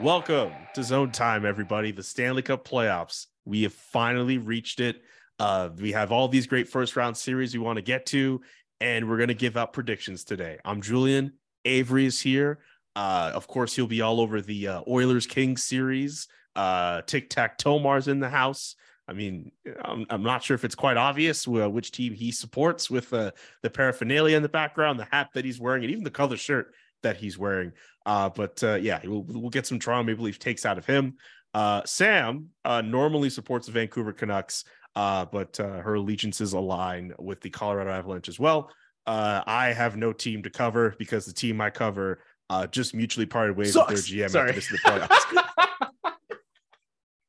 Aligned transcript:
Welcome 0.00 0.52
to 0.72 0.82
Zone 0.82 1.10
Time, 1.10 1.44
everybody. 1.44 1.92
The 1.92 2.02
Stanley 2.02 2.40
Cup 2.40 2.66
playoffs. 2.66 3.26
We 3.44 3.64
have 3.64 3.74
finally 3.74 4.38
reached 4.38 4.80
it. 4.80 5.02
Uh, 5.38 5.68
we 5.76 5.92
have 5.92 6.10
all 6.10 6.26
these 6.26 6.46
great 6.46 6.68
first 6.68 6.96
round 6.96 7.18
series 7.18 7.52
we 7.52 7.60
want 7.60 7.76
to 7.76 7.82
get 7.82 8.06
to, 8.06 8.40
and 8.80 9.06
we're 9.06 9.18
going 9.18 9.28
to 9.28 9.34
give 9.34 9.58
out 9.58 9.74
predictions 9.74 10.24
today. 10.24 10.56
I'm 10.64 10.80
Julian. 10.80 11.34
Avery 11.66 12.06
is 12.06 12.18
here. 12.18 12.60
Uh, 12.96 13.32
of 13.34 13.46
course, 13.46 13.76
he'll 13.76 13.86
be 13.86 14.00
all 14.00 14.22
over 14.22 14.40
the 14.40 14.68
uh, 14.68 14.82
Oilers 14.88 15.26
Kings 15.26 15.64
series. 15.64 16.28
Uh, 16.56 17.02
Tic 17.02 17.28
Tac 17.28 17.58
Tomar's 17.58 18.08
in 18.08 18.20
the 18.20 18.30
house. 18.30 18.76
I 19.06 19.12
mean, 19.12 19.52
I'm, 19.84 20.06
I'm 20.08 20.22
not 20.22 20.42
sure 20.42 20.54
if 20.54 20.64
it's 20.64 20.74
quite 20.74 20.96
obvious 20.96 21.46
uh, 21.46 21.68
which 21.68 21.92
team 21.92 22.14
he 22.14 22.32
supports 22.32 22.88
with 22.88 23.12
uh, 23.12 23.32
the 23.62 23.68
paraphernalia 23.68 24.34
in 24.34 24.42
the 24.42 24.48
background, 24.48 24.98
the 24.98 25.08
hat 25.12 25.28
that 25.34 25.44
he's 25.44 25.60
wearing, 25.60 25.84
and 25.84 25.90
even 25.90 26.04
the 26.04 26.10
color 26.10 26.38
shirt 26.38 26.72
that 27.02 27.16
he's 27.16 27.38
wearing. 27.38 27.72
Uh, 28.06 28.28
but 28.28 28.62
uh, 28.62 28.74
yeah, 28.74 29.00
we'll, 29.04 29.22
we'll 29.28 29.50
get 29.50 29.66
some 29.66 29.78
Toronto 29.78 30.04
Maple 30.06 30.24
Leaf 30.24 30.38
takes 30.38 30.64
out 30.66 30.78
of 30.78 30.86
him. 30.86 31.14
Uh, 31.54 31.82
Sam 31.84 32.48
uh, 32.64 32.80
normally 32.80 33.28
supports 33.30 33.66
the 33.66 33.72
Vancouver 33.72 34.12
Canucks, 34.12 34.64
uh, 34.96 35.24
but 35.26 35.58
uh, 35.60 35.80
her 35.80 35.94
allegiances 35.94 36.52
align 36.52 37.12
with 37.18 37.40
the 37.40 37.50
Colorado 37.50 37.90
Avalanche 37.90 38.28
as 38.28 38.38
well. 38.38 38.70
Uh, 39.06 39.42
I 39.46 39.72
have 39.72 39.96
no 39.96 40.12
team 40.12 40.42
to 40.44 40.50
cover 40.50 40.94
because 40.98 41.26
the 41.26 41.32
team 41.32 41.60
I 41.60 41.70
cover 41.70 42.22
uh, 42.50 42.66
just 42.66 42.94
mutually 42.94 43.26
parted 43.26 43.56
ways 43.56 43.72
Sucks. 43.72 43.92
with 43.92 44.08
their 44.08 44.28
GM 44.28 44.30
Sorry. 44.30 44.48
after 44.50 44.60
this 44.60 44.70
the 44.70 44.78
playoffs. 44.78 45.20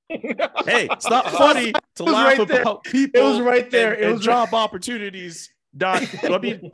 hey, 0.66 0.88
it's 0.92 1.10
not 1.10 1.30
funny 1.32 1.74
to 1.96 2.04
laugh 2.04 2.38
right 2.38 2.48
there. 2.48 2.62
about 2.62 2.84
people. 2.84 3.22
It 3.22 3.24
was 3.24 3.40
right 3.42 3.70
there. 3.72 3.94
and- 3.94 4.02
It 4.02 4.06
and 4.06 4.14
was 4.16 4.22
job 4.26 4.54
opportunities. 4.54 5.52
Not, 5.74 6.04
I 6.26 6.38
mean, 6.40 6.72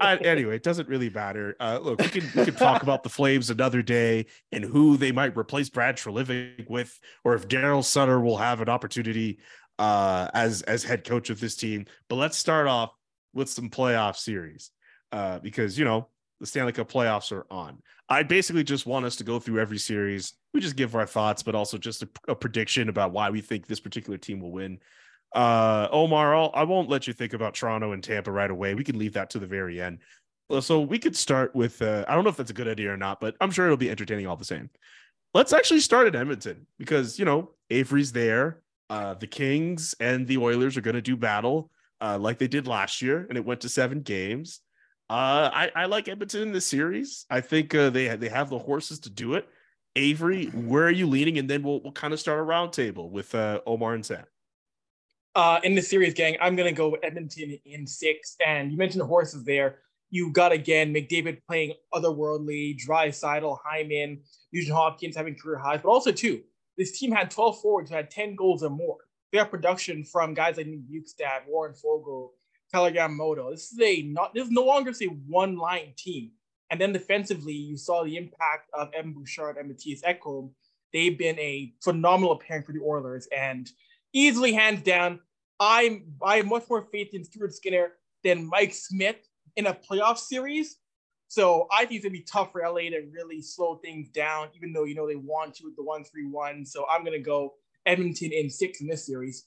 I, 0.00 0.16
anyway, 0.16 0.56
it 0.56 0.62
doesn't 0.62 0.88
really 0.88 1.10
matter. 1.10 1.56
Uh, 1.60 1.78
look, 1.82 2.00
we 2.00 2.08
can 2.08 2.30
we 2.34 2.44
can 2.46 2.54
talk 2.54 2.82
about 2.82 3.02
the 3.02 3.10
Flames 3.10 3.50
another 3.50 3.82
day 3.82 4.26
and 4.50 4.64
who 4.64 4.96
they 4.96 5.12
might 5.12 5.36
replace 5.36 5.68
Brad 5.68 5.96
Treliving 5.96 6.68
with, 6.68 6.98
or 7.22 7.34
if 7.34 7.48
Daryl 7.48 7.84
Sutter 7.84 8.18
will 8.20 8.38
have 8.38 8.62
an 8.62 8.70
opportunity 8.70 9.40
uh, 9.78 10.28
as 10.32 10.62
as 10.62 10.82
head 10.82 11.04
coach 11.04 11.28
of 11.28 11.38
this 11.38 11.54
team. 11.54 11.84
But 12.08 12.16
let's 12.16 12.38
start 12.38 12.66
off 12.66 12.92
with 13.34 13.48
some 13.48 13.68
playoff 13.68 14.16
series 14.16 14.70
uh, 15.12 15.38
because 15.40 15.78
you 15.78 15.84
know 15.84 16.08
the 16.40 16.46
Stanley 16.46 16.72
Cup 16.72 16.90
playoffs 16.90 17.32
are 17.32 17.46
on. 17.50 17.82
I 18.08 18.22
basically 18.22 18.64
just 18.64 18.86
want 18.86 19.04
us 19.04 19.16
to 19.16 19.24
go 19.24 19.38
through 19.38 19.60
every 19.60 19.78
series. 19.78 20.32
We 20.52 20.60
just 20.60 20.76
give 20.76 20.96
our 20.96 21.06
thoughts, 21.06 21.42
but 21.42 21.54
also 21.54 21.78
just 21.78 22.02
a, 22.02 22.08
a 22.28 22.34
prediction 22.34 22.88
about 22.88 23.12
why 23.12 23.30
we 23.30 23.40
think 23.40 23.66
this 23.66 23.80
particular 23.80 24.18
team 24.18 24.40
will 24.40 24.50
win. 24.50 24.78
Uh, 25.34 25.88
Omar, 25.92 26.34
I'll, 26.34 26.50
I 26.54 26.64
won't 26.64 26.88
let 26.88 27.06
you 27.06 27.12
think 27.12 27.32
about 27.32 27.54
Toronto 27.54 27.92
and 27.92 28.02
Tampa 28.02 28.32
right 28.32 28.50
away. 28.50 28.74
We 28.74 28.84
can 28.84 28.98
leave 28.98 29.12
that 29.14 29.30
to 29.30 29.38
the 29.38 29.46
very 29.46 29.80
end. 29.80 29.98
So 30.60 30.80
we 30.80 30.98
could 30.98 31.16
start 31.16 31.54
with. 31.54 31.80
Uh, 31.80 32.04
I 32.08 32.14
don't 32.14 32.24
know 32.24 32.30
if 32.30 32.36
that's 32.36 32.50
a 32.50 32.54
good 32.54 32.66
idea 32.66 32.92
or 32.92 32.96
not, 32.96 33.20
but 33.20 33.36
I'm 33.40 33.52
sure 33.52 33.66
it'll 33.66 33.76
be 33.76 33.90
entertaining 33.90 34.26
all 34.26 34.36
the 34.36 34.44
same. 34.44 34.68
Let's 35.32 35.52
actually 35.52 35.78
start 35.78 36.08
at 36.08 36.16
Edmonton 36.16 36.66
because 36.76 37.18
you 37.18 37.24
know 37.24 37.50
Avery's 37.70 38.10
there. 38.10 38.62
Uh, 38.88 39.14
the 39.14 39.28
Kings 39.28 39.94
and 40.00 40.26
the 40.26 40.38
Oilers 40.38 40.76
are 40.76 40.80
going 40.80 40.96
to 40.96 41.00
do 41.00 41.16
battle 41.16 41.70
uh, 42.00 42.18
like 42.18 42.38
they 42.38 42.48
did 42.48 42.66
last 42.66 43.00
year, 43.00 43.26
and 43.28 43.38
it 43.38 43.44
went 43.44 43.60
to 43.60 43.68
seven 43.68 44.00
games. 44.00 44.60
Uh, 45.08 45.50
I, 45.52 45.70
I 45.74 45.84
like 45.86 46.08
Edmonton 46.08 46.42
in 46.42 46.52
this 46.52 46.66
series. 46.66 47.26
I 47.30 47.40
think 47.40 47.74
uh, 47.74 47.90
they 47.90 48.14
they 48.16 48.28
have 48.28 48.50
the 48.50 48.58
horses 48.58 48.98
to 49.00 49.10
do 49.10 49.34
it. 49.34 49.48
Avery, 49.96 50.46
where 50.46 50.84
are 50.84 50.90
you 50.90 51.06
leaning? 51.06 51.38
And 51.38 51.48
then 51.48 51.62
we'll 51.62 51.80
we'll 51.80 51.92
kind 51.92 52.12
of 52.12 52.20
start 52.20 52.40
a 52.40 52.42
roundtable 52.42 53.10
with 53.10 53.34
uh, 53.34 53.60
Omar 53.66 53.94
and 53.94 54.06
Sam. 54.06 54.24
Uh, 55.34 55.60
in 55.62 55.74
the 55.74 55.82
series, 55.82 56.14
gang, 56.14 56.36
I'm 56.40 56.56
gonna 56.56 56.72
go 56.72 56.94
Edmonton 57.02 57.58
in 57.64 57.86
six. 57.86 58.36
And 58.44 58.72
you 58.72 58.78
mentioned 58.78 59.00
the 59.00 59.06
horses 59.06 59.44
there. 59.44 59.78
You 60.10 60.32
got 60.32 60.50
again 60.50 60.92
McDavid 60.92 61.38
playing 61.46 61.74
otherworldly, 61.94 62.76
Draisaitl, 62.84 63.58
Hyman, 63.64 64.22
Nugent-Hopkins 64.52 65.16
having 65.16 65.36
career 65.36 65.58
highs, 65.58 65.80
but 65.82 65.88
also 65.88 66.10
too, 66.10 66.42
this 66.76 66.98
team 66.98 67.12
had 67.12 67.30
12 67.30 67.60
forwards 67.60 67.90
who 67.90 67.96
had 67.96 68.10
10 68.10 68.34
goals 68.34 68.62
or 68.62 68.70
more. 68.70 68.96
Have 69.32 69.50
production 69.50 70.04
from 70.04 70.34
guys 70.34 70.56
like 70.56 70.66
Bjugstad, 70.66 71.46
Warren 71.46 71.72
Foegele, 71.72 72.30
Kailer 72.72 72.90
Yamamoto. 72.90 73.52
This 73.52 73.70
is 73.70 73.80
a 73.80 74.02
not 74.02 74.34
this 74.34 74.46
is 74.46 74.50
no 74.50 74.64
longer 74.64 74.92
say 74.92 75.06
one 75.06 75.56
line 75.56 75.92
team. 75.96 76.32
And 76.70 76.80
then 76.80 76.92
defensively, 76.92 77.52
you 77.52 77.76
saw 77.76 78.02
the 78.02 78.16
impact 78.16 78.70
of 78.72 78.92
Evan 78.92 79.12
Bouchard 79.12 79.56
and 79.56 79.70
Mattias 79.70 80.02
Ekholm. 80.02 80.50
They've 80.92 81.16
been 81.16 81.38
a 81.38 81.72
phenomenal 81.80 82.36
pairing 82.36 82.64
for 82.64 82.72
the 82.72 82.80
Oilers 82.80 83.28
and 83.36 83.70
easily 84.12 84.52
hands 84.52 84.82
down. 84.82 85.20
I'm 85.58 86.14
I 86.22 86.36
have 86.38 86.46
much 86.46 86.64
more 86.68 86.86
faith 86.92 87.14
in 87.14 87.24
Stuart 87.24 87.54
Skinner 87.54 87.92
than 88.24 88.46
Mike 88.48 88.72
Smith 88.74 89.16
in 89.56 89.66
a 89.66 89.74
playoff 89.74 90.18
series. 90.18 90.76
So 91.28 91.68
I 91.70 91.84
think 91.84 91.92
it's 91.98 92.04
gonna 92.04 92.12
be 92.12 92.22
tough 92.22 92.50
for 92.52 92.62
LA 92.66 92.90
to 92.90 93.02
really 93.12 93.40
slow 93.42 93.76
things 93.76 94.08
down, 94.08 94.48
even 94.56 94.72
though 94.72 94.84
you 94.84 94.94
know 94.94 95.06
they 95.06 95.16
want 95.16 95.54
to 95.56 95.64
with 95.64 95.76
the 95.76 95.84
one 95.84 96.04
three 96.04 96.26
one. 96.26 96.64
So 96.66 96.86
I'm 96.90 97.04
gonna 97.04 97.18
go 97.20 97.54
Edmonton 97.86 98.32
in 98.32 98.50
six 98.50 98.80
in 98.80 98.86
this 98.88 99.06
series. 99.06 99.46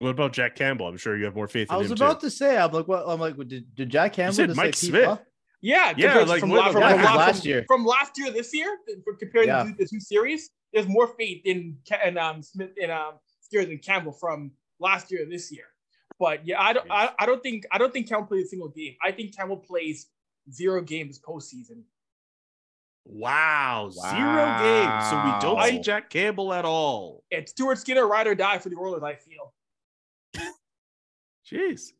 What 0.00 0.10
about 0.10 0.32
Jack 0.32 0.54
Campbell? 0.54 0.86
I'm 0.86 0.96
sure 0.96 1.16
you 1.16 1.24
have 1.24 1.34
more 1.34 1.48
faith 1.48 1.68
in 1.70 1.74
I 1.74 1.78
was 1.78 1.88
him 1.90 1.96
about 1.96 2.20
too. 2.20 2.28
to 2.28 2.30
say, 2.30 2.56
I'm 2.56 2.70
like, 2.72 2.86
what? 2.86 3.04
I'm 3.06 3.18
like, 3.18 3.36
did, 3.48 3.74
did 3.74 3.90
Jack 3.90 4.12
Campbell 4.12 4.34
said 4.34 4.46
just 4.48 4.56
Mike 4.56 4.76
say 4.76 4.88
Smith. 4.88 5.08
Pete? 5.08 5.18
Yeah, 5.60 5.92
Yeah, 5.96 6.18
like, 6.20 6.38
from, 6.38 6.50
what 6.50 6.70
from, 6.72 6.76
about- 6.82 6.92
from 6.92 7.00
Yeah, 7.00 7.06
'cause 7.08 7.16
last 7.16 7.44
year. 7.44 7.64
from 7.66 7.84
last 7.84 8.12
year 8.16 8.30
this 8.30 8.54
year 8.54 8.78
for- 9.04 9.14
compared 9.16 9.46
Yeah. 9.46 9.64
to 9.64 9.74
the 9.76 9.86
two 9.86 9.98
series. 9.98 10.50
There's 10.72 10.86
more 10.86 11.08
faith 11.18 11.42
in 11.44 11.78
Ca- 11.88 11.98
in 12.06 12.16
um 12.16 12.42
Smith 12.42 12.70
in 12.76 12.90
um 12.92 13.14
Skinner 13.48 13.66
than 13.66 13.78
Campbell 13.78 14.12
from 14.12 14.52
last 14.80 15.10
year 15.10 15.26
this 15.28 15.50
year. 15.52 15.64
But 16.18 16.46
yeah, 16.46 16.60
I 16.60 16.72
don't 16.72 16.90
I, 16.90 17.10
I 17.18 17.26
don't 17.26 17.42
think 17.42 17.64
I 17.72 17.78
don't 17.78 17.92
think 17.92 18.08
Campbell 18.08 18.26
plays 18.26 18.46
a 18.46 18.48
single 18.48 18.68
game. 18.68 18.94
I 19.02 19.12
think 19.12 19.36
Campbell 19.36 19.56
plays 19.58 20.06
zero 20.50 20.82
games 20.82 21.20
postseason. 21.20 21.82
Wow, 23.04 23.88
zero 23.90 24.10
games. 24.58 25.08
So 25.08 25.16
we 25.24 25.40
don't 25.40 25.56
Wow. 25.56 25.66
see 25.66 25.78
Jack 25.78 26.10
Campbell 26.10 26.52
at 26.52 26.64
all. 26.66 27.24
It's 27.30 27.52
Stuart 27.52 27.78
Skinner, 27.78 28.06
ride 28.06 28.26
or 28.26 28.34
die 28.34 28.58
for 28.58 28.68
the 28.68 28.76
Oilers. 28.76 29.02
I 29.02 29.14
feel. 29.14 29.54
Jeez. 31.50 31.92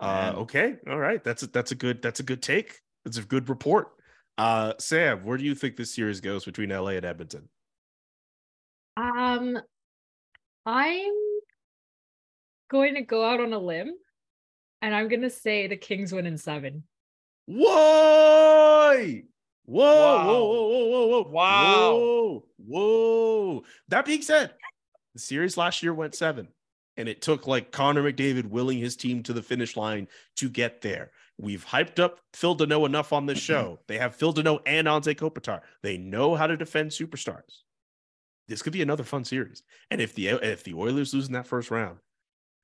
Uh, 0.00 0.32
okay. 0.38 0.76
All 0.88 0.98
right. 0.98 1.22
That's 1.22 1.42
a, 1.44 1.46
that's 1.48 1.70
a 1.70 1.74
good 1.76 2.02
that's 2.02 2.20
a 2.20 2.24
good 2.24 2.42
take. 2.42 2.80
That's 3.04 3.18
a 3.18 3.22
good 3.22 3.48
report. 3.48 3.88
Uh, 4.36 4.72
Sam, 4.78 5.24
where 5.24 5.36
do 5.36 5.44
you 5.44 5.54
think 5.54 5.76
this 5.76 5.94
series 5.94 6.20
goes 6.20 6.44
between 6.44 6.70
LA 6.70 6.90
and 6.90 7.04
Edmonton? 7.04 7.48
Um, 8.96 9.58
I'm 10.66 11.12
going 12.70 12.94
to 12.94 13.02
go 13.02 13.24
out 13.24 13.40
on 13.40 13.52
a 13.52 13.58
limb 13.58 13.92
and 14.82 14.94
I'm 14.94 15.08
going 15.08 15.22
to 15.22 15.30
say 15.30 15.66
the 15.66 15.76
Kings 15.76 16.12
win 16.12 16.26
in 16.26 16.38
seven. 16.38 16.84
Whoa! 17.46 19.20
Whoa, 19.64 19.84
Wow. 19.84 20.26
whoa, 20.26 20.44
whoa, 20.44 20.68
whoa, 20.68 20.86
whoa, 20.88 21.06
whoa. 21.22 21.30
Wow. 21.30 21.92
Whoa, 21.92 22.44
whoa. 22.58 23.64
That 23.88 24.06
being 24.06 24.22
said, 24.22 24.52
the 25.14 25.20
series 25.20 25.56
last 25.56 25.82
year 25.82 25.92
went 25.92 26.14
seven, 26.14 26.48
and 26.96 27.08
it 27.08 27.20
took 27.22 27.46
like 27.46 27.70
Connor 27.72 28.02
McDavid 28.02 28.46
willing 28.46 28.78
his 28.78 28.96
team 28.96 29.22
to 29.24 29.32
the 29.32 29.42
finish 29.42 29.76
line 29.76 30.08
to 30.36 30.48
get 30.48 30.80
there. 30.80 31.10
We've 31.38 31.64
hyped 31.66 31.98
up 31.98 32.20
Phil 32.34 32.56
Danault 32.56 32.86
enough 32.86 33.12
on 33.12 33.26
this 33.26 33.38
show. 33.40 33.78
They 33.88 33.98
have 33.98 34.14
Phil 34.14 34.32
Danault 34.32 34.60
and 34.66 34.86
Anze 34.86 35.14
Kopitar. 35.14 35.60
They 35.82 35.98
know 35.98 36.34
how 36.34 36.46
to 36.46 36.56
defend 36.56 36.90
superstars. 36.90 37.62
This 38.48 38.62
could 38.62 38.72
be 38.72 38.82
another 38.82 39.04
fun 39.04 39.24
series. 39.24 39.62
And 39.90 40.00
if 40.00 40.14
the 40.14 40.28
if 40.28 40.64
the 40.64 40.74
Oilers 40.74 41.12
lose 41.14 41.26
in 41.26 41.34
that 41.34 41.46
first 41.46 41.70
round, 41.70 41.98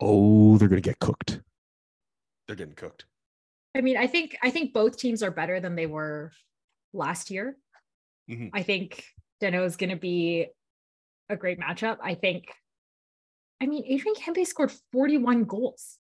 oh, 0.00 0.56
they're 0.58 0.68
gonna 0.68 0.80
get 0.80 0.98
cooked. 0.98 1.40
They're 2.46 2.56
getting 2.56 2.74
cooked. 2.74 3.04
I 3.76 3.80
mean, 3.80 3.96
I 3.96 4.06
think 4.06 4.36
I 4.42 4.50
think 4.50 4.72
both 4.72 4.96
teams 4.96 5.22
are 5.22 5.30
better 5.30 5.60
than 5.60 5.74
they 5.76 5.86
were 5.86 6.32
last 6.92 7.30
year. 7.30 7.56
Mhm. 8.30 8.50
I 8.54 8.62
think 8.62 9.04
Danault 9.42 9.66
is 9.66 9.76
going 9.76 9.90
to 9.90 9.96
be 9.96 10.46
a 11.28 11.36
great 11.36 11.58
matchup. 11.58 11.98
I 12.02 12.14
think. 12.14 12.46
I 13.60 13.66
mean, 13.66 13.84
Adrian 13.86 14.14
Kempe 14.16 14.46
scored 14.46 14.72
41 14.92 15.44
goals. 15.44 15.98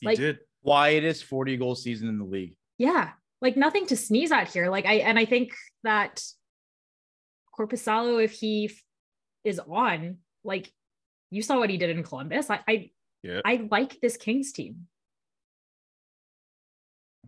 He 0.00 0.06
Like- 0.06 0.18
did. 0.18 0.38
Widest 0.62 1.24
40 1.24 1.56
goal 1.56 1.74
season 1.76 2.08
in 2.08 2.18
the 2.18 2.24
league. 2.24 2.56
Yeah, 2.78 3.12
like 3.40 3.56
nothing 3.56 3.86
to 3.86 3.96
sneeze 3.96 4.32
at 4.32 4.52
here. 4.52 4.68
Like 4.70 4.86
I 4.86 4.94
and 4.94 5.18
I 5.18 5.24
think 5.24 5.52
that 5.84 6.22
Korpisalo, 7.58 8.22
if 8.22 8.32
he 8.32 8.66
f- 8.66 8.82
is 9.44 9.58
on, 9.60 10.18
like 10.44 10.72
you 11.30 11.42
saw 11.42 11.58
what 11.58 11.70
he 11.70 11.76
did 11.76 11.90
in 11.90 12.02
Columbus. 12.02 12.50
I 12.50 12.60
I, 12.68 12.90
Yeah. 13.22 13.40
I 13.44 13.66
like 13.70 14.00
this 14.00 14.16
Kings 14.16 14.52
team, 14.52 14.88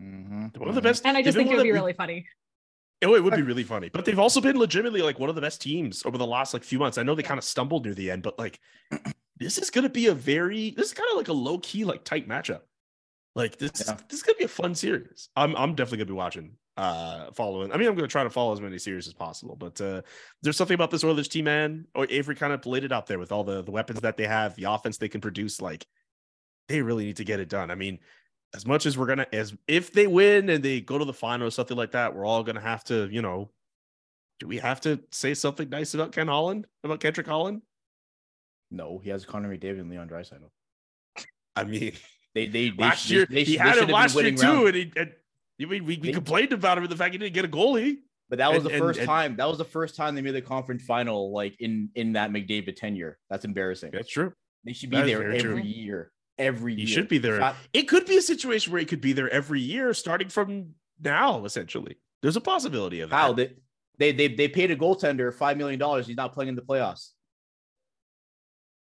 Mhm, 0.00 0.56
One 0.56 0.68
of 0.68 0.74
the 0.74 0.80
best. 0.82 1.04
and 1.04 1.16
I 1.16 1.22
just 1.22 1.36
think 1.36 1.48
it 1.48 1.50
one 1.50 1.58
would 1.58 1.64
be 1.64 1.72
really 1.72 1.92
funny. 1.92 2.26
Oh, 3.02 3.14
it 3.14 3.24
would 3.24 3.34
be 3.34 3.42
really 3.42 3.64
funny. 3.64 3.88
But 3.88 4.04
they've 4.04 4.18
also 4.18 4.40
been 4.40 4.58
legitimately 4.58 5.00
like 5.02 5.18
one 5.18 5.28
of 5.30 5.34
the 5.34 5.40
best 5.40 5.60
teams 5.62 6.04
over 6.04 6.18
the 6.18 6.26
last 6.26 6.52
like 6.54 6.62
few 6.64 6.78
months. 6.78 6.98
I 6.98 7.02
know 7.02 7.14
they 7.14 7.22
kind 7.22 7.38
of 7.38 7.44
stumbled 7.44 7.84
near 7.86 7.94
the 7.94 8.10
end, 8.10 8.22
but 8.22 8.38
like 8.38 8.60
this 9.36 9.56
is 9.58 9.70
gonna 9.70 9.88
be 9.88 10.06
a 10.08 10.14
very 10.14 10.70
this 10.70 10.88
is 10.88 10.94
kind 10.94 11.08
of 11.10 11.16
like 11.16 11.28
a 11.28 11.32
low 11.32 11.58
key 11.58 11.84
like 11.84 12.04
tight 12.04 12.28
matchup. 12.28 12.60
Like 13.34 13.56
this 13.58 13.84
Yeah. 13.86 13.94
this 14.08 14.18
is 14.18 14.22
gonna 14.22 14.38
be 14.38 14.44
a 14.44 14.48
fun 14.48 14.74
series. 14.74 15.28
I'm 15.36 15.56
I'm 15.56 15.74
definitely 15.74 15.98
gonna 15.98 16.08
be 16.08 16.12
watching, 16.14 16.56
uh 16.76 17.30
following. 17.32 17.72
I 17.72 17.76
mean, 17.76 17.88
I'm 17.88 17.94
gonna 17.94 18.08
try 18.08 18.24
to 18.24 18.30
follow 18.30 18.52
as 18.52 18.60
many 18.60 18.78
series 18.78 19.06
as 19.06 19.12
possible, 19.14 19.56
but 19.56 19.80
uh 19.80 20.02
there's 20.42 20.56
something 20.56 20.74
about 20.74 20.90
this 20.90 21.04
Oilers 21.04 21.28
team, 21.28 21.44
man. 21.46 21.86
Or 21.94 22.06
Avery 22.08 22.34
kind 22.34 22.52
of 22.52 22.64
laid 22.66 22.84
it 22.84 22.92
out 22.92 23.06
there 23.06 23.18
with 23.18 23.32
all 23.32 23.44
the 23.44 23.62
the 23.62 23.70
weapons 23.70 24.00
that 24.02 24.16
they 24.16 24.26
have, 24.26 24.54
the 24.56 24.64
offense 24.64 24.96
they 24.98 25.08
can 25.08 25.20
produce, 25.20 25.60
like 25.60 25.86
they 26.68 26.80
really 26.82 27.04
need 27.04 27.16
to 27.16 27.24
get 27.24 27.40
it 27.40 27.48
done. 27.48 27.70
I 27.70 27.74
mean, 27.74 27.98
as 28.54 28.66
much 28.66 28.86
as 28.86 28.96
we're 28.96 29.06
gonna 29.06 29.26
as 29.32 29.54
if 29.66 29.92
they 29.92 30.06
win 30.06 30.48
and 30.48 30.64
they 30.64 30.80
go 30.80 30.96
to 30.98 31.04
the 31.04 31.12
final 31.12 31.46
or 31.48 31.50
something 31.50 31.76
like 31.76 31.92
that, 31.92 32.14
we're 32.14 32.24
all 32.26 32.42
gonna 32.44 32.60
have 32.60 32.84
to, 32.84 33.08
you 33.10 33.20
know, 33.22 33.50
do 34.38 34.46
we 34.46 34.58
have 34.58 34.80
to 34.82 35.00
say 35.10 35.34
something 35.34 35.68
nice 35.68 35.92
about 35.94 36.12
Ken 36.12 36.28
Holland, 36.28 36.66
about 36.84 37.00
Kendrick 37.00 37.26
Holland? 37.26 37.62
No, 38.70 38.98
he 39.02 39.10
has 39.10 39.26
Connor 39.26 39.54
McDavid 39.54 39.80
and 39.80 39.90
Leon 39.90 40.08
Draisaitl. 40.08 40.48
I 41.56 41.64
mean, 41.64 41.92
They 42.34 42.46
they, 42.46 42.70
they 42.70 42.76
last 42.76 43.08
they- 43.08 43.14
year 43.16 43.26
they, 43.28 43.42
he 43.44 43.56
they 43.56 43.58
had 43.58 43.72
him 43.72 43.78
have 43.80 43.86
been 43.88 43.94
last 43.94 44.14
year 44.14 44.30
too, 44.30 44.42
rounds. 44.42 44.66
and 44.68 44.76
he 44.76 44.92
and, 44.96 45.12
I 45.60 45.64
mean, 45.66 45.84
we, 45.84 45.98
we 45.98 46.12
complained 46.12 46.52
about 46.52 46.78
him 46.78 46.84
and 46.84 46.92
the 46.92 46.96
fact 46.96 47.12
he 47.12 47.18
didn't 47.18 47.34
get 47.34 47.44
a 47.44 47.48
goalie. 47.48 47.96
But 48.28 48.38
that 48.38 48.52
was 48.52 48.64
And- 48.64 48.74
the 48.74 48.78
first 48.78 48.98
and- 49.00 49.08
time. 49.08 49.36
That 49.36 49.48
was 49.48 49.58
the 49.58 49.64
first 49.64 49.96
time 49.96 50.14
they 50.14 50.22
made 50.22 50.30
the 50.36 50.40
conference 50.42 50.84
final, 50.84 51.32
like 51.32 51.56
in 51.60 51.90
in 51.94 52.12
that 52.12 52.30
McDavid 52.30 52.76
tenure. 52.76 53.18
That's 53.28 53.44
embarrassing. 53.44 53.90
That's 53.92 54.08
true. 54.08 54.32
They 54.64 54.72
should 54.72 54.90
be 54.90 54.96
that 54.98 55.06
there 55.06 55.18
very 55.18 55.38
true. 55.40 55.50
every 55.58 55.66
year. 55.66 56.12
Every 56.38 56.74
He 56.74 56.82
year. 56.82 56.88
should 56.88 57.08
be 57.08 57.18
there. 57.18 57.38
Shot- 57.38 57.56
It 57.72 57.82
could 57.88 58.06
be 58.06 58.16
a 58.16 58.22
situation 58.22 58.72
where 58.72 58.80
he 58.80 58.86
could 58.86 59.00
be 59.00 59.12
there 59.12 59.28
every 59.28 59.60
year, 59.60 59.92
starting 59.94 60.28
from 60.28 60.74
now. 61.02 61.44
Essentially, 61.44 61.96
there's 62.22 62.36
a 62.36 62.40
possibility 62.40 63.00
of 63.00 63.10
that. 63.10 63.16
How 63.16 63.32
they, 63.32 63.52
they 63.98 64.12
they 64.12 64.28
they 64.28 64.48
paid 64.48 64.70
a 64.70 64.76
goaltender 64.76 65.34
five 65.34 65.56
million 65.58 65.78
dollars. 65.80 66.06
He's 66.06 66.16
not 66.16 66.32
playing 66.32 66.50
in 66.50 66.54
the 66.54 66.62
playoffs. 66.62 67.10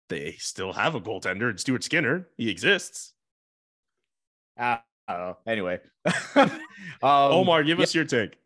they 0.09 0.33
still 0.39 0.73
have 0.73 0.95
a 0.95 1.01
goaltender 1.01 1.49
and 1.49 1.59
Stuart 1.59 1.83
Skinner. 1.83 2.27
He 2.37 2.49
exists. 2.49 3.13
I 4.57 4.79
know. 5.09 5.38
Anyway, 5.45 5.79
um, 6.35 6.51
Omar, 7.01 7.63
give 7.63 7.77
yeah. 7.77 7.83
us 7.83 7.95
your 7.95 8.05
take. 8.05 8.38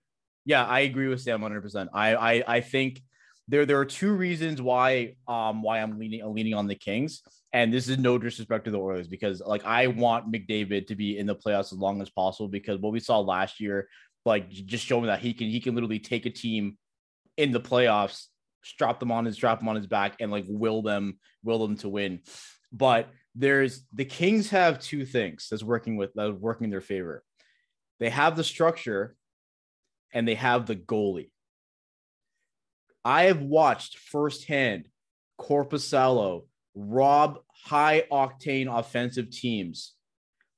Yeah, 0.46 0.66
I 0.66 0.82
agree 0.82 1.08
with 1.08 1.22
Sam 1.22 1.42
100%. 1.42 1.90
I 1.94 2.16
I 2.16 2.44
I 2.48 2.62
think 2.62 3.02
there 3.48 3.66
there 3.66 3.80
are 3.80 3.86
two 3.86 4.14
reasons 4.14 4.62
why 4.62 5.16
um 5.28 5.62
why 5.62 5.80
I'm 5.80 6.00
leaning 6.00 6.22
leaning 6.34 6.54
on 6.54 6.68
the 6.68 6.76
Kings, 6.76 7.22
and 7.54 7.74
this 7.74 7.88
is 7.88 7.98
no 7.98 8.18
disrespect 8.18 8.66
to 8.66 8.72
the 8.72 8.80
Oilers 8.80 9.08
because 9.08 9.42
like 9.46 9.66
I 9.66 9.88
want 9.88 10.32
McDavid 10.32 10.88
to 10.88 10.96
be 10.96 11.18
in 11.18 11.26
the 11.26 11.36
playoffs 11.36 11.72
as 11.72 11.80
long 11.80 12.02
as 12.02 12.10
possible 12.10 12.48
because 12.48 12.80
what 12.80 12.92
we 12.92 13.00
saw 13.00 13.20
last 13.20 13.60
year, 13.60 13.88
like 14.26 14.50
just 14.50 14.86
showing 14.86 15.06
that 15.06 15.20
he 15.20 15.34
can 15.34 15.48
he 15.48 15.60
can 15.60 15.76
literally 15.76 16.00
take 16.00 16.26
a 16.26 16.30
team 16.30 16.78
in 17.38 17.52
the 17.52 17.62
playoffs, 17.62 18.26
strap 18.64 19.00
them 19.00 19.12
on 19.12 19.26
his 19.26 19.36
strap 19.36 19.60
them 19.60 19.70
on 19.70 19.76
his 19.76 19.88
back, 19.88 20.16
and 20.20 20.32
like 20.32 20.46
will 20.48 20.82
them 20.82 21.20
will 21.44 21.60
them 21.60 21.78
to 21.78 21.90
win. 21.90 22.20
But 22.72 23.10
there's 23.38 23.84
the 23.94 24.06
Kings 24.06 24.50
have 24.50 24.80
two 24.80 25.06
things 25.06 25.48
that's 25.50 25.64
working 25.64 25.96
with 25.96 26.14
that 26.16 26.40
working 26.40 26.66
in 26.66 26.72
their 26.72 26.82
favor. 26.82 27.24
They 28.00 28.10
have 28.10 28.36
the 28.36 28.44
structure 28.44 29.16
and 30.14 30.28
they 30.28 30.36
have 30.36 30.66
the 30.66 30.76
goalie. 30.76 31.30
I 33.06 33.24
have 33.24 33.42
watched 33.42 34.00
firsthand 34.00 34.88
Korpisalo 35.40 36.46
rob 36.76 37.40
high 37.64 38.04
octane 38.12 38.68
offensive 38.68 39.30
teams. 39.30 39.94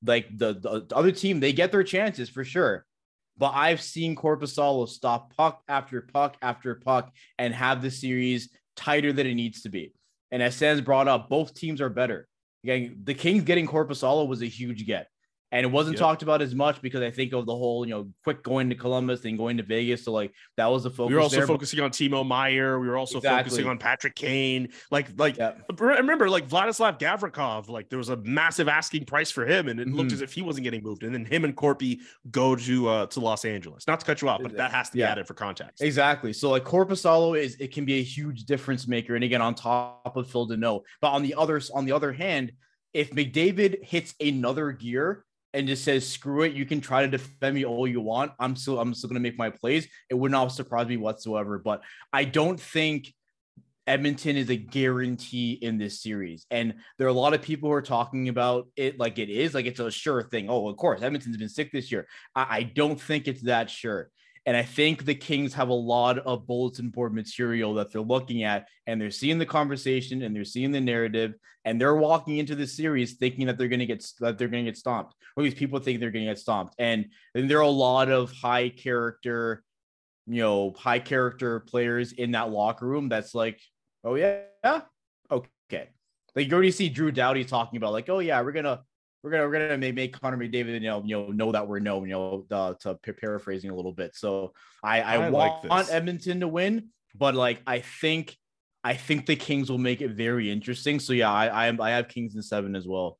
Like 0.05 0.29
the, 0.37 0.53
the, 0.53 0.85
the 0.87 0.95
other 0.95 1.11
team, 1.11 1.41
they 1.41 1.51
get 1.51 1.71
their 1.71 1.83
chances 1.83 2.29
for 2.29 2.45
sure. 2.45 2.85
But 3.37 3.53
I've 3.55 3.81
seen 3.81 4.15
Korpisalo 4.15 4.87
stop 4.87 5.35
puck 5.35 5.61
after 5.67 6.01
puck 6.01 6.37
after 6.41 6.75
puck 6.75 7.11
and 7.37 7.53
have 7.53 7.81
the 7.81 7.91
series 7.91 8.49
tighter 8.75 9.11
than 9.11 9.27
it 9.27 9.35
needs 9.35 9.61
to 9.63 9.69
be. 9.69 9.93
And 10.31 10.41
as 10.41 10.55
Sam's 10.55 10.81
brought 10.81 11.09
up, 11.09 11.27
both 11.29 11.53
teams 11.53 11.81
are 11.81 11.89
better. 11.89 12.28
Again, 12.63 13.01
the 13.03 13.13
Kings 13.13 13.43
getting 13.43 13.67
Korpisalo 13.67 14.27
was 14.27 14.41
a 14.41 14.47
huge 14.47 14.85
get. 14.85 15.07
And 15.51 15.65
it 15.65 15.69
wasn't 15.71 15.95
Yep. 15.95 15.99
talked 15.99 16.21
about 16.21 16.41
as 16.43 16.53
much 16.53 16.79
because 16.81 17.01
I 17.01 17.09
think 17.09 17.33
of 17.33 17.47
the 17.47 17.55
whole, 17.55 17.83
you 17.85 17.91
know, 17.91 18.09
quick 18.23 18.43
going 18.43 18.69
to 18.69 18.75
Columbus 18.75 19.25
and 19.25 19.35
going 19.37 19.57
to 19.57 19.63
Vegas. 19.63 20.03
So 20.05 20.11
like 20.11 20.31
that 20.57 20.67
was 20.67 20.83
the 20.83 20.91
focus. 20.91 21.09
We 21.09 21.15
were 21.15 21.21
also 21.21 21.37
there, 21.37 21.47
focusing 21.47 21.79
on 21.79 21.89
Timo 21.89 22.23
Meier. 22.25 22.79
We 22.79 22.87
were 22.87 22.97
also 22.97 23.17
Exactly. 23.17 23.49
focusing 23.49 23.67
on 23.67 23.79
Patrick 23.79 24.13
Kane. 24.13 24.69
Like, 24.91 25.07
like 25.17 25.37
re- 25.39 25.97
remember, 25.97 26.29
like 26.29 26.47
Vladislav 26.47 26.99
Gavrikov. 26.99 27.67
Like 27.67 27.89
there 27.89 27.97
was 27.97 28.09
a 28.09 28.17
massive 28.17 28.67
asking 28.67 29.05
price 29.05 29.31
for 29.31 29.45
him, 29.45 29.69
and 29.69 29.79
it 29.79 29.87
looked 29.87 30.11
Mhm. 30.11 30.13
as 30.13 30.21
if 30.21 30.33
he 30.33 30.43
wasn't 30.43 30.65
getting 30.65 30.83
moved. 30.83 31.03
And 31.03 31.13
then 31.13 31.25
him 31.25 31.43
and 31.45 31.55
Korpi 31.55 31.99
go 32.29 32.55
to 32.55 32.87
uh, 32.87 33.05
to 33.07 33.19
Los 33.19 33.43
Angeles. 33.43 33.87
Not 33.87 33.99
to 34.01 34.05
cut 34.05 34.21
you 34.21 34.29
off, 34.29 34.41
but 34.43 34.55
that 34.55 34.69
has 34.71 34.89
to 34.89 34.93
be 34.93 34.99
Yeah. 34.99 35.11
added 35.13 35.25
for 35.25 35.33
context. 35.33 35.81
Exactly. 35.81 36.31
So 36.31 36.51
like 36.51 36.63
Korpisalo 36.63 37.35
is 37.35 37.55
it 37.59 37.73
can 37.73 37.85
be 37.85 37.95
a 37.99 38.03
huge 38.03 38.43
difference 38.43 38.87
maker, 38.87 39.15
and 39.15 39.23
again 39.23 39.41
on 39.41 39.55
top 39.55 40.15
of 40.15 40.29
Phil 40.29 40.47
Danault. 40.47 40.83
But 41.01 41.09
on 41.09 41.23
the 41.23 41.33
other 41.35 41.59
on 41.73 41.85
the 41.85 41.91
other 41.91 42.11
hand, 42.13 42.51
if 42.93 43.09
McDavid 43.11 43.83
hits 43.83 44.13
another 44.19 44.71
gear 44.71 45.25
and 45.53 45.67
just 45.67 45.83
says 45.83 46.07
screw 46.07 46.43
it, 46.43 46.53
you 46.53 46.65
can 46.65 46.81
try 46.81 47.01
to 47.01 47.07
defend 47.07 47.55
me 47.55 47.65
all 47.65 47.87
you 47.87 48.01
want. 48.01 48.31
I'm 48.39 48.55
still 48.55 48.79
I'm 48.79 48.93
still 48.93 49.09
gonna 49.09 49.19
make 49.19 49.37
my 49.37 49.49
plays. 49.49 49.87
It 50.09 50.15
would 50.15 50.31
not 50.31 50.51
surprise 50.51 50.87
me 50.87 50.97
whatsoever. 50.97 51.59
But 51.59 51.81
I 52.13 52.25
don't 52.25 52.59
think 52.59 53.13
Edmonton 53.87 54.37
is 54.37 54.51
a 54.51 54.55
guarantee 54.55 55.53
in 55.53 55.79
this 55.79 56.01
series. 56.03 56.45
And 56.51 56.75
there 56.97 57.07
are 57.07 57.09
a 57.09 57.13
lot 57.13 57.33
of 57.33 57.41
people 57.41 57.69
who 57.69 57.73
are 57.73 57.81
talking 57.81 58.29
about 58.29 58.67
it 58.75 58.99
like 58.99 59.17
it 59.17 59.29
is, 59.29 59.55
like 59.55 59.65
it's 59.65 59.79
a 59.79 59.89
sure 59.89 60.21
thing. 60.21 60.47
Oh, 60.47 60.67
of 60.69 60.77
course, 60.77 61.01
Edmonton's 61.01 61.37
been 61.37 61.49
sick 61.49 61.71
this 61.71 61.91
year. 61.91 62.07
I, 62.35 62.47
I 62.49 62.63
don't 62.63 63.01
think 63.01 63.27
it's 63.27 63.41
that 63.43 63.69
sure. 63.69 64.11
And 64.45 64.55
I 64.55 64.63
think 64.63 65.05
the 65.05 65.15
Kings 65.15 65.53
have 65.53 65.69
a 65.69 65.73
lot 65.73 66.19
of 66.19 66.47
bulletin 66.47 66.89
board 66.89 67.13
material 67.13 67.73
that 67.75 67.91
they're 67.91 68.01
looking 68.01 68.43
at 68.43 68.67
and 68.87 68.99
they're 68.99 69.11
seeing 69.11 69.37
the 69.37 69.45
conversation 69.45 70.21
and 70.21 70.35
they're 70.35 70.43
seeing 70.45 70.71
the 70.71 70.81
narrative 70.81 71.35
and 71.65 71.79
they're 71.79 71.95
walking 71.95 72.37
into 72.37 72.55
the 72.55 72.67
series 72.67 73.13
thinking 73.13 73.47
that 73.47 73.57
they're 73.57 73.67
going 73.67 73.79
to 73.79 73.85
get 73.85 74.05
that 74.19 74.37
they're 74.37 74.47
going 74.47 74.65
to 74.65 74.71
get 74.71 74.77
stomped. 74.77 75.13
Or 75.35 75.43
these 75.43 75.53
people 75.53 75.79
think 75.79 75.99
they're 75.99 76.11
going 76.11 76.25
to 76.25 76.31
get 76.31 76.39
stomped. 76.39 76.73
And 76.79 77.07
then 77.33 77.47
there 77.47 77.59
are 77.59 77.61
a 77.61 77.67
lot 77.67 78.09
of 78.09 78.31
high 78.31 78.69
character, 78.69 79.63
you 80.27 80.41
know, 80.41 80.73
high 80.77 80.99
character 80.99 81.59
players 81.59 82.11
in 82.11 82.31
that 82.31 82.49
locker 82.49 82.87
room 82.87 83.09
that's 83.09 83.35
like, 83.35 83.59
oh 84.03 84.15
yeah, 84.15 84.41
yeah, 84.63 84.81
okay. 85.31 85.89
Like 86.35 86.47
you 86.47 86.53
already 86.53 86.71
see 86.71 86.89
Drew 86.89 87.11
Doughty 87.11 87.43
talking 87.43 87.77
about 87.77 87.93
like, 87.93 88.09
oh 88.09 88.19
yeah, 88.19 88.41
we're 88.41 88.51
gonna 88.51 88.81
we're 89.21 89.31
gonna 89.31 89.47
we're 89.47 89.53
gonna 89.53 89.77
make, 89.77 89.95
make 89.95 90.19
Connor 90.19 90.37
McDavid, 90.37 90.73
you 90.73 90.79
know, 90.81 91.03
you 91.05 91.15
know, 91.17 91.27
know 91.27 91.51
that 91.51 91.67
we're 91.67 91.79
known 91.79 92.03
you 92.07 92.13
know, 92.13 92.45
uh, 92.51 92.73
to 92.81 92.95
paraphrasing 92.95 93.69
a 93.69 93.75
little 93.75 93.91
bit. 93.93 94.15
So 94.15 94.53
I 94.83 95.01
I, 95.01 95.13
I 95.15 95.27
like 95.29 95.63
want. 95.65 95.91
Edmonton 95.91 96.39
to 96.39 96.47
win, 96.47 96.89
but 97.15 97.35
like 97.35 97.61
I 97.67 97.79
think 97.79 98.37
I 98.83 98.93
think 98.93 99.25
the 99.25 99.35
Kings 99.35 99.69
will 99.69 99.77
make 99.77 100.01
it 100.01 100.11
very 100.11 100.49
interesting. 100.49 100.99
So 100.99 101.13
yeah, 101.13 101.31
I 101.31 101.47
I, 101.47 101.67
am, 101.67 101.81
I 101.81 101.91
have 101.91 102.07
Kings 102.07 102.35
in 102.35 102.41
seven 102.41 102.75
as 102.75 102.87
well. 102.87 103.19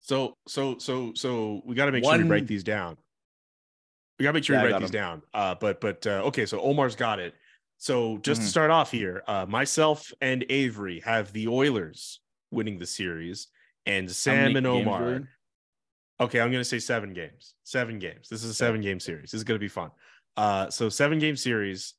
So, 0.00 0.36
so, 0.46 0.78
so, 0.78 1.12
so 1.14 1.62
we 1.66 1.74
got 1.74 1.86
to 1.86 1.90
make 1.92 2.04
sure 2.04 2.12
we 2.12 2.18
One- 2.20 2.28
write 2.28 2.46
these 2.46 2.62
down. 2.62 2.96
We 4.20 4.22
got 4.22 4.28
to 4.30 4.34
make 4.34 4.44
sure 4.44 4.54
Yeah, 4.54 4.62
we 4.62 4.70
write 4.72 4.80
these 4.80 4.90
'em. 4.90 4.92
down. 4.92 5.22
Uh, 5.34 5.56
but, 5.56 5.80
but, 5.80 6.06
uh, 6.06 6.22
okay. 6.26 6.46
So 6.46 6.60
Omar's 6.60 6.94
got 6.94 7.18
it. 7.18 7.34
So 7.78 8.18
just 8.18 8.42
to 8.42 8.46
Mhm. 8.46 8.50
start 8.50 8.70
off 8.70 8.92
here, 8.92 9.24
uh, 9.26 9.46
myself 9.46 10.12
and 10.20 10.44
Avery 10.48 11.00
have 11.00 11.32
the 11.32 11.48
Oilers 11.48 12.20
winning 12.52 12.78
the 12.78 12.86
series, 12.86 13.48
and 13.86 14.10
Sam 14.10 14.56
and 14.56 14.66
Omar. 14.66 15.28
Okay, 16.18 16.40
I'm 16.40 16.50
gonna 16.50 16.64
say 16.64 16.78
seven 16.78 17.12
games. 17.12 17.54
Seven 17.64 17.98
games. 17.98 18.28
This 18.28 18.42
is 18.42 18.50
a 18.50 18.54
seven 18.54 18.80
game 18.80 19.00
series. 19.00 19.30
This 19.30 19.34
is 19.34 19.44
gonna 19.44 19.58
be 19.58 19.68
fun. 19.68 19.90
Uh, 20.36 20.70
so 20.70 20.88
seven 20.88 21.18
game 21.18 21.36
series. 21.36 21.94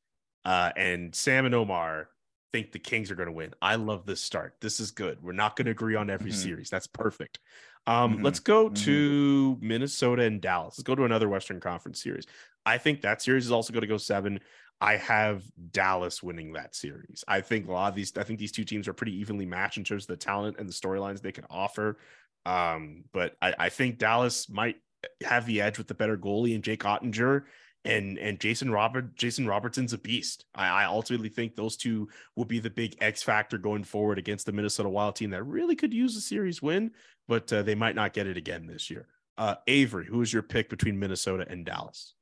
Uh, 0.46 0.72
and 0.78 1.14
Sam 1.14 1.46
and 1.46 1.54
Omar 1.54 2.10
think 2.54 2.72
the 2.72 2.80
Kings 2.80 3.12
are 3.12 3.16
gonna 3.16 3.32
win. 3.32 3.54
I 3.62 3.76
love 3.76 4.06
this 4.06 4.22
start. 4.22 4.56
This 4.62 4.80
is 4.80 4.92
good. 4.92 5.22
We're 5.22 5.34
not 5.34 5.56
gonna 5.56 5.72
agree 5.72 5.96
on 5.96 6.10
every 6.10 6.32
Mhm. 6.32 6.36
series. 6.36 6.70
That's 6.70 6.88
perfect. 6.88 7.40
Um, 7.86 8.18
Mhm. 8.20 8.24
let's 8.24 8.40
go 8.40 8.70
Mhm. 8.70 8.76
to 8.86 9.58
Minnesota 9.62 10.24
and 10.24 10.42
Dallas. 10.42 10.78
Let's 10.78 10.84
go 10.84 10.96
to 10.96 11.04
another 11.06 11.30
Western 11.30 11.60
Conference 11.60 12.02
series. 12.02 12.26
I 12.66 12.78
think 12.78 13.02
that 13.02 13.22
series 13.22 13.46
is 13.46 13.52
also 13.52 13.72
going 13.72 13.82
to 13.82 13.88
go 13.88 13.98
seven. 13.98 14.40
I 14.80 14.98
have 14.98 15.44
Dallas 15.72 16.22
winning 16.22 16.54
that 16.54 16.76
series. 16.76 17.24
I 17.28 17.42
think 17.42 17.68
a 17.68 17.72
lot 17.72 17.90
of 17.90 17.96
these, 17.96 18.16
I 18.16 18.24
think 18.24 18.40
these 18.40 18.52
two 18.52 18.64
teams 18.64 18.88
are 18.88 18.94
pretty 18.94 19.20
evenly 19.20 19.46
matched 19.46 19.78
in 19.78 19.84
terms 19.84 20.04
of 20.04 20.08
the 20.08 20.18
talent 20.18 20.58
and 20.60 20.70
the 20.70 20.74
storylines 20.74 21.22
they 21.22 21.32
can 21.32 21.46
offer. 21.50 21.98
Um, 22.46 23.06
but 23.12 23.36
I, 23.42 23.54
I 23.58 23.70
think 23.70 23.98
Dallas 23.98 24.50
might 24.50 24.78
have 25.24 25.46
the 25.46 25.62
edge 25.62 25.78
with 25.78 25.88
the 25.88 25.96
better 25.96 26.18
goalie 26.18 26.56
and 26.56 26.64
Jake 26.64 26.84
Oettinger 26.84 27.44
and 27.86 28.18
and 28.18 28.40
Jason 28.40 28.72
Robert 28.72 29.16
Jason 29.16 29.48
Robertson's 29.48 29.94
a 29.94 29.98
beast. 29.98 30.46
I, 30.54 30.68
I, 30.68 30.86
ultimately 30.86 31.30
think 31.30 31.56
those 31.56 31.78
two 31.78 32.10
will 32.36 32.46
be 32.46 32.60
the 32.60 32.70
big 32.70 32.96
X 33.00 33.24
factor 33.24 33.58
going 33.58 33.84
forward 33.84 34.18
against 34.18 34.46
the 34.46 34.52
Minnesota 34.52 34.90
Wild 34.90 35.16
team 35.16 35.30
that 35.32 35.44
really 35.44 35.76
could 35.76 35.94
use 35.94 36.16
a 36.16 36.22
series 36.22 36.62
win, 36.62 36.92
but 37.28 37.52
uh, 37.54 37.64
they 37.64 37.76
might 37.76 37.96
not 37.96 38.14
get 38.14 38.28
it 38.28 38.38
again 38.38 38.68
this 38.68 38.90
year. 38.90 39.08
Uh, 39.38 39.56
Avery, 39.68 40.06
who 40.08 40.22
is 40.22 40.34
your 40.34 40.42
pick 40.42 40.70
between 40.70 41.00
Minnesota 41.00 41.46
and 41.48 41.66
Dallas? 41.66 42.14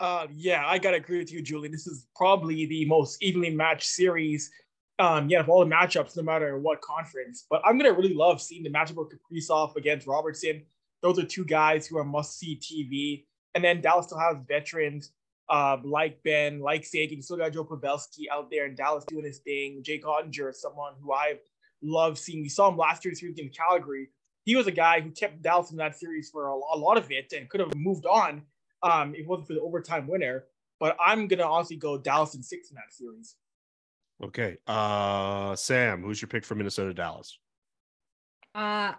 Uh, 0.00 0.26
yeah, 0.34 0.64
I 0.66 0.78
gotta 0.78 0.96
agree 0.96 1.18
with 1.18 1.30
you, 1.30 1.42
Julie. 1.42 1.68
This 1.68 1.86
is 1.86 2.06
probably 2.16 2.64
the 2.64 2.86
most 2.86 3.22
evenly 3.22 3.50
matched 3.50 3.86
series. 3.86 4.50
Um, 4.98 5.28
yeah, 5.28 5.40
of 5.40 5.48
all 5.50 5.62
the 5.62 5.70
matchups, 5.70 6.16
no 6.16 6.22
matter 6.22 6.58
what 6.58 6.80
conference. 6.80 7.46
But 7.48 7.60
I'm 7.66 7.76
gonna 7.76 7.92
really 7.92 8.14
love 8.14 8.40
seeing 8.40 8.62
the 8.62 8.70
matchup 8.70 8.98
of 8.98 9.10
Kaprizov 9.10 9.76
against 9.76 10.06
Robertson. 10.06 10.62
Those 11.02 11.18
are 11.18 11.24
two 11.24 11.44
guys 11.44 11.86
who 11.86 11.98
are 11.98 12.04
must-see 12.04 12.56
TV. 12.56 13.26
And 13.54 13.62
then 13.62 13.82
Dallas 13.82 14.06
still 14.06 14.18
has 14.18 14.36
veterans 14.48 15.12
uh, 15.50 15.78
like 15.84 16.22
Ben, 16.22 16.60
like 16.60 16.84
Seguin. 16.84 17.20
Still 17.20 17.38
got 17.38 17.52
Joe 17.52 17.64
Pavelski 17.64 18.24
out 18.32 18.50
there 18.50 18.66
in 18.66 18.74
Dallas 18.74 19.04
doing 19.06 19.24
his 19.24 19.38
thing. 19.38 19.82
Jake 19.82 20.04
Oettinger 20.04 20.50
is 20.50 20.62
someone 20.62 20.94
who 21.02 21.12
I 21.12 21.34
love 21.82 22.18
seeing. 22.18 22.42
We 22.42 22.48
saw 22.48 22.68
him 22.68 22.78
last 22.78 23.04
year 23.04 23.14
series 23.14 23.38
in 23.38 23.50
Calgary. 23.50 24.08
He 24.44 24.56
was 24.56 24.66
a 24.66 24.72
guy 24.72 25.00
who 25.00 25.10
kept 25.10 25.42
Dallas 25.42 25.70
in 25.72 25.76
that 25.78 25.98
series 25.98 26.30
for 26.30 26.46
a 26.46 26.76
lot 26.76 26.96
of 26.96 27.10
it 27.10 27.32
and 27.36 27.48
could 27.50 27.60
have 27.60 27.74
moved 27.74 28.06
on 28.06 28.42
um, 28.82 29.14
it 29.14 29.26
wasn't 29.26 29.48
for 29.48 29.54
the 29.54 29.60
overtime 29.60 30.06
winner. 30.06 30.44
But 30.80 30.96
I'm 30.98 31.28
gonna 31.28 31.44
honestly 31.44 31.76
go 31.76 31.98
Dallas 31.98 32.34
in 32.34 32.42
six 32.42 32.70
in 32.70 32.76
that 32.76 32.90
series. 32.90 33.36
Okay. 34.24 34.56
Uh 34.66 35.54
Sam, 35.54 36.02
who's 36.02 36.20
your 36.20 36.28
pick 36.28 36.44
for 36.44 36.54
Minnesota 36.54 36.94
Dallas? 36.94 37.38
Uh 38.54 38.94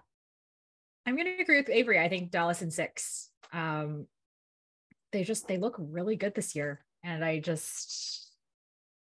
I'm 1.06 1.18
gonna 1.18 1.38
agree 1.40 1.58
with 1.58 1.70
Avery. 1.70 2.00
I 2.00 2.08
think 2.08 2.30
Dallas 2.30 2.62
in 2.62 2.70
six. 2.70 3.32
Um 3.52 4.06
they 5.12 5.24
just 5.24 5.48
they 5.48 5.58
look 5.58 5.76
really 5.80 6.16
good 6.16 6.36
this 6.36 6.56
year. 6.56 6.86
And 7.04 7.26
I 7.26 7.40
just 7.40 8.32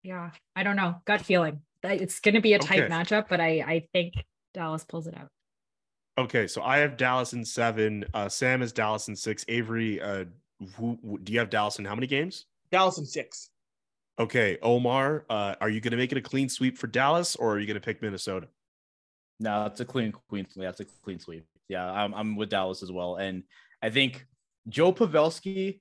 yeah, 0.01 0.31
I 0.55 0.63
don't 0.63 0.75
know. 0.75 0.95
Gut 1.05 1.21
feeling. 1.21 1.61
It's 1.83 2.19
gonna 2.19 2.41
be 2.41 2.53
a 2.53 2.59
tight 2.59 2.81
okay. 2.81 2.91
matchup, 2.91 3.25
but 3.29 3.39
I 3.39 3.61
I 3.61 3.87
think 3.93 4.15
Dallas 4.55 4.83
pulls 4.83 5.05
it 5.05 5.15
out. 5.15 5.29
Okay, 6.17 6.47
so 6.47 6.61
I 6.61 6.79
have 6.79 6.97
Dallas 6.97 7.33
in 7.33 7.45
seven. 7.45 8.05
Uh, 8.13 8.27
Sam 8.27 8.61
is 8.61 8.73
Dallas 8.73 9.07
in 9.07 9.15
six. 9.15 9.45
Avery, 9.47 10.01
uh, 10.01 10.25
who, 10.75 10.97
who 11.03 11.19
do 11.19 11.33
you 11.33 11.39
have 11.39 11.49
Dallas 11.49 11.79
in 11.79 11.85
how 11.85 11.95
many 11.95 12.07
games? 12.07 12.45
Dallas 12.71 12.97
in 12.97 13.05
six. 13.05 13.49
Okay, 14.19 14.57
Omar, 14.61 15.25
uh, 15.29 15.55
are 15.61 15.69
you 15.69 15.81
going 15.81 15.91
to 15.91 15.97
make 15.97 16.11
it 16.11 16.17
a 16.17 16.21
clean 16.21 16.49
sweep 16.49 16.77
for 16.77 16.87
Dallas, 16.87 17.35
or 17.35 17.55
are 17.55 17.59
you 17.59 17.65
going 17.65 17.75
to 17.75 17.81
pick 17.81 18.01
Minnesota? 18.01 18.47
No, 19.39 19.65
it's 19.65 19.79
a 19.79 19.85
clean, 19.85 20.13
clean. 20.29 20.45
That's 20.55 20.79
a 20.79 20.85
clean 21.03 21.19
sweep. 21.19 21.45
Yeah, 21.67 21.89
I'm, 21.89 22.13
I'm 22.13 22.35
with 22.35 22.49
Dallas 22.49 22.83
as 22.83 22.91
well, 22.91 23.15
and 23.15 23.43
I 23.81 23.89
think 23.89 24.25
Joe 24.69 24.93
Pavelski. 24.93 25.79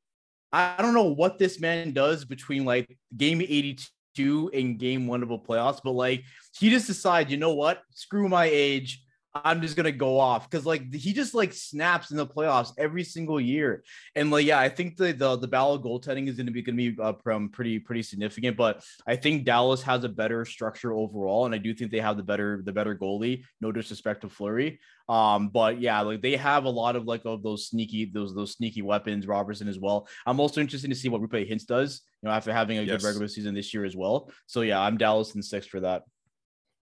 I 0.53 0.75
don't 0.79 0.95
know 0.95 1.05
what 1.05 1.39
this 1.39 1.61
man 1.61 1.93
does 1.93 2.25
between 2.25 2.65
like 2.65 2.99
game 3.17 3.41
82 3.41 4.51
and 4.53 4.79
game 4.79 5.07
one 5.07 5.23
of 5.23 5.31
a 5.31 5.39
playoffs, 5.39 5.81
but 5.85 5.93
like 5.93 6.25
he 6.59 6.71
just 6.71 6.89
decides, 6.89 7.31
you 7.31 7.37
know 7.37 7.55
what? 7.55 7.83
Screw 7.95 8.29
my 8.29 8.47
age. 8.47 9.05
I'm 9.35 9.63
just 9.63 9.77
gonna 9.77 9.93
go 9.93 10.19
off 10.19 10.51
because 10.51 10.67
like 10.67 10.93
he 10.93 11.13
just 11.13 11.35
like 11.35 11.53
snaps 11.53 12.11
in 12.11 12.17
the 12.17 12.27
playoffs 12.27 12.73
every 12.77 13.05
single 13.05 13.41
year, 13.41 13.85
and 14.17 14.31
like 14.31 14.45
yeah, 14.45 14.59
I 14.59 14.69
think 14.69 14.97
the 14.97 15.13
the 15.13 15.37
the 15.37 15.47
battle 15.47 15.75
of 15.75 15.83
goaltending 15.83 16.29
is 16.29 16.37
gonna 16.37 16.51
be 16.51 16.63
gonna 16.63 16.77
be 16.77 16.97
uh, 17.01 17.13
pretty 17.53 17.79
pretty 17.79 18.03
significant. 18.03 18.57
But 18.57 18.83
I 19.07 19.15
think 19.15 19.45
Dallas 19.45 19.83
has 19.83 20.03
a 20.03 20.09
better 20.09 20.45
structure 20.45 20.93
overall, 20.93 21.47
and 21.47 21.55
I 21.55 21.59
do 21.59 21.73
think 21.75 21.93
they 21.93 22.01
have 22.01 22.17
the 22.17 22.25
better 22.25 22.63
the 22.65 22.73
better 22.73 22.97
goalie. 22.97 23.45
No 23.61 23.71
disrespect 23.71 24.23
to 24.23 24.29
Fleury, 24.29 24.81
um, 25.09 25.49
but 25.49 25.81
yeah, 25.81 26.01
like 26.01 26.23
they 26.23 26.37
have 26.37 26.65
a 26.65 26.71
lot 26.71 26.97
of 26.97 27.05
like 27.05 27.23
of 27.25 27.45
those 27.45 27.69
sneaky 27.69 28.07
those 28.07 28.35
those 28.35 28.53
sneaky 28.53 28.83
weapons. 28.83 29.29
Robertson 29.29 29.69
as 29.69 29.79
well. 29.79 30.09
I'm 30.27 30.41
also 30.41 30.61
interested 30.61 30.91
to 30.91 30.97
see 30.97 31.09
what 31.09 31.23
Roope 31.23 31.49
Hintz 31.49 31.67
does. 31.67 32.03
You 32.23 32.29
know, 32.29 32.35
after 32.35 32.53
having 32.53 32.79
a 32.79 32.83
yes. 32.83 33.01
good 33.01 33.07
regular 33.07 33.29
season 33.29 33.55
this 33.55 33.73
year 33.73 33.85
as 33.85 33.97
well. 33.97 34.33
So 34.47 34.63
yeah, 34.63 34.81
I'm 34.81 34.99
Dallas 34.99 35.37
in 35.37 35.43
six 35.43 35.67
for 35.67 35.81
that 35.81 36.03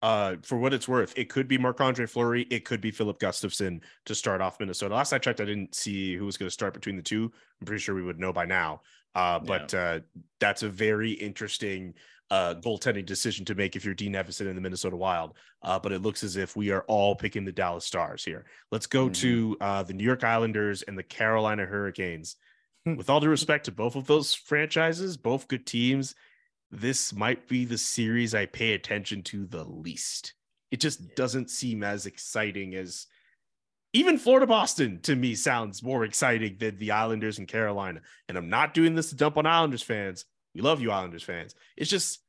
uh, 0.02 0.36
for 0.42 0.58
what 0.58 0.74
it's 0.74 0.88
worth, 0.88 1.16
it 1.16 1.28
could 1.28 1.46
be 1.46 1.56
Marc 1.56 1.80
Andre 1.80 2.06
Fleury. 2.06 2.42
It 2.50 2.64
could 2.64 2.80
be 2.80 2.90
Filip 2.90 3.20
Gustavsson 3.20 3.80
to 4.06 4.14
start 4.14 4.40
off 4.40 4.58
Minnesota. 4.58 4.96
Last 4.96 5.12
I 5.12 5.18
checked, 5.18 5.40
I 5.40 5.44
didn't 5.44 5.74
see 5.74 6.16
who 6.16 6.26
was 6.26 6.36
going 6.36 6.48
to 6.48 6.52
start 6.52 6.74
between 6.74 6.96
the 6.96 7.02
two. 7.02 7.30
I'm 7.60 7.66
pretty 7.66 7.80
sure 7.80 7.94
we 7.94 8.02
would 8.02 8.18
know 8.18 8.32
by 8.32 8.44
now. 8.44 8.82
Uh, 9.14 9.38
but 9.38 9.72
yeah. 9.72 9.80
uh, 9.80 10.00
that's 10.40 10.64
a 10.64 10.68
very 10.68 11.12
interesting 11.12 11.94
uh, 12.30 12.54
goaltending 12.54 13.06
decision 13.06 13.44
to 13.44 13.54
make 13.54 13.76
if 13.76 13.84
you're 13.84 13.94
Dean 13.94 14.14
Evason 14.14 14.48
in 14.48 14.56
the 14.56 14.60
Minnesota 14.60 14.96
Wild. 14.96 15.34
Uh, 15.62 15.78
but 15.78 15.92
it 15.92 16.02
looks 16.02 16.24
as 16.24 16.36
if 16.36 16.56
we 16.56 16.70
are 16.70 16.82
all 16.88 17.14
picking 17.14 17.44
the 17.44 17.52
Dallas 17.52 17.84
Stars 17.84 18.24
here. 18.24 18.46
Let's 18.72 18.86
go 18.86 19.04
mm-hmm. 19.04 19.12
to 19.12 19.56
uh, 19.60 19.82
the 19.84 19.92
New 19.92 20.04
York 20.04 20.24
Islanders 20.24 20.82
and 20.82 20.98
the 20.98 21.02
Carolina 21.02 21.64
Hurricanes. 21.64 22.36
Hmm. 22.84 22.96
With 22.96 23.08
all 23.08 23.20
due 23.20 23.28
respect 23.28 23.66
to 23.66 23.72
both 23.72 23.94
of 23.94 24.06
those 24.06 24.34
franchises, 24.34 25.16
both 25.16 25.46
good 25.46 25.64
teams 25.66 26.16
this 26.72 27.12
might 27.12 27.46
be 27.48 27.66
the 27.66 27.78
series 27.78 28.34
I 28.34 28.46
pay 28.46 28.72
attention 28.72 29.22
to 29.24 29.46
the 29.46 29.62
least. 29.62 30.32
It 30.70 30.80
just 30.80 31.14
doesn't 31.14 31.50
seem 31.50 31.84
as 31.84 32.06
exciting 32.06 32.74
as 32.74 33.06
even 33.92 34.16
Florida 34.18 34.46
Boston 34.46 35.00
to 35.02 35.14
me 35.14 35.34
sounds 35.34 35.82
more 35.82 36.04
exciting 36.04 36.56
than 36.58 36.78
the 36.78 36.92
Islanders 36.92 37.38
and 37.38 37.46
Carolina. 37.46 38.00
And 38.26 38.38
I'm 38.38 38.48
not 38.48 38.72
doing 38.72 38.94
this 38.94 39.10
to 39.10 39.16
dump 39.16 39.36
on 39.36 39.44
Islanders 39.44 39.82
fans. 39.82 40.24
We 40.54 40.62
love 40.62 40.80
you, 40.80 40.90
Islanders 40.90 41.22
fans. 41.22 41.54
It's 41.76 41.90
just, 41.90 42.20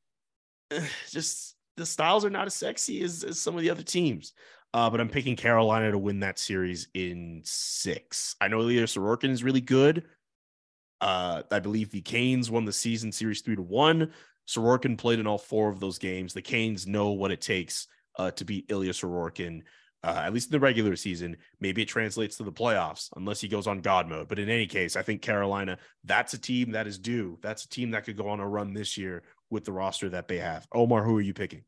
just 1.09 1.55
the 1.77 1.85
styles 1.85 2.25
are 2.25 2.29
not 2.29 2.47
as 2.47 2.53
sexy 2.53 3.01
as, 3.01 3.23
as 3.23 3.39
some 3.39 3.55
of 3.55 3.61
the 3.61 3.69
other 3.69 3.81
teams. 3.81 4.33
Uh, 4.73 4.89
but 4.89 4.99
I'm 4.99 5.09
picking 5.09 5.37
Carolina 5.37 5.91
to 5.91 5.97
win 5.97 6.19
that 6.19 6.37
series 6.37 6.89
in 6.93 7.41
six. 7.45 8.35
I 8.41 8.49
know 8.49 8.59
Ilya 8.59 8.85
Sorokin 8.85 9.29
is 9.29 9.43
really 9.43 9.61
good. 9.61 10.03
Uh, 10.99 11.43
I 11.51 11.59
believe 11.59 11.91
the 11.91 12.01
Canes 12.01 12.49
won 12.49 12.65
the 12.65 12.73
season 12.73 13.11
series 13.11 13.41
three 13.41 13.55
to 13.55 13.61
one. 13.61 14.11
Sorokin 14.47 14.97
played 14.97 15.19
in 15.19 15.27
all 15.27 15.37
four 15.37 15.69
of 15.69 15.79
those 15.79 15.97
games. 15.97 16.33
The 16.33 16.41
Canes 16.41 16.85
know 16.85 17.11
what 17.11 17.31
it 17.31 17.41
takes 17.41 17.87
uh, 18.17 18.31
to 18.31 18.45
beat 18.45 18.65
Ilya 18.69 18.91
Sorokin, 18.91 19.61
uh, 20.03 20.21
at 20.25 20.33
least 20.33 20.47
in 20.47 20.51
the 20.51 20.59
regular 20.59 20.95
season. 20.95 21.37
Maybe 21.59 21.81
it 21.81 21.87
translates 21.87 22.37
to 22.37 22.43
the 22.43 22.51
playoffs 22.51 23.09
unless 23.15 23.41
he 23.41 23.47
goes 23.47 23.67
on 23.67 23.81
God 23.81 24.09
mode. 24.09 24.27
But 24.27 24.39
in 24.39 24.49
any 24.49 24.67
case, 24.67 24.95
I 24.95 25.01
think 25.01 25.21
Carolina, 25.21 25.77
that's 26.03 26.33
a 26.33 26.37
team 26.37 26.71
that 26.71 26.87
is 26.87 26.99
due. 26.99 27.39
That's 27.41 27.65
a 27.65 27.69
team 27.69 27.91
that 27.91 28.03
could 28.03 28.17
go 28.17 28.29
on 28.29 28.39
a 28.39 28.47
run 28.47 28.73
this 28.73 28.97
year 28.97 29.23
with 29.49 29.65
the 29.65 29.71
roster 29.71 30.09
that 30.09 30.27
they 30.27 30.39
have. 30.39 30.67
Omar, 30.73 31.03
who 31.03 31.17
are 31.17 31.21
you 31.21 31.33
picking? 31.33 31.63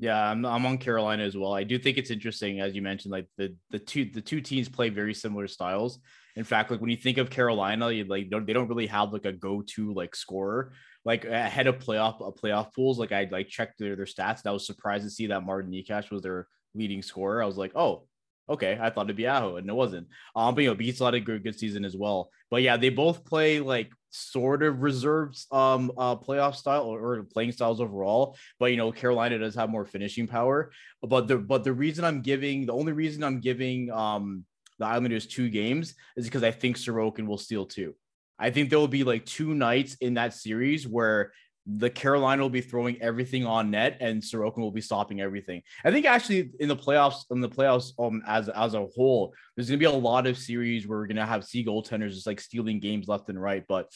Yeah, 0.00 0.30
I'm, 0.30 0.44
I'm 0.46 0.64
on 0.64 0.78
Carolina 0.78 1.24
as 1.24 1.36
well. 1.36 1.52
I 1.52 1.64
do 1.64 1.76
think 1.78 1.98
it's 1.98 2.10
interesting, 2.10 2.60
as 2.60 2.74
you 2.74 2.82
mentioned, 2.82 3.10
like 3.10 3.26
the 3.36 3.56
the 3.70 3.80
two 3.80 4.04
the 4.04 4.20
two 4.20 4.40
teams 4.40 4.68
play 4.68 4.90
very 4.90 5.12
similar 5.12 5.48
styles. 5.48 5.98
In 6.36 6.44
fact, 6.44 6.70
like 6.70 6.80
when 6.80 6.90
you 6.90 6.96
think 6.96 7.18
of 7.18 7.30
Carolina, 7.30 7.90
you 7.90 8.04
like 8.04 8.30
don't, 8.30 8.46
they 8.46 8.52
don't 8.52 8.68
really 8.68 8.86
have 8.86 9.12
like 9.12 9.24
a 9.24 9.32
go 9.32 9.60
to 9.74 9.92
like 9.92 10.14
scorer 10.14 10.72
like 11.04 11.24
ahead 11.24 11.66
of 11.66 11.78
playoff 11.78 12.20
uh, 12.20 12.30
playoff 12.30 12.74
pools. 12.74 12.98
Like 12.98 13.12
I 13.12 13.28
like 13.30 13.48
checked 13.48 13.78
their, 13.78 13.96
their 13.96 14.06
stats. 14.06 14.42
And 14.42 14.46
I 14.46 14.52
was 14.52 14.66
surprised 14.66 15.04
to 15.04 15.10
see 15.10 15.26
that 15.28 15.44
Martin 15.44 15.72
Necas 15.72 16.10
was 16.10 16.22
their 16.22 16.46
leading 16.74 17.02
scorer. 17.02 17.42
I 17.42 17.46
was 17.46 17.56
like, 17.56 17.72
oh, 17.74 18.04
okay. 18.48 18.78
I 18.80 18.90
thought 18.90 19.06
it'd 19.06 19.16
be 19.16 19.26
Aho, 19.26 19.56
and 19.56 19.68
it 19.68 19.74
wasn't. 19.74 20.08
Um, 20.36 20.54
but 20.54 20.62
you 20.62 20.70
know, 20.70 20.74
Beats 20.74 21.00
had 21.00 21.14
a 21.14 21.20
good 21.20 21.42
good 21.44 21.58
season 21.58 21.84
as 21.84 21.96
well. 21.96 22.30
But 22.50 22.62
yeah, 22.62 22.76
they 22.76 22.88
both 22.88 23.24
play 23.24 23.60
like 23.60 23.90
sort 24.10 24.62
of 24.62 24.80
reserves 24.80 25.46
um 25.52 25.92
uh 25.98 26.16
playoff 26.16 26.54
style 26.54 26.84
or, 26.84 27.16
or, 27.16 27.22
playing 27.24 27.52
styles 27.52 27.80
overall. 27.80 28.36
But 28.58 28.70
you 28.70 28.76
know, 28.76 28.92
Carolina 28.92 29.38
does 29.38 29.54
have 29.54 29.70
more 29.70 29.84
finishing 29.84 30.26
power. 30.26 30.72
But 31.02 31.28
the 31.28 31.38
but 31.38 31.64
the 31.64 31.72
reason 31.72 32.04
I'm 32.04 32.22
giving 32.22 32.66
the 32.66 32.72
only 32.72 32.92
reason 32.92 33.22
I'm 33.22 33.40
giving 33.40 33.90
um 33.90 34.44
the 34.78 34.86
Islanders 34.86 35.26
two 35.26 35.50
games 35.50 35.94
is 36.16 36.24
because 36.24 36.42
I 36.42 36.50
think 36.50 36.76
Sorokin 36.76 37.26
will 37.26 37.38
steal 37.38 37.66
two. 37.66 37.94
I 38.38 38.50
think 38.50 38.70
there 38.70 38.78
will 38.78 38.88
be 38.88 39.04
like 39.04 39.26
two 39.26 39.54
nights 39.54 39.96
in 40.00 40.14
that 40.14 40.34
series 40.34 40.86
where 40.86 41.32
the 41.66 41.90
Carolina 41.90 42.40
will 42.40 42.48
be 42.48 42.62
throwing 42.62 43.00
everything 43.02 43.44
on 43.44 43.70
net 43.70 43.98
and 44.00 44.22
Sorokin 44.22 44.58
will 44.58 44.70
be 44.70 44.80
stopping 44.80 45.20
everything. 45.20 45.62
I 45.84 45.90
think 45.90 46.06
actually 46.06 46.50
in 46.60 46.68
the 46.68 46.76
playoffs, 46.76 47.24
in 47.30 47.40
the 47.40 47.48
playoffs, 47.48 47.92
um, 47.98 48.22
as 48.26 48.48
as 48.48 48.72
a 48.72 48.86
whole, 48.96 49.34
there's 49.54 49.68
gonna 49.68 49.78
be 49.78 49.84
a 49.84 49.90
lot 49.90 50.26
of 50.26 50.38
series 50.38 50.86
where 50.86 50.98
we're 50.98 51.06
gonna 51.06 51.26
have 51.26 51.44
C 51.44 51.64
goaltenders 51.64 52.14
just 52.14 52.26
like 52.26 52.40
stealing 52.40 52.80
games 52.80 53.06
left 53.06 53.28
and 53.28 53.40
right. 53.40 53.64
But 53.68 53.92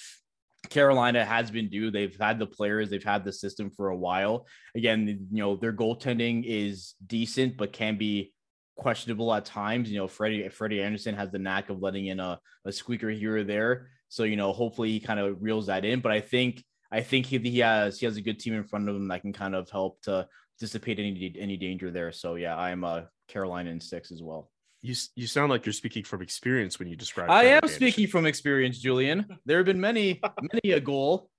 Carolina 0.69 1.25
has 1.25 1.51
been 1.51 1.71
due. 1.71 1.91
They've 1.91 2.17
had 2.21 2.39
the 2.39 2.47
players, 2.47 2.91
they've 2.91 3.03
had 3.03 3.25
the 3.25 3.33
system 3.33 3.71
for 3.71 3.89
a 3.89 3.97
while. 3.97 4.47
Again, 4.77 5.07
you 5.31 5.43
know, 5.43 5.57
their 5.57 5.73
goaltending 5.73 6.45
is 6.47 6.95
decent, 7.07 7.57
but 7.57 7.73
can 7.73 7.97
be 7.97 8.35
questionable 8.77 9.33
at 9.33 9.47
times. 9.47 9.91
You 9.91 9.99
know, 9.99 10.09
Freddie 10.09 10.49
Freddie 10.51 10.83
Andersen 10.83 11.15
has 11.15 11.31
the 11.31 11.39
knack 11.39 11.71
of 11.71 11.81
letting 11.81 12.07
in 12.07 12.21
a, 12.21 12.39
a 12.67 12.73
squeaker 12.73 13.09
here 13.09 13.39
or 13.39 13.45
there. 13.45 13.89
So 14.13 14.25
you 14.25 14.37
know, 14.37 14.53
hopefully 14.53 14.91
he 14.91 15.01
kind 15.01 15.19
of 15.19 15.39
reels 15.41 15.69
that 15.69 15.87
in. 15.87 16.01
But 16.01 16.13
I 16.13 16.21
think 16.21 16.63
I 16.91 17.01
think 17.01 17.25
he, 17.25 17.39
he 17.39 17.61
has 17.61 17.99
he 17.99 18.05
has 18.05 18.19
a 18.19 18.21
good 18.21 18.39
team 18.39 18.53
in 18.53 18.63
front 18.63 18.87
of 18.87 18.95
him 18.95 19.09
that 19.09 19.23
can 19.23 19.33
kind 19.33 19.55
of 19.55 19.71
help 19.71 20.03
to 20.03 20.29
dissipate 20.61 20.99
any 20.99 21.35
any 21.39 21.57
danger 21.57 21.91
there. 21.91 22.13
So 22.13 22.35
yeah, 22.35 22.55
I'm 22.55 22.85
a 22.85 22.87
uh, 22.87 23.05
Carolina 23.29 23.71
in 23.71 23.81
six 23.81 24.13
as 24.13 24.23
well. 24.23 24.51
You 24.83 24.95
you 25.17 25.27
sound 25.27 25.49
like 25.49 25.65
you're 25.65 25.73
speaking 25.73 26.05
from 26.05 26.21
experience 26.21 26.79
when 26.79 26.89
you 26.89 26.95
describe. 26.95 27.31
I 27.31 27.45
am 27.45 27.67
speaking 27.69 28.07
from 28.07 28.27
experience, 28.27 28.81
Julian. 28.81 29.27
There 29.47 29.57
have 29.57 29.65
been 29.65 29.81
many 29.81 30.21
many 30.53 30.75
a 30.75 30.81
goal 30.81 31.31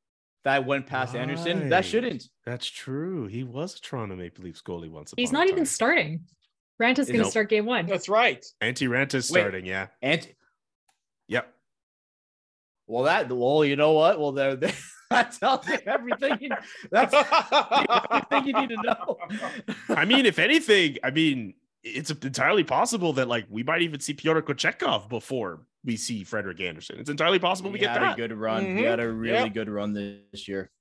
that 0.43 0.65
went 0.65 0.87
past 0.87 1.15
Andersen. 1.15 1.69
That 1.69 1.85
shouldn't. 1.85 2.23
That's 2.43 2.65
true. 2.65 3.27
He 3.27 3.43
was 3.43 3.75
a 3.75 3.81
Toronto 3.81 4.15
Maple 4.15 4.45
Leafs 4.45 4.63
goalie 4.63 4.89
once. 4.89 5.13
He's 5.15 5.31
not 5.31 5.45
a 5.45 5.49
even 5.49 5.57
time. 5.57 5.65
starting. 5.65 6.21
Raanta's 6.81 7.07
going 7.07 7.23
to 7.23 7.29
start 7.29 7.49
game 7.49 7.67
one. 7.67 7.85
That's 7.85 8.09
right. 8.09 8.43
Antti 8.63 8.89
Raanta's 8.89 9.27
starting. 9.27 9.63
Yeah. 9.63 9.87
And 10.01 10.27
Yep. 11.27 11.53
Well, 12.87 13.03
that 13.05 13.29
well, 13.31 13.63
you 13.65 13.75
know 13.75 13.93
what? 13.93 14.19
Well, 14.19 14.31
there, 14.33 14.55
there 14.55 14.73
that 15.09 15.31
tells 15.33 15.67
you 15.67 15.77
everything. 15.85 16.37
You, 16.41 16.49
that's 16.91 17.13
everything 17.13 18.45
you 18.47 18.53
need 18.61 18.69
to 18.69 18.81
know. 18.83 19.17
I 19.95 20.05
mean, 20.05 20.25
if 20.25 20.39
anything, 20.39 20.97
I 21.03 21.11
mean, 21.11 21.53
it's 21.83 22.09
entirely 22.11 22.63
possible 22.63 23.13
that 23.13 23.27
like 23.27 23.45
we 23.49 23.63
might 23.63 23.81
even 23.81 23.99
see 23.99 24.13
Pyotr 24.13 24.41
Kochetkov 24.41 25.09
before 25.09 25.65
we 25.85 25.97
see 25.97 26.23
Frederik 26.23 26.61
Andersen. 26.61 26.97
It's 26.99 27.09
entirely 27.09 27.39
possible 27.39 27.69
we 27.71 27.77
he 27.79 27.85
get 27.85 27.91
had 27.93 28.01
that. 28.01 28.13
a 28.13 28.15
good 28.15 28.33
run. 28.33 28.63
He 28.77 28.83
Mhm. 28.83 28.89
had 28.89 28.99
a 28.99 29.09
really 29.09 29.43
Yep. 29.45 29.53
good 29.53 29.69
run 29.69 29.93
this 30.31 30.47
year. 30.47 30.71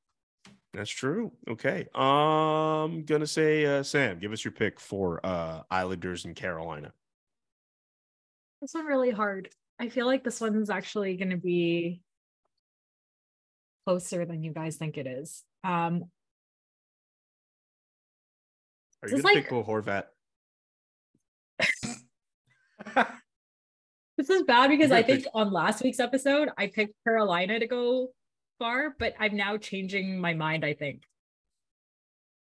That's 0.73 0.91
true. 0.91 1.33
Okay. 1.49 1.87
I'm 1.95 3.05
gonna 3.05 3.27
say, 3.27 3.67
uh, 3.67 3.83
Sam, 3.83 4.19
give 4.19 4.33
us 4.33 4.45
your 4.45 4.53
pick 4.53 4.81
for 4.81 5.21
uh 5.25 5.63
Islanders 5.71 6.25
and 6.25 6.35
Carolina. 6.35 6.93
This 8.61 8.75
one 8.75 8.87
really 8.87 9.11
hard. 9.11 9.51
I 9.83 9.89
feel 9.89 10.07
like 10.07 10.23
this 10.23 10.41
one's 10.41 10.71
actually 10.71 11.17
going 11.17 11.31
to 11.31 11.37
be 11.37 12.01
closer 13.85 14.25
than 14.25 14.45
you 14.45 14.53
guys 14.53 14.77
think 14.77 14.97
it 14.97 15.09
is. 15.09 15.43
Um, 15.65 16.05
Are 19.03 19.09
you 19.09 19.17
gonna 19.21 19.25
like- 19.25 19.35
pick 19.43 19.51
Bo 19.51 19.65
Horvat? 19.65 20.05
this 24.17 24.31
is 24.31 24.45
bad 24.45 24.69
because 24.71 24.91
You're 24.91 24.99
I 24.99 25.03
gonna 25.03 25.15
think 25.15 25.27
on 25.35 25.53
last 25.53 25.83
week's 25.83 25.99
episode 25.99 26.51
I 26.57 26.69
picked 26.69 26.95
Carolina 27.03 27.59
to 27.59 27.67
go 27.67 28.11
far, 28.61 28.95
but 29.01 29.15
I'm 29.19 29.37
now 29.37 29.57
changing 29.57 30.21
my 30.21 30.35
mind. 30.35 30.65
I 30.65 30.75
think 30.75 31.03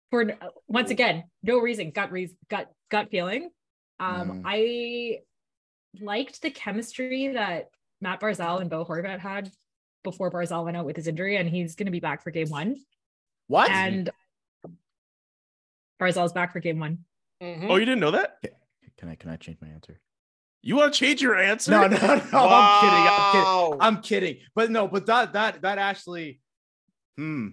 for 0.10 0.26
once 0.70 0.90
again, 0.90 1.26
no 1.44 1.60
reason, 1.60 1.92
gut 1.92 2.14
reason, 2.14 2.38
gut 2.50 2.72
gut 2.90 3.10
feeling. 3.12 3.50
Um, 4.00 4.42
Mm. 4.42 4.42
I 4.46 5.20
liked 6.02 6.42
the 6.42 6.52
chemistry 6.52 7.30
that 7.30 7.70
Matt 8.02 8.20
Barzal 8.20 8.62
and 8.62 8.70
Bo 8.70 8.86
Horvat 8.86 9.20
had 9.20 9.52
before 10.04 10.32
Barzal 10.32 10.66
went 10.66 10.78
out 10.78 10.86
with 10.86 10.96
his 10.96 11.08
injury, 11.08 11.38
and 11.38 11.50
he's 11.50 11.76
going 11.76 11.86
to 11.88 11.92
be 11.92 12.00
back 12.00 12.24
for 12.24 12.32
game 12.32 12.50
one. 12.50 12.78
What? 13.48 13.70
And 13.70 14.10
Barzal's 16.02 16.34
back 16.34 16.54
for 16.54 16.60
game 16.60 16.80
one. 16.80 17.00
Mhm. 17.42 17.70
Oh, 17.70 17.76
you 17.78 17.86
didn't 17.86 18.00
know 18.02 18.12
that? 18.12 18.38
can 18.98 19.10
I 19.10 19.16
can 19.16 19.30
I 19.30 19.36
change 19.36 19.58
my 19.62 19.68
answer? 19.68 20.00
You 20.62 20.78
want 20.78 20.94
to 20.94 21.00
change 21.00 21.22
your 21.22 21.36
answer? 21.38 21.72
No, 21.72 21.88
no, 21.88 21.98
no. 21.98 21.98
I'm 21.98 22.82
kidding. 22.82 23.08
I'm 23.08 23.32
kidding. 23.32 23.82
I'm 23.82 24.02
kidding. 24.02 24.38
But 24.56 24.72
no, 24.72 24.88
but 24.88 25.06
that 25.06 25.34
that 25.34 25.62
that 25.62 25.78
actually, 25.78 26.40
hmm. 27.18 27.50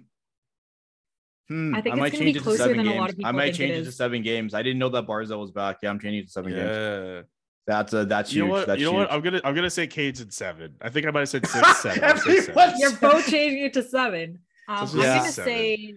Hmm. 1.49 1.75
I 1.75 1.83
think 1.83 1.95
it's 1.95 2.01
might 2.01 2.13
gonna 2.13 2.25
be 2.25 2.33
change 2.33 2.37
it 2.37 2.39
to 2.39 2.45
closer 2.45 2.59
seven 2.59 2.77
than 2.79 2.87
a 2.87 2.91
games. 2.91 3.01
lot 3.01 3.11
of 3.11 3.17
people 3.17 3.29
I 3.29 3.33
might 3.33 3.43
think 3.43 3.55
it 3.55 3.59
change 3.59 3.79
it 3.79 3.85
to 3.85 3.93
seven 3.93 4.23
games. 4.23 4.55
I 4.55 4.63
didn't 4.63 4.79
know 4.79 4.89
that 4.91 5.07
Barzal 5.07 5.39
was 5.39 5.51
back. 5.51 5.79
Yeah, 5.83 5.91
I'm 5.91 5.99
changing 5.99 6.21
it 6.21 6.27
to 6.27 6.31
seven 6.33 6.53
games. 6.53 7.27
Yeah. 7.69 7.77
That's 7.77 7.93
a 7.93 8.05
that's 8.05 8.33
You 8.33 8.43
huge. 8.43 8.49
know 8.49 8.53
what? 8.55 8.67
That's 8.67 8.81
you 8.81 8.87
know 8.87 8.93
what? 8.93 9.13
I'm 9.13 9.21
gonna 9.21 9.41
I'm 9.45 9.55
gonna 9.55 9.71
say 9.71 9.87
Canes 9.87 10.21
in 10.21 10.31
seven. 10.31 10.75
I 10.81 10.89
think 10.89 11.07
I 11.07 11.11
might 11.11 11.21
have 11.21 11.29
said 11.29 11.47
six, 11.47 11.79
seven. 11.83 12.03
I'll 12.05 12.17
seven. 12.19 12.75
You're 12.79 12.97
both 12.97 13.27
changing 13.29 13.65
it 13.65 13.73
to 13.75 13.83
seven. 13.83 14.41
Um, 14.69 14.81
Let's 14.81 14.95
I'm 14.95 15.01
just 15.01 15.17
gonna 15.19 15.33
say 15.33 15.33
seven. 15.33 15.45
say, 15.45 15.95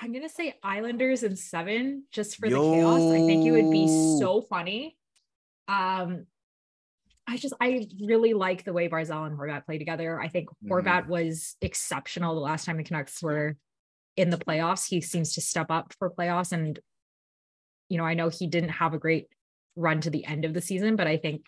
I'm 0.00 0.12
gonna 0.12 0.28
say 0.28 0.54
Islanders 0.62 1.22
in 1.22 1.36
seven 1.36 2.04
just 2.10 2.36
for 2.36 2.48
the 2.48 2.56
chaos. 2.56 3.00
I 3.12 3.26
think 3.26 3.46
it 3.46 3.50
would 3.52 3.70
be 3.70 3.86
so 4.18 4.40
funny. 4.42 4.96
Um, 5.68 6.26
I 7.26 7.36
just 7.36 7.54
I 7.60 7.86
really 8.00 8.32
like 8.34 8.64
the 8.64 8.72
way 8.72 8.88
Barzal 8.88 9.26
and 9.26 9.38
Horvat 9.38 9.64
play 9.66 9.78
together. 9.78 10.20
I 10.20 10.28
think 10.28 10.48
Mhm. 10.64 10.70
Horvat 10.70 11.06
was 11.08 11.56
exceptional 11.60 12.34
the 12.34 12.40
last 12.40 12.64
time 12.64 12.78
the 12.78 12.84
Canucks 12.84 13.22
were 13.22 13.56
in 14.16 14.30
the 14.30 14.38
playoffs. 14.38 14.88
He 14.88 15.00
seems 15.00 15.34
to 15.34 15.40
step 15.40 15.70
up 15.70 15.94
for 15.98 16.10
playoffs, 16.10 16.52
and 16.52 16.78
you 17.88 17.98
know 17.98 18.04
I 18.04 18.14
know 18.14 18.28
he 18.28 18.46
didn't 18.46 18.70
have 18.70 18.92
a 18.94 18.98
great 18.98 19.28
run 19.76 20.00
to 20.02 20.10
the 20.10 20.24
end 20.26 20.44
of 20.44 20.54
the 20.54 20.60
season, 20.60 20.96
but 20.96 21.06
I 21.06 21.16
think 21.16 21.46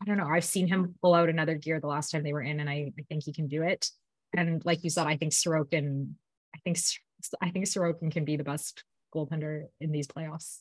I 0.00 0.04
don't 0.04 0.16
know. 0.16 0.26
I've 0.26 0.44
seen 0.44 0.66
him 0.66 0.96
pull 1.00 1.14
out 1.14 1.28
another 1.28 1.54
gear 1.54 1.78
the 1.78 1.86
last 1.86 2.10
time 2.10 2.24
they 2.24 2.32
were 2.32 2.42
in, 2.42 2.58
and 2.58 2.68
I, 2.68 2.92
I 2.98 3.02
think 3.08 3.22
he 3.24 3.32
can 3.32 3.46
do 3.46 3.62
it. 3.62 3.88
And 4.36 4.64
like 4.64 4.82
you 4.82 4.90
said, 4.90 5.06
I 5.06 5.16
think 5.16 5.32
Sorokin, 5.32 6.14
I 6.54 6.58
think 6.64 6.76
S- 6.76 6.98
I 7.40 7.50
think 7.50 7.66
Sorokin 7.66 8.10
can 8.10 8.24
be 8.24 8.36
the 8.36 8.42
best 8.42 8.82
goaltender 9.14 9.66
in 9.80 9.92
these 9.92 10.08
playoffs. 10.08 10.58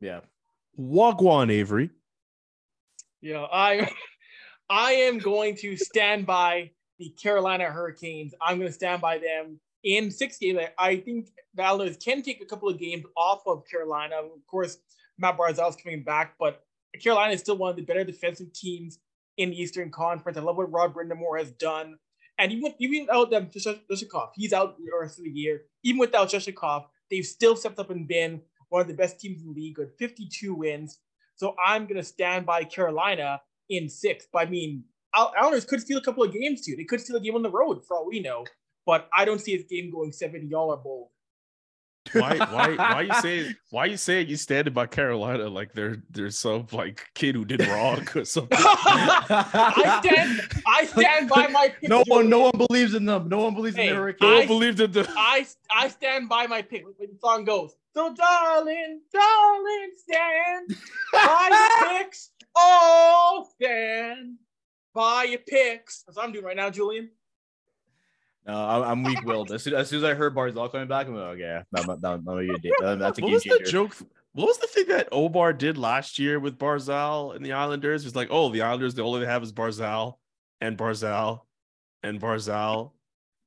yeah. 0.00 0.20
Wagwan 0.78 1.50
Avery. 1.50 1.90
Yeah, 3.20 3.46
I 3.52 3.90
I 4.70 4.92
am 4.92 5.18
going 5.18 5.56
to 5.56 5.76
stand 5.76 6.26
by 6.26 6.70
the 6.98 7.10
Carolina 7.10 7.64
Hurricanes. 7.66 8.34
I'm 8.40 8.56
going 8.58 8.68
to 8.68 8.74
stand 8.74 9.00
by 9.02 9.18
them 9.18 9.60
in 9.84 10.10
six 10.10 10.38
games. 10.38 10.58
I- 10.58 10.72
I 10.92 10.96
think 11.00 11.28
the 11.54 11.62
Islanders 11.64 11.96
can 11.98 12.22
take 12.22 12.40
a 12.40 12.46
couple 12.46 12.68
of 12.68 12.78
games 12.78 13.04
off 13.16 13.42
of 13.46 13.64
Carolina. 13.70 14.16
Of 14.16 14.46
course, 14.46 14.78
Matt 15.18 15.38
Barzal's 15.38 15.76
coming 15.76 16.02
back, 16.02 16.34
but 16.38 16.62
Carolina 17.02 17.32
is 17.32 17.40
still 17.40 17.56
one 17.56 17.70
of 17.70 17.76
the 17.76 17.82
better 17.82 18.04
defensive 18.04 18.52
teams 18.52 18.98
in 19.36 19.50
the 19.50 19.60
Eastern 19.60 19.90
Conference. 19.90 20.38
I 20.38 20.40
love 20.40 20.56
what 20.56 20.72
Rod 20.72 20.94
Brind'Amour 20.94 21.38
has 21.38 21.50
done. 21.52 21.98
And 22.38 22.52
even 22.52 22.74
even 22.78 23.02
without 23.02 23.30
them, 23.30 23.46
Svechnikov, 23.46 24.30
he's 24.34 24.52
out 24.52 24.76
the 24.76 24.84
rest 25.00 25.18
of 25.18 25.24
the 25.24 25.30
year. 25.30 25.62
Even 25.82 25.98
without 25.98 26.28
Svechnikov, 26.28 26.84
they've 27.10 27.24
still 27.24 27.56
stepped 27.56 27.78
up 27.78 27.90
and 27.90 28.06
been 28.06 28.42
one 28.68 28.82
of 28.82 28.88
the 28.88 28.94
best 28.94 29.20
teams 29.20 29.42
in 29.42 29.48
the 29.48 29.54
league 29.54 29.78
with 29.78 29.96
52 29.98 30.54
wins. 30.54 30.98
So 31.36 31.54
I'm 31.64 31.84
going 31.84 31.96
to 31.96 32.02
stand 32.02 32.46
by 32.46 32.64
Carolina 32.64 33.40
in 33.68 33.88
six. 33.88 34.26
But 34.30 34.46
I 34.46 34.50
mean, 34.50 34.84
Isl- 35.14 35.32
Islanders 35.38 35.64
could 35.64 35.80
steal 35.80 35.98
a 35.98 36.02
couple 36.02 36.24
of 36.24 36.32
games 36.32 36.62
too. 36.62 36.76
They 36.76 36.84
could 36.84 37.00
steal 37.00 37.16
a 37.16 37.20
game 37.20 37.34
on 37.34 37.42
the 37.42 37.50
road 37.50 37.84
for 37.86 37.96
all 37.96 38.06
we 38.06 38.20
know. 38.20 38.44
But 38.84 39.08
I 39.16 39.24
don't 39.24 39.40
see 39.40 39.56
this 39.56 39.66
game 39.66 39.90
going 39.90 40.12
70 40.12 40.46
y'all 40.46 40.76
bold. 40.76 41.08
Why 42.12 42.38
why 42.50 42.74
why 42.76 43.00
you 43.02 43.14
say 43.14 43.54
why 43.70 43.86
you 43.86 43.96
saying 43.96 44.28
you 44.28 44.36
standing 44.36 44.72
by 44.74 44.86
Carolina 44.86 45.48
like 45.48 45.72
they're 45.72 45.96
there's 46.10 46.38
some 46.38 46.66
like 46.72 47.06
kid 47.14 47.34
who 47.34 47.44
did 47.44 47.66
wrong 47.66 48.06
or 48.14 48.24
something? 48.24 48.58
I 48.60 50.00
stand 50.04 50.40
I 50.66 50.84
stand 50.86 51.28
by 51.28 51.46
my 51.48 51.68
pick. 51.68 51.88
no 51.88 52.02
one, 52.06 52.28
no 52.28 52.40
one 52.40 52.56
believes 52.56 52.94
in 52.94 53.04
them. 53.04 53.28
No 53.28 53.38
one 53.44 53.54
believes 53.54 53.76
Hey, 53.76 53.88
in 53.88 53.94
the 53.94 53.94
No 53.94 54.00
Hurricanes. 54.02 54.38
one 54.38 54.46
believed 54.46 54.80
in 54.80 54.92
the 54.92 55.06
I 55.16 55.46
I 55.70 55.88
stand 55.88 56.28
by 56.28 56.46
my 56.46 56.62
pick. 56.62 56.84
Like 56.84 56.96
the 56.98 57.18
song 57.20 57.44
goes. 57.44 57.74
So 57.94 58.14
darling, 58.14 59.00
darling, 59.12 59.90
stand 59.96 60.76
by 61.12 61.48
your 61.50 62.02
picks. 62.02 62.30
Oh, 62.54 63.46
stand 63.54 64.36
by 64.94 65.24
your 65.24 65.38
picks. 65.40 66.02
That's 66.02 66.16
what 66.16 66.24
I'm 66.26 66.32
doing 66.32 66.44
right 66.44 66.56
now, 66.56 66.70
Julian. 66.70 67.10
No, 68.46 68.54
I'm, 68.54 68.82
I'm 68.82 69.02
weak 69.02 69.24
willed. 69.24 69.50
As 69.50 69.64
soon, 69.64 69.74
as 69.74 69.88
soon 69.88 69.98
as 69.98 70.04
I 70.04 70.14
heard 70.14 70.34
Barzal 70.34 70.70
coming 70.70 70.86
back, 70.86 71.08
I'm 71.08 71.14
like, 71.14 71.24
okay, 71.34 71.40
yeah, 71.40 71.62
that, 71.72 71.86
that, 71.86 72.00
that, 72.00 72.24
that, 72.24 72.74
that, 72.80 72.98
that's 73.00 73.18
a 73.18 73.22
what 73.22 73.28
game 73.28 73.34
was 73.34 73.42
the 73.42 73.64
joke? 73.68 73.96
What 74.34 74.46
was 74.46 74.58
the 74.58 74.66
thing 74.68 74.86
that 74.88 75.10
Obar 75.10 75.56
did 75.56 75.78
last 75.78 76.18
year 76.18 76.38
with 76.38 76.58
Barzal 76.58 77.34
and 77.34 77.44
the 77.44 77.54
Islanders? 77.54 78.02
It 78.02 78.06
was 78.06 78.14
like, 78.14 78.28
oh, 78.30 78.50
the 78.50 78.62
Islanders, 78.62 78.94
the 78.94 79.02
only 79.02 79.20
they 79.20 79.26
have 79.26 79.42
is 79.42 79.52
Barzal 79.52 80.14
and 80.60 80.78
Barzal 80.78 81.40
and 82.02 82.20
Barzal. 82.20 82.92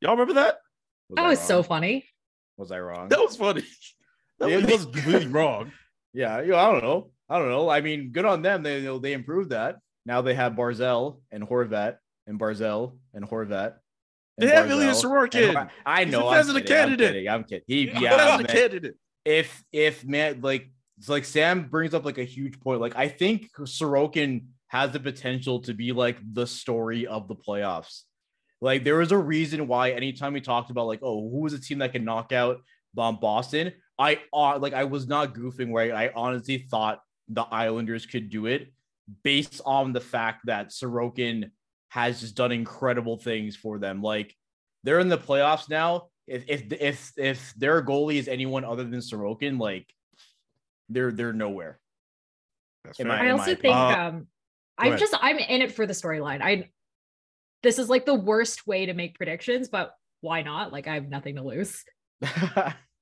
Y'all 0.01 0.11
remember 0.11 0.33
that? 0.33 0.57
That 1.11 1.25
I 1.25 1.29
was 1.29 1.39
so 1.39 1.63
funny. 1.63 2.05
Was 2.57 2.71
I 2.71 2.79
wrong? 2.79 3.07
That 3.09 3.19
was 3.19 3.35
funny. 3.35 3.63
That 4.39 4.49
was, 4.51 4.71
was 4.71 4.85
completely 4.85 5.27
wrong. 5.27 5.73
Yeah, 6.13 6.39
you 6.39 6.51
know, 6.51 6.57
I 6.57 6.71
don't 6.71 6.81
know. 6.81 7.11
I 7.27 7.39
don't 7.39 7.49
know. 7.49 7.69
I 7.69 7.81
mean, 7.81 8.11
good 8.13 8.23
on 8.23 8.41
them. 8.41 8.63
They 8.63 8.77
you 8.77 8.85
know, 8.85 8.97
they 8.97 9.11
improved 9.11 9.49
that. 9.49 9.79
Now 10.05 10.21
they 10.21 10.33
have 10.33 10.53
Barzal 10.53 11.19
and 11.29 11.43
Horvat 11.43 11.97
and 12.25 12.39
Barzal 12.39 12.95
and 13.13 13.27
Horvat. 13.29 13.73
They 14.39 14.47
have 14.47 14.69
Ilya 14.69 14.91
Barzal 14.91 15.03
Sorokin. 15.03 15.69
I 15.85 16.03
He's 16.05 16.11
know. 16.11 16.29
a 16.29 16.37
I'm 16.39 16.45
kidding, 16.45 16.55
I'm 16.57 16.63
candidate. 16.65 17.13
kidding. 17.13 17.29
I'm 17.29 17.43
kidding. 17.43 17.63
He, 17.67 17.91
Yeah, 17.91 18.17
that's 18.17 18.37
man, 18.43 18.45
candidate. 18.47 18.95
if 19.25 19.63
if 19.71 20.05
man 20.05 20.41
like 20.41 20.71
like 21.07 21.25
Sam 21.25 21.67
brings 21.69 21.93
up 21.93 22.05
like 22.05 22.17
a 22.17 22.23
huge 22.23 22.59
point. 22.59 22.81
Like 22.81 22.95
I 22.95 23.07
think 23.07 23.51
Sorokin 23.57 24.45
has 24.67 24.91
the 24.91 24.99
potential 24.99 25.61
to 25.61 25.73
be 25.73 25.91
like 25.91 26.17
the 26.33 26.45
story 26.45 27.07
of 27.07 27.27
the 27.27 27.35
playoffs. 27.35 28.03
Like 28.61 28.83
there 28.83 28.97
was 28.97 29.11
a 29.11 29.17
reason 29.17 29.67
why 29.67 29.91
anytime 29.91 30.33
we 30.33 30.41
talked 30.41 30.69
about 30.71 30.87
like 30.87 30.99
oh 31.01 31.29
who 31.29 31.39
was 31.39 31.53
a 31.53 31.59
team 31.61 31.79
that 31.79 31.93
can 31.93 32.03
knock 32.03 32.31
out 32.31 32.61
um, 32.97 33.17
Boston, 33.21 33.73
I 33.97 34.19
uh, 34.33 34.57
like 34.59 34.73
I 34.73 34.83
was 34.85 35.07
not 35.07 35.33
goofing. 35.33 35.73
Right, 35.73 35.91
I 35.91 36.11
honestly 36.15 36.67
thought 36.69 37.01
the 37.29 37.43
Islanders 37.43 38.05
could 38.05 38.29
do 38.29 38.47
it 38.47 38.73
based 39.23 39.61
on 39.65 39.93
the 39.93 40.01
fact 40.01 40.41
that 40.45 40.69
Sorokin 40.69 41.51
has 41.89 42.21
just 42.21 42.35
done 42.35 42.51
incredible 42.51 43.17
things 43.17 43.55
for 43.55 43.79
them. 43.79 44.01
Like 44.01 44.35
they're 44.83 44.99
in 44.99 45.09
the 45.09 45.17
playoffs 45.17 45.69
now. 45.69 46.07
If 46.27 46.45
if 46.47 46.71
if 46.71 47.11
if 47.17 47.53
their 47.57 47.83
goalie 47.83 48.15
is 48.15 48.27
anyone 48.27 48.63
other 48.63 48.83
than 48.83 48.99
Sorokin, 48.99 49.59
like 49.59 49.87
they're 50.89 51.11
they're 51.11 51.33
nowhere. 51.33 51.79
That's 52.85 52.99
Am 52.99 53.07
fair. 53.07 53.15
I- 53.15 53.27
I 53.27 53.31
also 53.31 53.51
my 53.51 53.55
think. 53.55 53.75
Uh, 53.75 53.99
um 53.99 54.27
I'm 54.77 54.87
ahead. 54.89 54.99
just 54.99 55.13
I'm 55.19 55.37
in 55.37 55.61
it 55.61 55.73
for 55.73 55.85
the 55.85 55.93
storyline. 55.93 56.41
I 56.41 56.69
this 57.63 57.79
is 57.79 57.89
like 57.89 58.05
the 58.05 58.15
worst 58.15 58.65
way 58.65 58.85
to 58.85 58.93
make 58.93 59.15
predictions, 59.17 59.67
but 59.67 59.93
why 60.21 60.41
not? 60.41 60.71
Like 60.71 60.87
I 60.87 60.93
have 60.93 61.09
nothing 61.09 61.35
to 61.35 61.43
lose. 61.43 61.83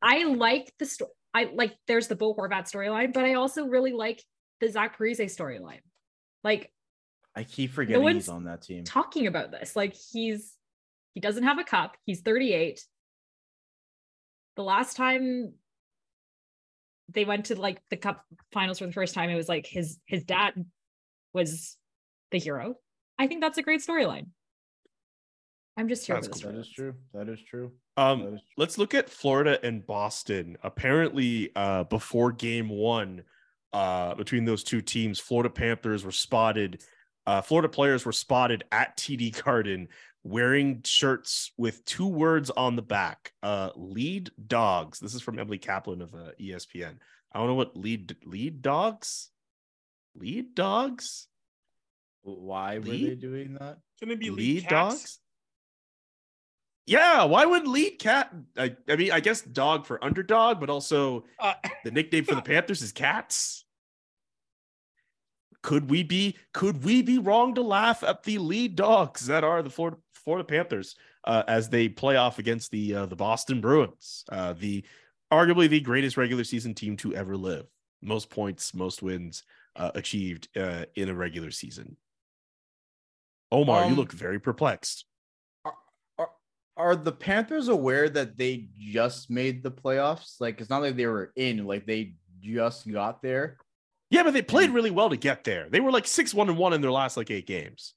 I 0.02 0.23
like 0.23 0.73
the 0.80 0.86
story. 0.86 1.12
I 1.34 1.50
like 1.54 1.76
there's 1.88 2.08
the 2.08 2.15
Bo 2.15 2.34
Horvat 2.34 2.71
storyline, 2.71 3.13
but 3.13 3.26
I 3.26 3.36
also 3.36 3.67
really 3.67 3.91
like 3.93 4.23
the 4.62 4.69
Zach 4.71 4.97
Parise 4.97 5.19
storyline. 5.19 5.82
Like 6.43 6.71
I 7.38 7.43
keep 7.43 7.71
forgetting 7.71 8.02
one's 8.02 8.26
he's 8.26 8.30
on 8.30 8.45
that 8.45 8.63
team. 8.63 8.84
talking 8.84 9.28
about 9.28 9.52
this. 9.52 9.76
Like 9.76 9.93
he's 9.93 10.54
He 11.13 11.19
doesn't 11.19 11.43
have 11.43 11.60
a 11.60 11.63
cup. 11.63 11.95
He's 12.04 12.21
38. 12.21 12.84
The 14.56 14.63
last 14.63 14.97
time 14.97 15.54
they 17.13 17.26
went 17.26 17.45
to 17.45 17.56
like 17.56 17.80
the 17.91 17.97
cup 17.97 18.26
finals 18.52 18.80
for 18.80 18.88
the 18.88 18.91
first 18.91 19.13
time, 19.13 19.30
it 19.30 19.36
was 19.36 19.47
like 19.47 19.67
his 19.67 20.00
his 20.08 20.23
dad 20.23 20.65
was 21.32 21.78
the 22.32 22.39
hero. 22.39 22.76
I 23.19 23.28
think 23.28 23.41
that's 23.41 23.60
a 23.60 23.63
great 23.63 23.82
storyline. 23.82 24.30
I'm 25.78 25.88
just 25.88 26.08
here 26.08 26.15
That's 26.15 26.28
for 26.28 26.34
cool. 26.34 26.54
That 26.54 26.60
is 26.60 26.69
true. 26.69 26.95
That 27.13 27.30
is 27.30 27.39
true. 27.47 27.71
Um, 27.97 28.19
That 28.23 28.34
is 28.34 28.39
true. 28.39 28.50
let's 28.58 28.78
look 28.80 28.95
at 28.95 29.12
Florida 29.12 29.63
and 29.63 29.86
Boston. 29.86 30.58
Apparently, 30.63 31.52
uh, 31.56 31.84
before 31.84 32.32
game 32.32 32.67
one, 32.67 33.21
uh, 33.73 34.15
between 34.15 34.43
those 34.45 34.63
two 34.63 34.82
teams, 34.82 35.19
Florida 35.19 35.52
Panthers 35.52 36.04
were 36.04 36.12
spotted. 36.12 36.82
Uh, 37.27 37.41
Florida 37.41 37.67
players 37.69 38.05
were 38.05 38.11
spotted 38.13 38.63
at 38.71 38.97
TD 38.97 39.43
Garden 39.43 39.89
wearing 40.23 40.81
shirts 40.85 41.51
with 41.57 41.83
two 41.85 42.07
words 42.07 42.49
on 42.49 42.75
the 42.77 42.81
back. 42.81 43.33
Uh, 43.43 43.69
lead 43.75 44.31
dogs. 44.47 44.99
This 44.99 45.13
is 45.13 45.21
from 45.21 45.37
Emily 45.37 45.57
Kaplan 45.57 46.01
of 46.01 46.15
uh, 46.15 46.31
ESPN. 46.41 46.95
I 47.33 47.37
don't 47.39 47.47
know 47.47 47.55
what 47.55 47.75
lead 47.77 48.15
lead 48.25 48.61
dogs. 48.61 49.29
Lead 50.15 50.55
dogs. 50.55 51.27
Why 52.23 52.79
were 52.79 52.85
Lead? 52.85 53.11
they 53.11 53.15
doing 53.15 53.53
that? 53.59 53.79
Can 53.99 54.09
it 54.11 54.19
be 54.19 54.29
lead 54.29 54.37
lead 54.37 54.63
cats? 54.63 54.69
dogs. 54.69 55.19
Yeah, 56.85 57.25
why 57.25 57.45
would 57.45 57.67
lead 57.67 57.99
cat? 57.99 58.33
I, 58.57 58.75
I 58.87 58.95
mean, 58.95 59.11
I 59.11 59.19
guess 59.19 59.41
dog 59.41 59.85
for 59.85 60.01
underdog, 60.03 60.61
but 60.61 60.69
also 60.69 61.25
Uh, 61.37 61.53
the 61.83 61.91
nickname 61.91 62.23
for 62.23 62.35
the 62.35 62.41
Panthers 62.53 62.81
is 62.81 62.93
cats. 62.93 63.65
Could 65.67 65.89
we 65.89 66.01
be 66.01 66.38
could 66.53 66.86
we 66.86 67.01
be 67.01 67.17
wrong 67.17 67.53
to 67.56 67.62
laugh 67.62 68.01
at 68.01 68.23
the 68.23 68.38
lead 68.38 68.77
dogs 68.77 69.25
that 69.25 69.43
are 69.43 69.62
the 69.62 69.69
Florida 69.69 69.97
Florida 70.13 70.45
Panthers 70.45 70.95
uh, 71.25 71.43
as 71.45 71.67
they 71.67 71.89
play 71.89 72.15
off 72.15 72.39
against 72.39 72.71
the 72.71 72.95
uh, 72.95 73.06
the 73.06 73.17
Boston 73.17 73.60
Bruins, 73.60 74.23
uh, 74.32 74.53
the 74.53 74.86
arguably 75.30 75.67
the 75.67 75.82
greatest 75.82 76.15
regular 76.15 76.45
season 76.45 76.73
team 76.73 76.95
to 76.95 77.13
ever 77.13 77.36
live, 77.36 77.65
most 78.01 78.30
points, 78.30 78.73
most 78.73 79.03
wins 79.03 79.43
uh, 79.75 79.91
achieved 79.93 80.47
uh, 80.56 80.86
in 80.95 81.10
a 81.10 81.13
regular 81.13 81.51
season. 81.51 81.97
Omar, 83.51 83.82
you 83.82 83.91
Um, 83.91 83.95
look 83.95 84.13
very 84.13 84.39
perplexed. 84.39 85.03
Are, 86.17 86.30
are 86.77 86.95
the 86.95 87.12
Panthers 87.12 87.67
aware 87.67 88.08
that 88.08 88.38
they 88.38 88.69
just 88.73 89.30
made 89.30 89.63
the 89.63 89.71
playoffs? 89.71 90.39
Like 90.39 90.62
it's 90.62 90.69
not 90.69 90.82
like 90.82 90.95
they 90.95 91.08
were 91.08 91.34
in, 91.36 91.65
like 91.65 91.86
they 91.86 92.13
just 92.39 92.89
got 92.89 93.21
there. 93.21 93.58
Yeah, 94.09 94.23
but 94.23 94.33
they 94.33 94.41
Mm. 94.41 94.47
played 94.47 94.69
really 94.71 94.91
well 94.91 95.09
to 95.09 95.17
get 95.17 95.43
there. 95.43 95.69
They 95.69 95.79
were 95.79 95.91
like 95.91 96.07
six 96.07 96.33
one 96.33 96.49
and 96.49 96.57
one 96.57 96.73
in 96.73 96.81
their 96.81 96.91
last 96.91 97.17
like 97.17 97.29
eight 97.31 97.45
games. 97.45 97.93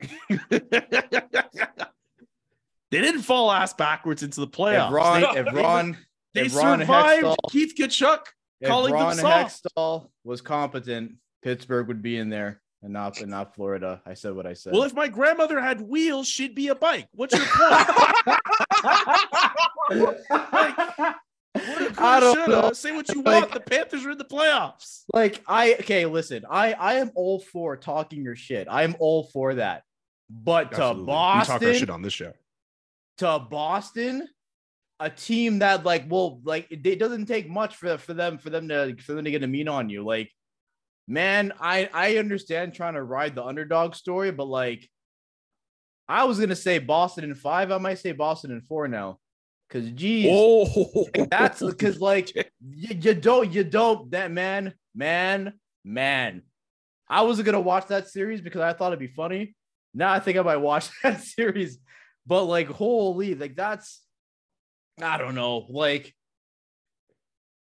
they 0.50 0.60
didn't 2.90 3.22
fall 3.22 3.50
ass 3.52 3.72
backwards 3.74 4.22
into 4.22 4.40
the 4.40 4.48
playoffs. 4.48 4.88
If 4.88 4.94
Ron, 4.94 5.20
they, 5.20 5.40
if 5.40 5.46
Ron, 5.52 5.96
they 6.34 6.42
Ron 6.48 6.80
survived 6.80 7.24
Hextall, 7.24 7.36
Keith 7.50 7.74
Tkachuk 7.78 8.20
calling 8.64 8.92
Ron 8.92 9.16
them 9.16 9.24
soft. 9.24 9.66
Hextall 9.76 10.08
was 10.24 10.40
competent, 10.40 11.12
Pittsburgh 11.42 11.88
would 11.88 12.02
be 12.02 12.16
in 12.16 12.30
there 12.30 12.60
and 12.82 12.92
not 12.92 13.20
and 13.20 13.30
not 13.30 13.54
Florida. 13.54 14.00
I 14.06 14.14
said 14.14 14.34
what 14.34 14.46
I 14.46 14.54
said. 14.54 14.72
Well, 14.72 14.84
if 14.84 14.94
my 14.94 15.08
grandmother 15.08 15.60
had 15.60 15.80
wheels, 15.80 16.26
she'd 16.28 16.54
be 16.54 16.68
a 16.68 16.74
bike. 16.74 17.08
What's 17.12 17.36
your 17.36 17.44
point? 17.46 17.86
Coulda, 19.90 21.16
I 21.98 22.20
don't 22.20 22.34
shoulda. 22.36 22.50
know. 22.62 22.72
Say 22.72 22.92
what 22.92 23.08
you 23.08 23.22
Like- 23.22 23.42
want. 23.42 23.52
The 23.52 23.60
Panthers 23.60 24.04
are 24.06 24.10
in 24.12 24.18
the 24.18 24.24
playoffs. 24.24 25.02
like 25.12 25.42
I 25.46 25.74
okay, 25.74 26.06
listen, 26.06 26.44
I 26.48 26.72
I 26.74 26.94
am 26.94 27.10
all 27.14 27.40
for 27.40 27.76
talking 27.76 28.22
your 28.24 28.36
shit. 28.36 28.66
I 28.70 28.82
am 28.84 28.96
all 28.98 29.24
for 29.24 29.54
that. 29.56 29.82
But 30.28 30.70
to 30.72 30.94
Boston, 30.94 31.54
We 31.54 31.60
talk 31.60 31.68
our 31.68 31.74
shit 31.74 31.90
on 31.90 32.02
this 32.02 32.12
show. 32.12 32.32
to 33.18 33.38
Boston, 33.40 34.28
a 35.00 35.10
team 35.10 35.58
that 35.60 35.84
like 35.84 36.04
well, 36.08 36.40
like 36.44 36.68
it, 36.70 36.86
it 36.86 36.98
doesn't 36.98 37.26
take 37.26 37.48
much 37.48 37.76
for 37.76 37.98
for 37.98 38.14
them 38.14 38.38
for 38.38 38.50
them 38.50 38.68
to 38.68 38.96
for 39.02 39.12
them 39.14 39.24
to 39.24 39.30
get 39.30 39.42
a 39.42 39.46
mean 39.48 39.66
on 39.68 39.88
you. 39.90 40.04
Like, 40.04 40.30
man, 41.08 41.52
I 41.60 41.88
I 41.92 42.16
understand 42.18 42.74
trying 42.74 42.94
to 42.94 43.02
ride 43.02 43.34
the 43.34 43.44
underdog 43.44 43.94
story, 43.96 44.30
but 44.30 44.46
like, 44.46 44.88
I 46.08 46.24
was 46.24 46.38
gonna 46.38 46.54
say 46.56 46.78
Boston 46.78 47.24
in 47.24 47.34
five. 47.34 47.70
I 47.72 47.78
might 47.78 47.98
say 47.98 48.12
Boston 48.12 48.52
in 48.52 48.60
four 48.62 48.86
now, 48.88 49.18
because 49.70 49.90
geez, 49.92 50.26
Oh, 50.32 51.06
that's 51.30 51.62
because 51.62 52.00
like 52.00 52.34
you, 52.34 52.44
you 53.00 53.14
don't 53.14 53.52
you 53.52 53.62
don't 53.64 54.10
that 54.10 54.30
man 54.32 54.74
man 54.94 55.54
man. 55.84 56.42
I 57.08 57.22
wasn't 57.22 57.46
gonna 57.46 57.60
watch 57.60 57.86
that 57.88 58.08
series 58.08 58.40
because 58.40 58.60
I 58.60 58.72
thought 58.72 58.88
it'd 58.88 58.98
be 58.98 59.06
funny. 59.08 59.54
Now 59.94 60.12
I 60.12 60.20
think 60.20 60.38
I 60.38 60.42
might 60.42 60.56
watch 60.56 60.90
that 61.02 61.20
series, 61.22 61.78
but 62.26 62.44
like 62.44 62.66
holy, 62.68 63.34
like 63.34 63.54
that's 63.56 64.02
I 65.00 65.16
don't 65.18 65.34
know. 65.34 65.66
Like 65.68 66.14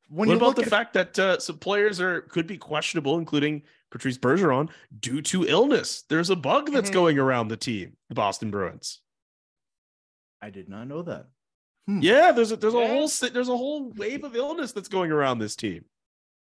when 0.08 0.28
what 0.28 0.34
you 0.34 0.38
about 0.38 0.56
the 0.56 0.62
at, 0.62 0.68
fact 0.68 0.92
that 0.94 1.18
uh, 1.18 1.38
some 1.38 1.58
players 1.58 2.00
are 2.00 2.22
could 2.22 2.46
be 2.46 2.58
questionable, 2.58 3.18
including 3.18 3.62
Patrice 3.90 4.18
Bergeron, 4.18 4.68
due 5.00 5.22
to 5.22 5.46
illness? 5.46 6.02
There's 6.08 6.30
a 6.30 6.36
bug 6.36 6.70
that's 6.72 6.90
Mhm. 6.90 6.94
going 6.94 7.18
around 7.18 7.48
the 7.48 7.56
team, 7.56 7.96
the 8.08 8.14
Boston 8.14 8.50
Bruins. 8.50 9.00
I 10.42 10.50
did 10.50 10.68
not 10.68 10.86
know 10.88 11.02
that. 11.02 11.26
Hmm. 11.86 12.00
Yeah, 12.00 12.32
there's 12.32 12.50
a 12.52 12.56
there's 12.56 12.74
a 12.74 12.78
Yeah. 12.78 12.88
whole 12.88 13.08
there's 13.30 13.48
a 13.48 13.56
whole 13.56 13.90
wave 13.92 14.24
of 14.24 14.34
illness 14.36 14.72
that's 14.72 14.88
going 14.88 15.10
around 15.10 15.38
this 15.38 15.56
team. 15.56 15.84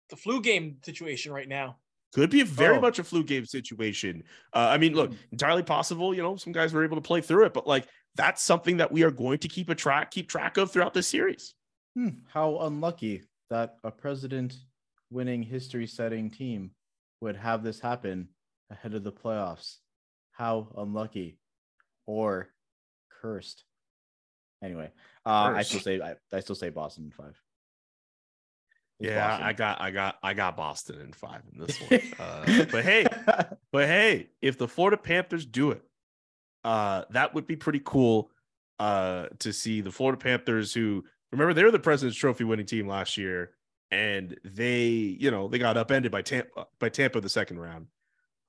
the 0.09 0.15
flu 0.15 0.39
game 0.41 0.77
situation 0.85 1.33
right 1.33 1.49
now. 1.49 1.77
Could 2.13 2.29
be 2.29 2.41
very 2.43 2.77
Oh. 2.77 2.81
much 2.81 2.97
a 2.97 3.03
flu 3.03 3.25
game 3.25 3.45
situation. 3.45 4.23
Uh, 4.53 4.69
I 4.71 4.77
mean, 4.77 4.93
look, 4.93 5.11
entirely 5.33 5.63
possible. 5.63 6.15
You 6.15 6.23
know, 6.23 6.37
some 6.37 6.53
guys 6.53 6.71
were 6.73 6.85
able 6.85 6.95
to 6.95 7.01
play 7.01 7.19
through 7.19 7.43
it, 7.45 7.53
but 7.53 7.67
like 7.67 7.89
that's 8.15 8.41
something 8.41 8.77
that 8.77 8.89
we 8.89 9.03
are 9.03 9.11
going 9.11 9.39
to 9.39 9.49
keep 9.49 9.69
a 9.69 9.75
track 9.75 10.11
keep 10.11 10.29
track 10.29 10.55
of 10.55 10.71
throughout 10.71 10.93
this 10.93 11.07
series. 11.09 11.53
Hmm, 11.95 12.19
how 12.31 12.59
unlucky 12.59 13.23
that 13.49 13.77
a 13.83 13.91
president 13.91 14.55
winning 15.09 15.43
history 15.43 15.85
setting 15.87 16.31
team 16.31 16.71
would 17.19 17.35
have 17.35 17.61
this 17.63 17.81
happen 17.81 18.29
ahead 18.69 18.93
of 18.93 19.03
the 19.03 19.11
playoffs. 19.11 19.79
How 20.31 20.71
unlucky 20.77 21.37
or 22.05 22.53
cursed. 23.21 23.65
Anyway, 24.63 24.89
uh, 25.27 25.53
I 25.55 25.63
still 25.63 25.81
say 25.81 25.99
I, 25.99 26.15
I 26.31 26.39
still 26.39 26.55
say 26.55 26.69
Boston 26.69 27.05
in 27.05 27.11
five. 27.11 27.39
It's 28.99 29.09
Yeah, 29.09 29.27
Boston. 29.27 29.45
I 29.47 29.53
got 29.53 29.81
I 29.81 29.91
got 29.91 30.15
I 30.23 30.33
got 30.33 30.57
Boston 30.57 31.01
in 31.01 31.13
five 31.13 31.41
in 31.51 31.59
this 31.59 31.77
one. 31.81 32.01
Uh, 32.19 32.65
but 32.71 32.83
hey, 32.83 33.05
But 33.71 33.87
hey, 33.87 34.29
if 34.41 34.57
the 34.57 34.67
Florida 34.67 34.97
Panthers 34.97 35.45
do 35.45 35.71
it, 35.71 35.83
uh, 36.63 37.03
that 37.11 37.33
would 37.33 37.45
be 37.45 37.55
pretty 37.55 37.81
cool 37.83 38.31
uh, 38.79 39.27
to 39.39 39.51
see 39.51 39.81
the 39.81 39.91
Florida 39.91 40.17
Panthers, 40.17 40.73
who 40.73 41.03
remember 41.31 41.53
they 41.53 41.63
were 41.63 41.71
the 41.71 41.79
President's 41.79 42.17
Trophy 42.17 42.43
winning 42.43 42.65
team 42.65 42.87
last 42.87 43.17
year, 43.17 43.51
and 43.91 44.37
they, 44.43 44.87
you 44.87 45.29
know, 45.29 45.47
they 45.47 45.59
got 45.59 45.77
upended 45.77 46.11
by 46.11 46.21
Tampa 46.21 46.67
by 46.79 46.89
Tampa 46.89 47.21
the 47.21 47.29
second 47.29 47.59
round. 47.59 47.87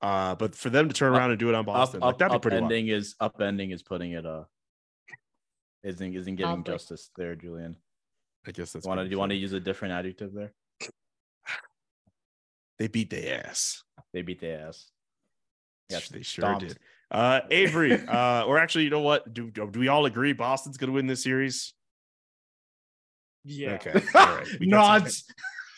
Uh, 0.01 0.33
but 0.35 0.55
for 0.55 0.69
them 0.69 0.87
to 0.87 0.93
turn 0.93 1.13
around 1.13 1.31
and 1.31 1.39
do 1.39 1.49
it 1.49 1.55
on 1.55 1.61
up, 1.61 1.65
Boston, 1.65 1.99
like 1.99 2.17
that'd 2.17 2.41
be 2.41 2.49
pretty 2.49 2.61
wild. 2.61 2.71
upending 2.71 2.89
is 2.89 3.15
upending 3.21 3.73
is 3.73 3.83
putting 3.83 4.13
it 4.13 4.25
uh 4.25 4.45
isn't 5.83 6.15
isn't 6.15 6.35
getting 6.35 6.49
Lovely. 6.57 6.73
justice 6.73 7.09
there, 7.15 7.35
Julian. 7.35 7.75
I 8.47 8.51
guess 8.51 8.71
that's 8.71 8.85
Want 8.85 8.99
to 8.99 9.05
do 9.05 9.11
you 9.11 9.19
want 9.19 9.31
to 9.31 9.35
use 9.35 9.53
a 9.53 9.59
different 9.59 9.93
adjective 9.93 10.33
there? 10.33 10.53
They 12.77 12.87
beat 12.87 13.09
their 13.09 13.43
ass. 13.45 13.83
They 14.13 14.21
beat 14.21 14.39
their 14.39 14.67
ass. 14.67 14.87
Yes, 15.89 16.07
they 16.09 16.21
sure 16.21 16.43
stomped. 16.43 16.67
did. 16.67 16.77
Uh, 17.11 17.41
Avery, 17.49 17.93
uh, 17.93 18.43
or 18.45 18.57
actually, 18.59 18.83
you 18.85 18.89
know 18.89 19.01
what? 19.01 19.33
Do 19.33 19.49
do 19.51 19.79
we 19.79 19.87
all 19.87 20.05
agree 20.05 20.33
Boston's 20.33 20.77
going 20.77 20.89
to 20.89 20.93
win 20.93 21.07
this 21.07 21.23
series? 21.23 21.73
Yeah. 23.43 23.73
Okay, 23.73 23.91
all 24.15 24.35
right. 24.35 24.47
We 24.59 24.69
got 24.69 25.09
some- 25.09 25.09
Nods. 25.09 25.23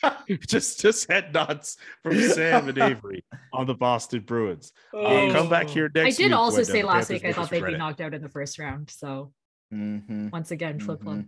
just 0.48 0.80
just 0.82 1.08
head 1.10 1.32
nods 1.32 1.78
from 2.02 2.20
Sam 2.20 2.68
and 2.68 2.78
Avery 2.78 3.24
on 3.54 3.68
the 3.68 3.76
Boston 3.76 4.22
Bruins. 4.22 4.74
Uh, 4.94 4.98
Oh. 4.98 5.30
come 5.32 5.48
back 5.50 5.70
here 5.70 5.90
next. 5.94 6.16
I 6.16 6.24
did 6.24 6.32
week 6.32 6.36
also 6.38 6.62
uh, 6.62 6.64
say 6.64 6.82
last 6.84 7.10
Panthers 7.10 7.22
week 7.24 7.26
I 7.26 7.34
thought 7.34 7.50
they'd 7.52 7.64
be 7.66 7.78
knocked 7.78 8.02
out 8.02 8.14
in 8.16 8.22
the 8.22 8.30
first 8.30 8.58
round. 8.60 8.90
So 8.90 9.32
Mhm. 9.74 10.32
once 10.32 10.52
again, 10.52 10.80
flip 10.80 11.00
Mhm. 11.00 11.04
flop. 11.04 11.26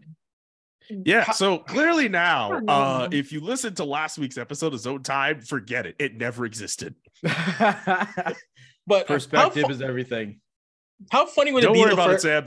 Yeah, 1.06 1.32
so 1.32 1.60
clearly 1.60 2.10
now, 2.10 2.60
uh, 2.68 3.08
if 3.12 3.32
you 3.32 3.40
listen 3.40 3.74
to 3.76 3.86
last 3.86 4.18
week's 4.18 4.38
episode 4.38 4.74
of 4.74 4.80
Zone 4.82 5.02
Time, 5.02 5.40
forget 5.40 5.86
it. 5.86 5.96
It 5.98 6.16
never 6.16 6.46
existed. 6.46 6.96
But 8.86 9.08
Perspective 9.08 9.64
fu- 9.66 9.72
is 9.72 9.82
everything. 9.82 10.42
how 11.10 11.26
funny 11.26 11.54
would 11.54 11.62
Don't 11.62 11.72
it 11.72 11.76
be 11.76 11.82
worry 11.84 11.94
about 11.94 12.10
fir- 12.10 12.16
it, 12.16 12.22
Sam. 12.22 12.46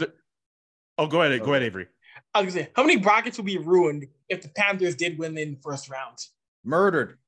Oh, 0.98 1.06
go 1.06 1.22
ahead. 1.22 1.40
Go 1.42 1.52
ahead, 1.52 1.62
Avery. 1.62 1.87
I 2.35 2.42
was 2.42 2.52
gonna 2.54 2.66
say, 2.66 2.72
how 2.76 2.82
many 2.82 2.98
brackets 2.98 3.38
would 3.38 3.46
be 3.46 3.56
ruined 3.56 4.06
if 4.28 4.42
the 4.42 4.50
Panthers 4.50 4.94
did 4.96 5.18
win 5.18 5.37
in 5.38 5.52
the 5.54 5.61
first 5.62 5.88
round? 5.88 6.18
Murdered. 6.62 7.18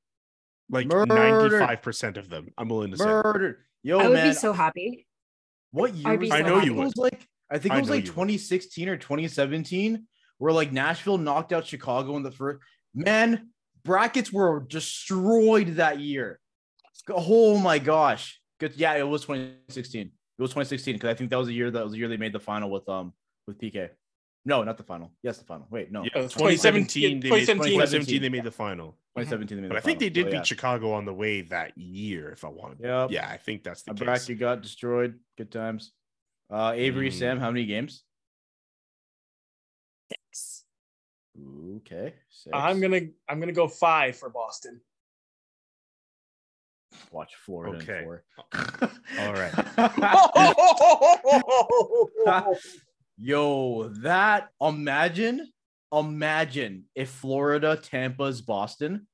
Like 0.69 0.87
Murdered. 0.89 1.09
95% 1.09 2.19
of 2.19 2.29
them, 2.29 2.53
I'm 2.59 2.69
willing 2.69 2.91
to 2.91 2.99
say. 2.99 3.05
Murdered. 3.07 3.57
Yo, 3.83 3.99
I 3.99 4.09
would 4.09 4.15
man. 4.15 4.29
be 4.29 4.35
so 4.35 4.53
happy. 4.53 5.07
what 5.71 5.95
year 5.95 6.13
I'd 6.13 6.21
be 6.21 6.29
so 6.29 6.35
I 6.37 6.43
know 6.43 6.57
think 6.61 6.67
you 6.67 6.81
it 6.81 6.85
was 6.85 6.97
like 6.97 7.28
I 7.51 7.59
think 7.59 7.75
it 7.75 7.81
was 7.81 7.91
like 7.91 8.05
you 8.05 8.13
would. 8.13 8.29
2016 8.29 8.89
or 8.89 8.97
2017 8.97 10.07
where 10.39 10.53
like 10.53 10.73
Nashville 10.73 11.19
knocked 11.19 11.53
out 11.53 11.67
Chicago 11.67 12.17
in 12.17 12.23
the 12.23 12.31
first. 12.31 12.61
Man, 12.95 13.51
brackets 13.85 14.33
were 14.33 14.61
destroyed 14.61 15.77
that 15.77 16.01
year. 16.01 16.41
Oh 17.11 17.59
my 17.59 17.79
gosh. 17.79 18.41
Good. 18.61 18.75
Yeah, 18.77 18.95
it 18.95 19.07
was 19.09 19.23
2016. 19.23 20.03
It 20.07 20.43
was 20.43 20.51
2016 20.51 20.95
because 20.95 21.09
I 21.11 21.15
think 21.15 21.31
that 21.31 21.37
was 21.39 21.49
the 21.49 21.55
year 21.55 21.71
that 21.71 21.83
was 21.83 21.93
the 21.93 21.99
year 21.99 22.09
they 22.09 22.17
made 22.17 22.33
the 22.33 22.41
final 22.41 22.71
with 22.71 22.89
um 22.89 23.13
with 23.47 23.59
PK. 23.59 23.89
No, 24.45 24.63
not 24.63 24.77
the 24.79 24.83
final. 24.85 25.13
Yes, 25.23 25.39
the 25.39 25.45
final. 25.45 25.67
Wait, 25.71 25.91
no. 25.93 26.05
Yeah, 26.05 26.11
Uh, 26.15 26.23
2017, 26.23 27.03
they 27.03 27.31
made, 27.31 27.47
2017. 27.47 27.73
2017 27.73 28.23
they 28.23 28.29
made 28.29 28.45
the 28.45 28.51
final. 28.51 28.93
2017 29.17 29.57
they 29.57 29.63
made 29.63 29.69
But 29.69 29.75
the 29.75 29.79
I 29.79 29.83
think 29.83 29.99
they 29.99 30.09
did 30.09 30.27
So, 30.27 30.31
beat 30.31 30.37
yeah. 30.39 30.43
Chicago 30.45 30.93
on 30.93 31.05
the 31.05 31.13
way 31.13 31.43
that 31.43 31.77
year, 31.77 32.31
if 32.31 32.45
I 32.45 32.49
wanted. 32.49 32.79
Yep. 32.81 33.11
Yeah, 33.11 33.29
I 33.29 33.37
think 33.37 33.63
that's 33.65 33.83
the 33.83 33.91
A 33.91 33.95
case. 33.95 34.05
bracket 34.05 34.39
got 34.39 34.63
destroyed. 34.63 35.19
Good 35.37 35.51
times. 35.51 35.93
Uh 36.51 36.73
Avery, 36.75 37.11
Mm. 37.11 37.19
Sam, 37.19 37.39
how 37.41 37.51
many 37.51 37.67
games? 37.67 38.05
Six. 40.11 40.65
Okay. 41.77 42.15
Six. 42.31 42.51
I'm 42.55 42.81
gonna 42.81 43.01
I'm 43.29 43.39
gonna 43.41 43.53
go 43.53 43.69
five 43.69 44.17
for 44.17 44.31
Boston. 44.31 44.81
watch 47.13 47.35
Florida 47.45 47.77
Okay. 47.79 47.99
in 47.99 48.05
four. 48.05 48.25
All 49.19 49.35
right. 49.35 49.53
Yo, 53.19 53.89
that 54.03 54.49
imagine, 54.61 55.53
imagine 55.93 56.85
if 56.95 57.11
Florida, 57.11 57.77
Tampa's 57.77 58.41
Boston. 58.41 59.07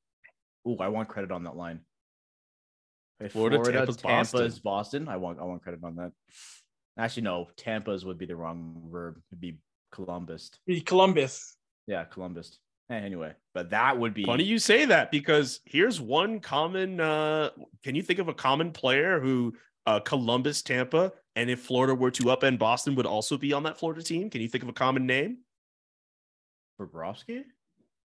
Ooh, 0.68 0.76
I 0.78 0.88
want 0.88 1.08
credit 1.08 1.30
on 1.32 1.44
that 1.44 1.56
line. 1.56 1.80
If 3.20 3.32
Florida, 3.32 3.58
Tampa's 3.62 3.96
Tampa's 3.96 4.58
Boston. 4.60 5.08
I 5.08 5.16
want 5.16 5.38
I 5.40 5.44
want 5.44 5.62
credit 5.62 5.80
on 5.84 5.96
that. 5.96 6.12
Actually, 6.98 7.22
no, 7.24 7.48
Tampa's 7.56 8.04
would 8.04 8.18
be 8.18 8.26
the 8.26 8.36
wrong 8.36 8.88
verb. 8.90 9.20
It'd 9.30 9.40
be 9.40 9.58
Columbus. 9.92 10.50
Be 10.66 10.80
Columbus. 10.80 11.56
Yeah, 11.86 12.04
Columbus. 12.04 12.58
Eh, 12.90 12.94
Anyway, 12.96 13.32
but 13.54 13.70
that 13.70 13.98
would 13.98 14.12
be 14.14 14.24
Funny 14.24 14.44
you 14.44 14.58
say 14.58 14.84
that 14.84 15.10
because 15.10 15.60
here's 15.64 16.00
one 16.00 16.38
common. 16.40 17.00
uh 17.00 17.50
Can 17.82 17.94
you 17.94 18.02
think 18.02 18.18
of 18.18 18.28
a 18.28 18.34
common 18.34 18.70
player 18.72 19.20
who 19.20 19.54
uh 19.86 20.00
Columbus, 20.00 20.62
Tampa, 20.62 21.12
and 21.34 21.50
if 21.50 21.60
Florida 21.62 21.94
were 21.94 22.10
to 22.12 22.24
upend 22.24 22.58
Boston, 22.58 22.94
would 22.94 23.06
also 23.06 23.36
be 23.38 23.52
on 23.52 23.62
that 23.64 23.78
Florida 23.78 24.02
team? 24.02 24.30
Can 24.30 24.40
you 24.42 24.48
think 24.48 24.62
of 24.62 24.68
a 24.68 24.72
common 24.74 25.06
name? 25.06 25.38
Bobrovsky. 26.80 27.44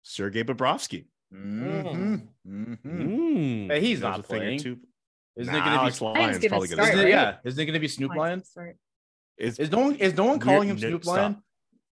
Sergei 0.04 0.44
Bobrovsky. 0.44 1.06
Mm-hmm. 1.34 2.16
Mm-hmm. 2.48 3.02
Mm, 3.02 3.68
Hey, 3.72 3.82
he's 3.82 4.00
there's 4.00 4.12
not 4.12 4.20
a 4.20 4.24
thing 4.24 4.36
or 4.38 4.40
playing. 4.40 4.60
two. 4.60 4.78
Isn't 5.38 5.54
Nah, 5.54 5.60
it 5.60 5.63
gonna 5.63 5.76
Alex 5.78 6.00
be? 6.00 6.06
Lyon's 6.06 6.38
gonna 6.39 6.50
probably 6.50 6.67
start, 6.67 6.78
gonna 6.80 6.89
Isn't 6.89 7.00
it, 7.00 7.04
right? 7.04 7.10
yeah, 7.12 7.38
isn't 7.43 7.60
it 7.60 7.65
gonna 7.65 7.80
be 7.80 7.88
Snoop 7.88 8.15
Lion? 8.15 8.43
Start. 8.43 8.78
Is, 9.38 9.60
Is 9.60 9.71
no 9.71 9.80
one 9.80 9.95
is 9.95 10.15
no 10.15 10.26
one 10.26 10.39
calling 10.39 10.67
him 10.69 10.78
no, 10.78 10.88
Snoop 10.89 11.04
stop. 11.04 11.15
Lion? 11.15 11.43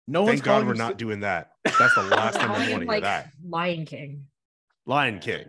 No 0.08 0.22
one's 0.22 0.30
Thank 0.32 0.44
God 0.44 0.50
calling 0.52 0.66
we're 0.66 0.72
him 0.72 0.78
not 0.78 0.98
doing 0.98 1.20
that. 1.20 1.52
That's 1.64 1.94
the 1.94 2.02
last 2.10 2.36
time 2.38 2.50
I 2.50 2.54
Calling 2.54 2.58
want 2.58 2.64
to 2.72 2.78
hear 2.80 2.86
like 2.86 3.02
that. 3.02 3.30
Lion 3.46 3.84
King. 3.86 4.26
Lion 4.86 5.18
King. 5.18 5.44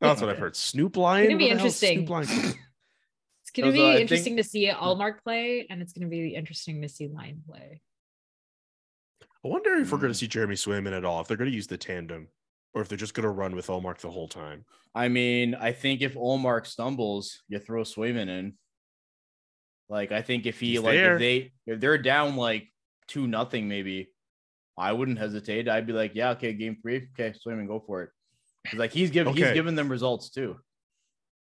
That's 0.00 0.20
what 0.20 0.30
I've 0.30 0.38
heard. 0.38 0.56
Snoop 0.56 0.96
Lion. 0.96 1.24
It's 1.24 1.30
gonna 1.32 1.38
be 1.38 1.44
What 1.44 1.54
the 1.54 1.58
hell 1.58 1.66
is 1.66 1.82
interesting. 1.82 2.06
Snoop 2.06 2.10
Lion 2.10 2.54
It's 3.42 3.50
gonna 3.54 3.68
Those, 3.70 3.74
be 3.74 3.82
uh, 3.82 3.86
I 3.86 3.90
think- 3.92 4.00
interesting 4.02 4.36
to 4.38 4.42
see 4.44 4.68
Ullmark 4.68 5.22
play, 5.22 5.66
and 5.70 5.80
it's 5.80 5.92
gonna 5.92 6.08
be 6.08 6.34
interesting 6.34 6.82
to 6.82 6.88
see 6.88 7.06
Lion 7.08 7.42
play. 7.48 7.80
I 9.44 9.48
wonder 9.48 9.74
if 9.76 9.92
we're 9.92 9.98
going 9.98 10.10
Mm. 10.10 10.14
to 10.14 10.18
see 10.18 10.26
Jeremy 10.26 10.56
Swayman 10.56 10.96
at 10.96 11.04
all. 11.04 11.20
If 11.20 11.28
they're 11.28 11.36
going 11.36 11.48
to 11.50 11.54
use 11.54 11.68
the 11.68 11.78
tandem, 11.78 12.26
or 12.76 12.82
if 12.82 12.88
they're 12.90 12.98
just 12.98 13.14
going 13.14 13.22
to 13.24 13.30
run 13.30 13.56
with 13.56 13.68
Ullmark 13.68 14.00
the 14.00 14.10
whole 14.10 14.28
time. 14.28 14.66
I 14.94 15.08
mean, 15.08 15.54
I 15.54 15.72
think 15.72 16.02
if 16.02 16.14
Ullmark 16.14 16.66
stumbles, 16.66 17.42
you 17.48 17.58
throw 17.58 17.84
Swayman 17.84 18.28
in. 18.28 18.52
Like, 19.88 20.12
I 20.12 20.20
think 20.20 20.44
if 20.44 20.60
he 20.60 20.72
He's 20.72 20.80
like 20.80 20.92
there. 20.92 21.14
if 21.14 21.18
they 21.18 21.52
if 21.66 21.80
they're 21.80 21.96
down 21.96 22.36
like 22.36 22.68
two 23.08 23.26
nothing, 23.26 23.66
maybe 23.66 24.10
I 24.76 24.92
wouldn't 24.92 25.18
hesitate. 25.18 25.70
I'd 25.70 25.86
be 25.86 25.94
like, 25.94 26.12
yeah, 26.14 26.32
okay, 26.32 26.52
game 26.52 26.76
three, 26.82 27.08
okay, 27.18 27.34
Swayman, 27.46 27.66
go 27.66 27.82
for 27.86 28.02
it. 28.02 28.10
like 28.76 28.92
he's 28.92 29.10
giving 29.10 29.34
he's 29.34 29.52
giving 29.52 29.74
them 29.74 29.88
results 29.88 30.28
too. 30.28 30.56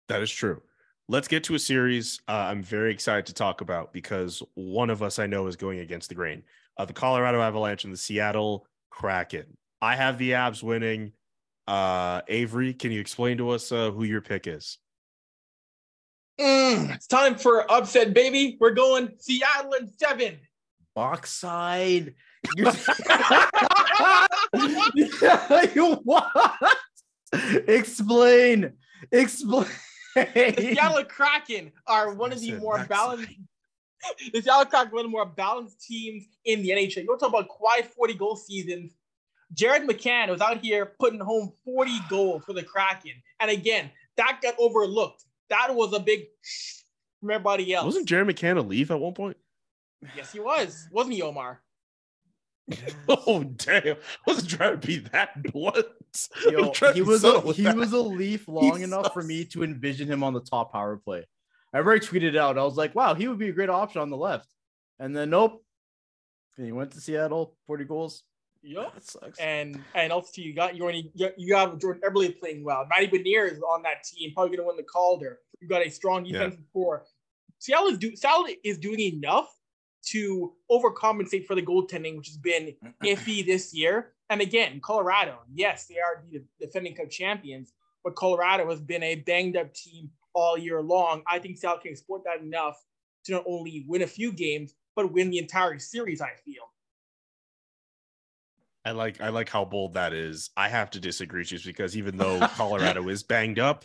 That 0.09 0.21
is 0.21 0.31
true. 0.31 0.61
Let's 1.09 1.29
get 1.29 1.45
to 1.45 1.55
a 1.55 1.59
series 1.59 2.21
uh, 2.29 2.33
I'm 2.33 2.63
very 2.63 2.93
excited 2.93 3.25
to 3.27 3.35
talk 3.35 3.63
about 3.63 3.95
because 3.95 4.43
one 4.53 4.91
of 4.91 5.03
us 5.03 5.19
I 5.19 5.27
know 5.27 5.47
is 5.47 5.57
going 5.57 5.79
against 5.79 6.11
the 6.11 6.15
grain. 6.15 6.43
Uh, 6.77 6.85
the 6.85 6.93
Colorado 6.93 7.41
Avalanche 7.41 7.85
and 7.85 7.93
the 7.93 7.99
Seattle 7.99 8.67
Kraken. 8.91 9.57
I 9.81 9.97
have 9.97 10.19
the 10.19 10.35
Abs 10.35 10.63
winning. 10.63 11.13
Uh, 11.67 12.21
Avery, 12.29 12.75
can 12.75 12.93
you 12.93 13.01
explain 13.01 13.39
to 13.39 13.51
us 13.51 13.73
uh, 13.73 13.91
who 13.91 14.05
your 14.05 14.21
pick 14.21 14.47
is? 14.47 14.79
Mm, 16.41 16.95
it's 16.95 17.07
time 17.07 17.37
for 17.37 17.71
upset, 17.71 18.15
baby. 18.15 18.57
We're 18.59 18.71
going 18.73 19.11
Seattle 19.19 19.75
and 19.75 19.91
seven. 19.91 20.39
Boxside. 20.97 22.15
You're- 22.57 22.73
you 25.75 25.95
what? 26.05 26.31
Explain. 27.69 28.73
Explain. 29.11 29.67
The 30.15 30.55
Seattle 30.59 31.05
Kraken 31.05 31.73
are 31.87 32.15
one 32.15 32.33
of 32.33 32.41
the 32.41 32.53
more 32.59 32.79
backside. 32.79 32.89
balanced. 32.89 33.29
The 34.33 34.43
Seattle 34.43 34.65
Kraken 34.67 34.89
are 34.89 34.95
one 34.95 35.05
of 35.05 35.11
the 35.11 35.13
more 35.13 35.27
balanced 35.27 35.81
teams 35.81 36.25
in 36.45 36.63
the 36.63 36.71
NHL. 36.71 36.97
You 37.03 37.07
want 37.07 37.21
to 37.21 37.27
talk 37.27 37.35
about 37.35 37.47
quiet 37.49 37.87
40 37.87 38.15
goal 38.15 38.35
seasons? 38.35 38.97
Jared 39.53 39.89
McCann 39.89 40.29
was 40.29 40.41
out 40.41 40.59
here 40.59 40.93
putting 40.99 41.21
home 41.21 41.53
40 41.65 41.99
goals 42.09 42.45
for 42.45 42.53
the 42.53 42.63
Kraken. 42.63 43.13
And 43.41 43.51
again, 43.51 43.91
that 44.17 44.41
got 44.43 44.55
overlooked. 44.59 45.25
That 45.51 45.75
was 45.75 45.93
a 45.93 46.01
big 46.01 46.25
from 47.21 47.31
everybody 47.31 47.75
else. 47.75 47.87
Wasn't 47.87 48.09
Jared 48.09 48.27
McCann 48.29 48.57
a 48.57 48.63
Leaf 48.63 48.91
at 48.91 49.01
one 49.01 49.15
point? 49.15 49.37
yes, 50.17 50.33
he 50.33 50.41
was. 50.41 50.89
Wasn't 50.91 51.15
he, 51.15 51.23
Omar? 51.23 51.61
Oh 53.09 53.45
damn! 53.45 53.97
I 53.97 53.97
wasn't 54.27 54.51
trying 54.51 54.81
to 54.81 54.87
be 54.87 54.99
that 54.99 55.43
blunt. 55.53 55.87
Yo, 56.49 56.73
he 56.93 57.03
was 57.03 57.25
a, 57.25 57.41
he 57.53 57.63
that. 57.65 57.77
was 57.77 57.93
a 57.93 58.01
leaf 58.01 58.47
long 58.49 58.77
He's 58.77 58.85
enough 58.85 59.07
so 59.07 59.13
for 59.13 59.23
me 59.23 59.45
to 59.47 59.65
envision 59.65 60.07
him 60.11 60.23
on 60.23 60.33
the 60.33 60.41
top 60.41 60.73
power 60.73 60.97
play. 60.97 61.25
I 61.73 61.79
already 61.79 62.05
tweeted 62.05 62.29
it 62.29 62.37
out. 62.37 62.59
I 62.59 62.65
was 62.65 62.77
like, 62.77 62.95
wow, 62.95 63.15
he 63.15 63.29
would 63.29 63.39
be 63.39 63.49
a 63.49 63.53
great 63.53 63.71
option 63.71 64.01
on 64.01 64.11
the 64.11 64.17
left. 64.17 64.49
And 64.99 65.17
then 65.17 65.31
nope. 65.31 65.65
And 66.57 66.67
he 66.67 66.73
went 66.73 66.93
to 66.93 67.01
Seattle, 67.01 67.57
40 67.67 67.85
goals. 67.85 68.25
Yep. 68.63 68.95
That 68.95 69.05
sucks. 69.05 69.39
And 69.39 69.83
and 69.95 70.13
also 70.13 70.41
you 70.41 70.55
got 70.55 70.77
you 70.77 70.83
already 70.85 71.11
you 71.15 71.31
you 71.37 71.55
have 71.57 71.79
Jordan 71.79 72.03
Eberle 72.09 72.39
playing 72.39 72.63
well. 72.65 72.87
Matty 72.89 73.09
Beniers 73.09 73.53
is 73.53 73.61
on 73.63 73.83
that 73.83 74.05
team, 74.05 74.33
probably 74.35 74.57
going 74.57 74.65
to 74.65 74.69
win 74.69 74.77
the 74.77 74.83
Calder. 74.85 75.41
You 75.61 75.69
got 75.69 75.85
a 75.85 75.91
strong 75.91 76.25
Yeah. 76.25 76.35
defensive 76.35 76.65
core. 76.73 77.05
Seattle 77.59 77.89
is 77.89 77.99
do 77.99 78.15
Seattle 78.17 78.47
is 78.65 78.79
doing 78.79 79.01
enough 79.01 79.49
to 80.11 80.53
overcompensate 80.71 81.47
for 81.47 81.55
the 81.55 81.63
goaltending, 81.63 82.17
which 82.17 82.29
has 82.29 82.37
been 82.39 82.75
iffy 83.05 83.45
this 83.45 83.73
year. 83.75 84.13
And 84.31 84.41
again, 84.41 84.81
Colorado, 84.81 85.39
yes, 85.53 85.87
they 85.87 85.97
are 85.99 86.25
the 86.31 86.43
defending 86.61 86.95
cup 86.95 87.11
champions, 87.11 87.73
but 88.03 88.15
Colorado 88.17 88.69
has 88.71 88.81
been 88.81 89.03
a 89.03 89.17
banged 89.17 89.57
up 89.57 89.73
team 89.75 90.11
all 90.35 90.57
year 90.57 90.81
long. 90.83 91.23
I 91.31 91.39
think 91.39 91.59
Seattle 91.59 91.81
can 91.81 91.91
exploit 91.93 92.25
that 92.25 92.41
enough 92.41 92.83
to 93.27 93.33
not 93.33 93.45
only 93.47 93.85
win 93.87 94.03
a 94.03 94.07
few 94.07 94.33
games, 94.33 94.75
but 94.97 95.13
win 95.13 95.31
the 95.31 95.39
entire 95.39 95.79
series. 95.79 96.21
I 96.21 96.31
feel. 96.45 96.63
I 98.85 98.91
like 98.93 99.21
I 99.21 99.29
like 99.29 99.49
how 99.49 99.65
bold 99.65 99.95
that 99.95 100.13
is. 100.13 100.51
I 100.57 100.69
have 100.69 100.91
to 100.91 101.01
disagree 101.01 101.45
just 101.45 101.65
because 101.65 101.97
even 101.97 102.17
though 102.17 102.41
Colorado 102.57 103.09
is 103.09 103.23
banged 103.23 103.59
up, 103.59 103.85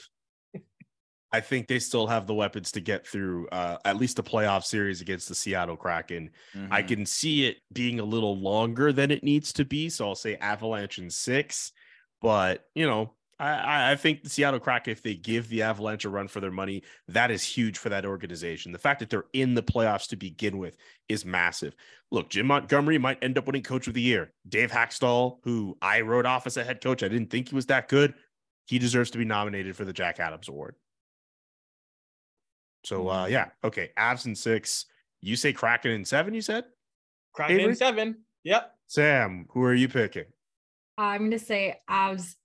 I 1.32 1.42
think 1.42 1.68
they 1.68 1.80
still 1.80 2.08
have 2.08 2.26
the 2.26 2.34
weapons 2.34 2.72
to 2.72 2.80
get 2.82 3.06
through 3.06 3.50
uh, 3.50 3.78
at 3.84 3.98
least 3.98 4.18
a 4.18 4.24
playoff 4.24 4.64
series 4.64 5.02
against 5.02 5.28
the 5.28 5.36
Seattle 5.36 5.76
Kraken. 5.76 6.32
I 6.72 6.82
Mhm. 6.82 6.88
can 6.88 7.06
see 7.06 7.46
it 7.46 7.58
being 7.74 8.00
a 8.00 8.06
little 8.06 8.38
longer 8.38 8.94
than 8.94 9.12
it 9.12 9.24
needs 9.24 9.52
to 9.54 9.66
be, 9.66 9.90
so 9.90 10.08
I'll 10.08 10.16
say 10.16 10.38
Avalanche 10.38 11.00
in 11.00 11.10
six. 11.10 11.74
But 12.22 12.66
you 12.76 12.88
know, 12.88 13.16
I- 13.39 13.50
I, 13.50 13.91
I 13.91 13.95
think 13.95 14.23
the 14.23 14.30
Seattle 14.30 14.60
Crack, 14.60 14.88
if 14.88 15.04
they 15.04 15.13
give 15.13 15.47
the 15.50 15.62
Avalanche 15.62 16.06
a 16.06 16.10
run 16.10 16.28
for 16.28 16.39
their 16.39 16.52
money, 16.52 16.82
that 17.08 17.30
is 17.30 17.43
huge 17.43 17.78
for 17.78 17.89
that 17.89 18.04
organization. 18.06 18.71
The 18.71 18.80
fact 18.80 19.00
that 19.00 19.10
they're 19.12 19.26
in 19.34 19.54
the 19.54 19.62
playoffs 19.62 20.08
to 20.10 20.15
begin 20.15 20.58
with 20.58 20.76
is 21.08 21.23
massive. 21.23 21.76
Look, 22.12 22.30
Jim 22.30 22.47
Montgomery 22.47 22.97
might 22.97 23.23
end 23.23 23.38
up 23.38 23.45
winning 23.45 23.62
Coach 23.63 23.88
of 23.88 23.93
the 23.93 24.02
Year. 24.02 24.34
Dave 24.50 24.71
Hakstol, 24.71 25.38
who 25.43 25.78
I 25.82 26.02
wrote 26.02 26.26
off 26.26 26.47
as 26.47 26.58
a 26.58 26.63
head 26.63 26.82
coach, 26.82 27.04
I 27.04 27.10
didn't 27.10 27.30
think 27.30 27.50
he 27.50 27.56
was 27.56 27.67
that 27.67 27.89
good. 27.89 28.15
He 28.65 28.80
deserves 28.80 29.12
to 29.12 29.17
be 29.19 29.26
nominated 29.26 29.76
for 29.76 29.86
the 29.86 29.93
Jack 29.93 30.19
Adams 30.19 30.50
Award. 30.50 30.76
So 32.84 33.10
uh, 33.10 33.26
yeah, 33.26 33.50
okay, 33.63 33.91
Avs 33.97 34.26
in 34.26 34.36
six. 34.36 34.86
You 35.21 35.36
say 35.36 35.52
Kraken 35.54 35.91
in 35.91 36.06
seven. 36.06 36.34
You 36.34 36.41
said 36.41 36.65
Kraken 37.34 37.58
Avery? 37.60 37.71
in 37.71 37.76
seven. 37.76 38.17
Yep. 38.43 38.71
Sam. 38.88 39.45
Who 39.52 39.62
are 39.63 39.73
you 39.73 39.89
picking? 39.89 40.26
I'm 40.97 41.23
gonna 41.26 41.39
say 41.39 41.80
Avs. 41.89 42.36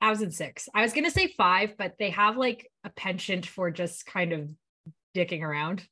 Uh, 0.00 0.06
Avs 0.12 0.22
in 0.22 0.30
six. 0.30 0.68
I 0.74 0.82
was 0.82 0.92
gonna 0.92 1.10
say 1.10 1.28
five, 1.36 1.76
but 1.78 1.94
they 1.98 2.10
have 2.10 2.36
like 2.36 2.70
a 2.84 2.90
penchant 2.90 3.46
for 3.46 3.70
just 3.70 4.06
kind 4.06 4.32
of 4.32 4.50
dicking 5.16 5.42
around 5.42 5.82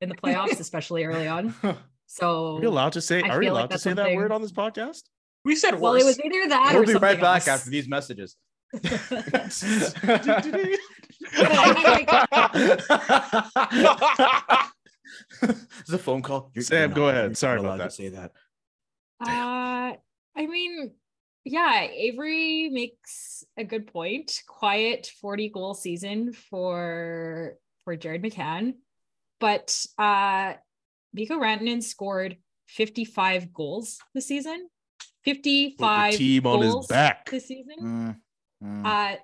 in 0.00 0.08
the 0.08 0.14
playoffs, 0.14 0.60
especially 0.60 1.04
early 1.04 1.26
on. 1.28 1.54
So 2.08 2.58
Are 2.58 2.62
you 2.62 2.68
allowed 2.68 2.92
to 2.92 3.00
say? 3.00 3.20
I 3.20 3.30
Are 3.30 3.42
you 3.42 3.48
feel 3.48 3.54
like 3.54 3.62
allowed 3.62 3.62
to 3.62 3.68
that's 3.70 3.82
say 3.82 3.92
that 3.94 4.14
word 4.14 4.30
on 4.30 4.40
this 4.40 4.52
podcast? 4.52 5.02
We 5.44 5.56
said 5.56 5.80
well, 5.80 5.94
worse. 5.94 6.02
it 6.02 6.06
was 6.06 6.20
either 6.20 6.48
that 6.50 6.70
We'll 6.72 6.82
or 6.84 6.86
be 6.86 6.94
right 6.94 7.20
back 7.20 7.48
else. 7.48 7.48
after 7.48 7.68
these 7.70 7.88
messages. 7.88 8.36
It's 15.42 15.92
a 15.92 15.98
phone 15.98 16.22
call. 16.22 16.50
You're- 16.54 16.64
Sam, 16.64 16.90
you're 16.90 16.94
go 16.96 17.08
ahead. 17.08 17.36
Sorry 17.36 17.56
not 17.56 17.60
about 17.60 17.68
allowed 17.76 17.78
that. 17.84 17.90
To 17.90 17.96
say 17.96 18.08
that. 18.10 18.32
Uh, 19.20 19.96
I 20.36 20.46
mean, 20.46 20.92
yeah, 21.46 21.82
Avery 21.82 22.68
makes 22.70 23.44
a 23.56 23.64
good 23.64 23.86
point. 23.86 24.42
Quiet 24.48 25.12
40 25.20 25.48
goal 25.50 25.74
season 25.74 26.32
for 26.32 27.56
for 27.84 27.96
Jared 27.96 28.22
McCann. 28.22 28.74
but 29.38 29.86
uh 29.96 30.54
Mikko 31.14 31.38
Rantanen 31.38 31.82
scored 31.82 32.36
55 32.66 33.54
goals 33.54 33.98
this 34.12 34.26
season. 34.26 34.68
55 35.24 35.78
Put 35.78 36.10
the 36.12 36.18
team 36.18 36.46
on 36.46 36.62
his 36.62 36.86
back. 36.88 37.30
this 37.30 37.46
season. 37.46 37.76
Mm, 37.80 38.16
mm. 38.62 38.86
Uh, 38.86 39.16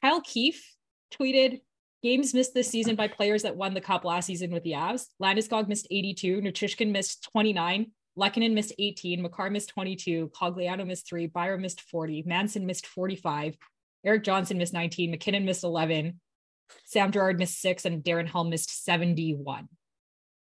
Kyle 0.00 0.20
Keefe 0.20 0.74
tweeted 1.12 1.62
games 2.02 2.34
missed 2.34 2.54
this 2.54 2.68
season 2.68 2.96
by 2.96 3.08
players 3.08 3.42
that 3.42 3.56
won 3.56 3.74
the 3.74 3.80
cup 3.80 4.04
last 4.04 4.26
season 4.26 4.50
with 4.50 4.62
the 4.62 4.72
Avs. 4.72 5.06
Landeskog 5.22 5.68
missed 5.68 5.86
82, 5.90 6.40
Nichushkin 6.42 6.90
missed 6.90 7.28
29, 7.32 7.90
Lehkonen 8.18 8.52
missed 8.52 8.74
18, 8.78 9.22
Makar 9.22 9.50
missed 9.50 9.70
22, 9.70 10.30
Cogliano 10.38 10.86
missed 10.86 11.08
three, 11.08 11.26
Byron 11.26 11.62
missed 11.62 11.80
40, 11.80 12.24
Manson 12.26 12.66
missed 12.66 12.86
45, 12.86 13.56
Erik 14.04 14.24
Johnson 14.24 14.58
missed 14.58 14.74
19, 14.74 15.10
MacKinnon 15.10 15.44
missed 15.44 15.64
11, 15.64 16.20
Sam 16.84 17.10
Girard 17.10 17.38
missed 17.38 17.60
six, 17.60 17.84
and 17.84 18.02
Darren 18.02 18.28
Helm 18.28 18.50
missed 18.50 18.84
71. 18.84 19.68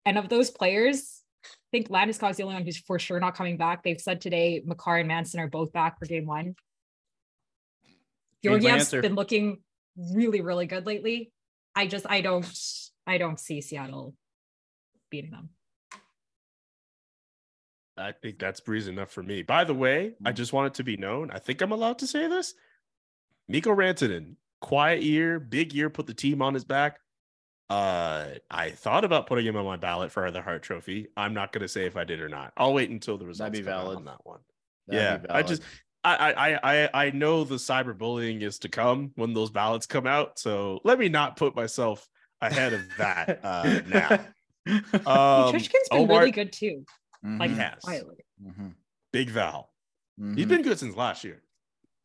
And 0.06 0.18
of 0.18 0.30
those 0.30 0.50
players, 0.50 1.22
I 1.46 1.48
think 1.72 1.90
Landeskog's 1.90 2.38
the 2.38 2.44
only 2.44 2.56
one 2.56 2.66
who's 2.66 2.78
for 2.78 3.00
sure 3.00 3.20
not 3.20 3.36
coming 3.36 3.58
back. 3.58 3.84
They've 3.84 4.00
said 4.00 4.22
today 4.22 4.62
Makar 4.66 4.98
and 4.98 5.08
Manson 5.08 5.40
are 5.40 5.48
both 5.48 5.72
back 5.72 6.00
for 6.00 6.06
game 6.06 6.26
one. 6.26 6.56
Georgiev's 8.44 8.92
been 8.92 9.16
looking 9.16 9.62
really, 9.98 10.42
really 10.42 10.66
good 10.66 10.86
lately. 10.86 11.32
I 11.76 11.88
just 11.88 12.06
I 12.10 12.22
don't 12.22 12.46
I 13.08 13.18
don't 13.18 13.40
see 13.40 13.62
Seattle 13.62 14.16
beating 15.10 15.32
them. 15.32 15.50
I 17.98 18.12
think 18.12 18.40
that's 18.40 18.60
breeze 18.60 18.88
enough 18.88 19.12
for 19.12 19.22
me. 19.24 19.44
By 19.44 19.64
the 19.64 19.74
way, 19.74 20.14
I 20.26 20.32
just 20.32 20.54
want 20.54 20.68
it 20.68 20.74
to 20.76 20.84
be 20.84 20.98
known. 20.98 21.30
I 21.32 21.40
think 21.40 21.62
I'm 21.62 21.72
allowed 21.72 22.00
to 22.00 22.08
say 22.08 22.28
this. 22.28 22.54
Mikko 23.48 23.76
Rantanen, 23.76 24.36
quiet 24.62 25.04
year, 25.04 25.40
big 25.40 25.74
year, 25.74 25.90
put 25.90 26.08
the 26.08 26.14
team 26.14 26.42
on 26.42 26.54
his 26.54 26.64
back. 26.64 27.00
Uh, 27.70 28.28
I 28.52 28.72
thought 28.72 29.04
about 29.04 29.28
putting 29.28 29.46
him 29.46 29.56
on 29.56 29.66
my 29.66 29.78
ballot 29.78 30.12
for 30.12 30.30
the 30.32 30.42
Hart 30.42 30.64
Trophy. 30.64 31.08
I'm 31.16 31.34
not 31.34 31.52
going 31.52 31.62
to 31.62 31.68
say 31.68 31.86
if 31.86 31.96
I 31.96 32.04
did 32.04 32.20
or 32.20 32.30
not. 32.30 32.54
I'll 32.58 32.74
wait 32.74 32.90
until 32.90 33.18
the 33.18 33.26
results 33.26 33.58
be 33.58 33.64
come 33.64 33.74
out 33.74 33.84
valid. 33.84 33.98
on 33.98 34.06
that 34.06 34.20
one. 34.24 34.40
That'd 34.88 35.26
yeah, 35.26 35.36
I 35.36 35.44
just 35.44 35.62
I, 36.04 36.16
I 36.16 36.54
I 36.54 36.60
I 36.64 36.90
I 37.06 37.12
know 37.12 37.44
the 37.44 37.56
cyberbullying 37.56 38.42
is 38.42 38.60
to 38.60 38.70
come 38.70 39.12
when 39.16 39.34
those 39.34 39.50
ballots 39.50 39.86
come 39.86 40.06
out. 40.06 40.40
So 40.40 40.82
let 40.84 41.00
me 41.00 41.10
not 41.10 41.38
put 41.38 41.56
myself 41.56 42.08
ahead 42.42 42.74
of 42.74 42.82
that 42.98 43.40
uh, 43.44 43.80
now. 43.88 44.20
Um, 44.66 45.52
Nichushkin's 45.52 45.90
been 45.92 46.04
Omar- 46.04 46.20
really 46.20 46.32
good 46.32 46.54
too. 46.54 46.86
Like 47.24 47.52
Mhm, 47.52 47.54
He 47.54 47.60
has. 47.60 47.82
quietly. 47.84 48.16
mhm, 48.42 48.76
Big 49.12 49.30
Val. 49.30 49.72
He's 50.18 50.46
mhm. 50.46 50.48
been 50.48 50.62
good 50.62 50.78
since 50.78 50.96
last 50.96 51.24
year. 51.24 51.42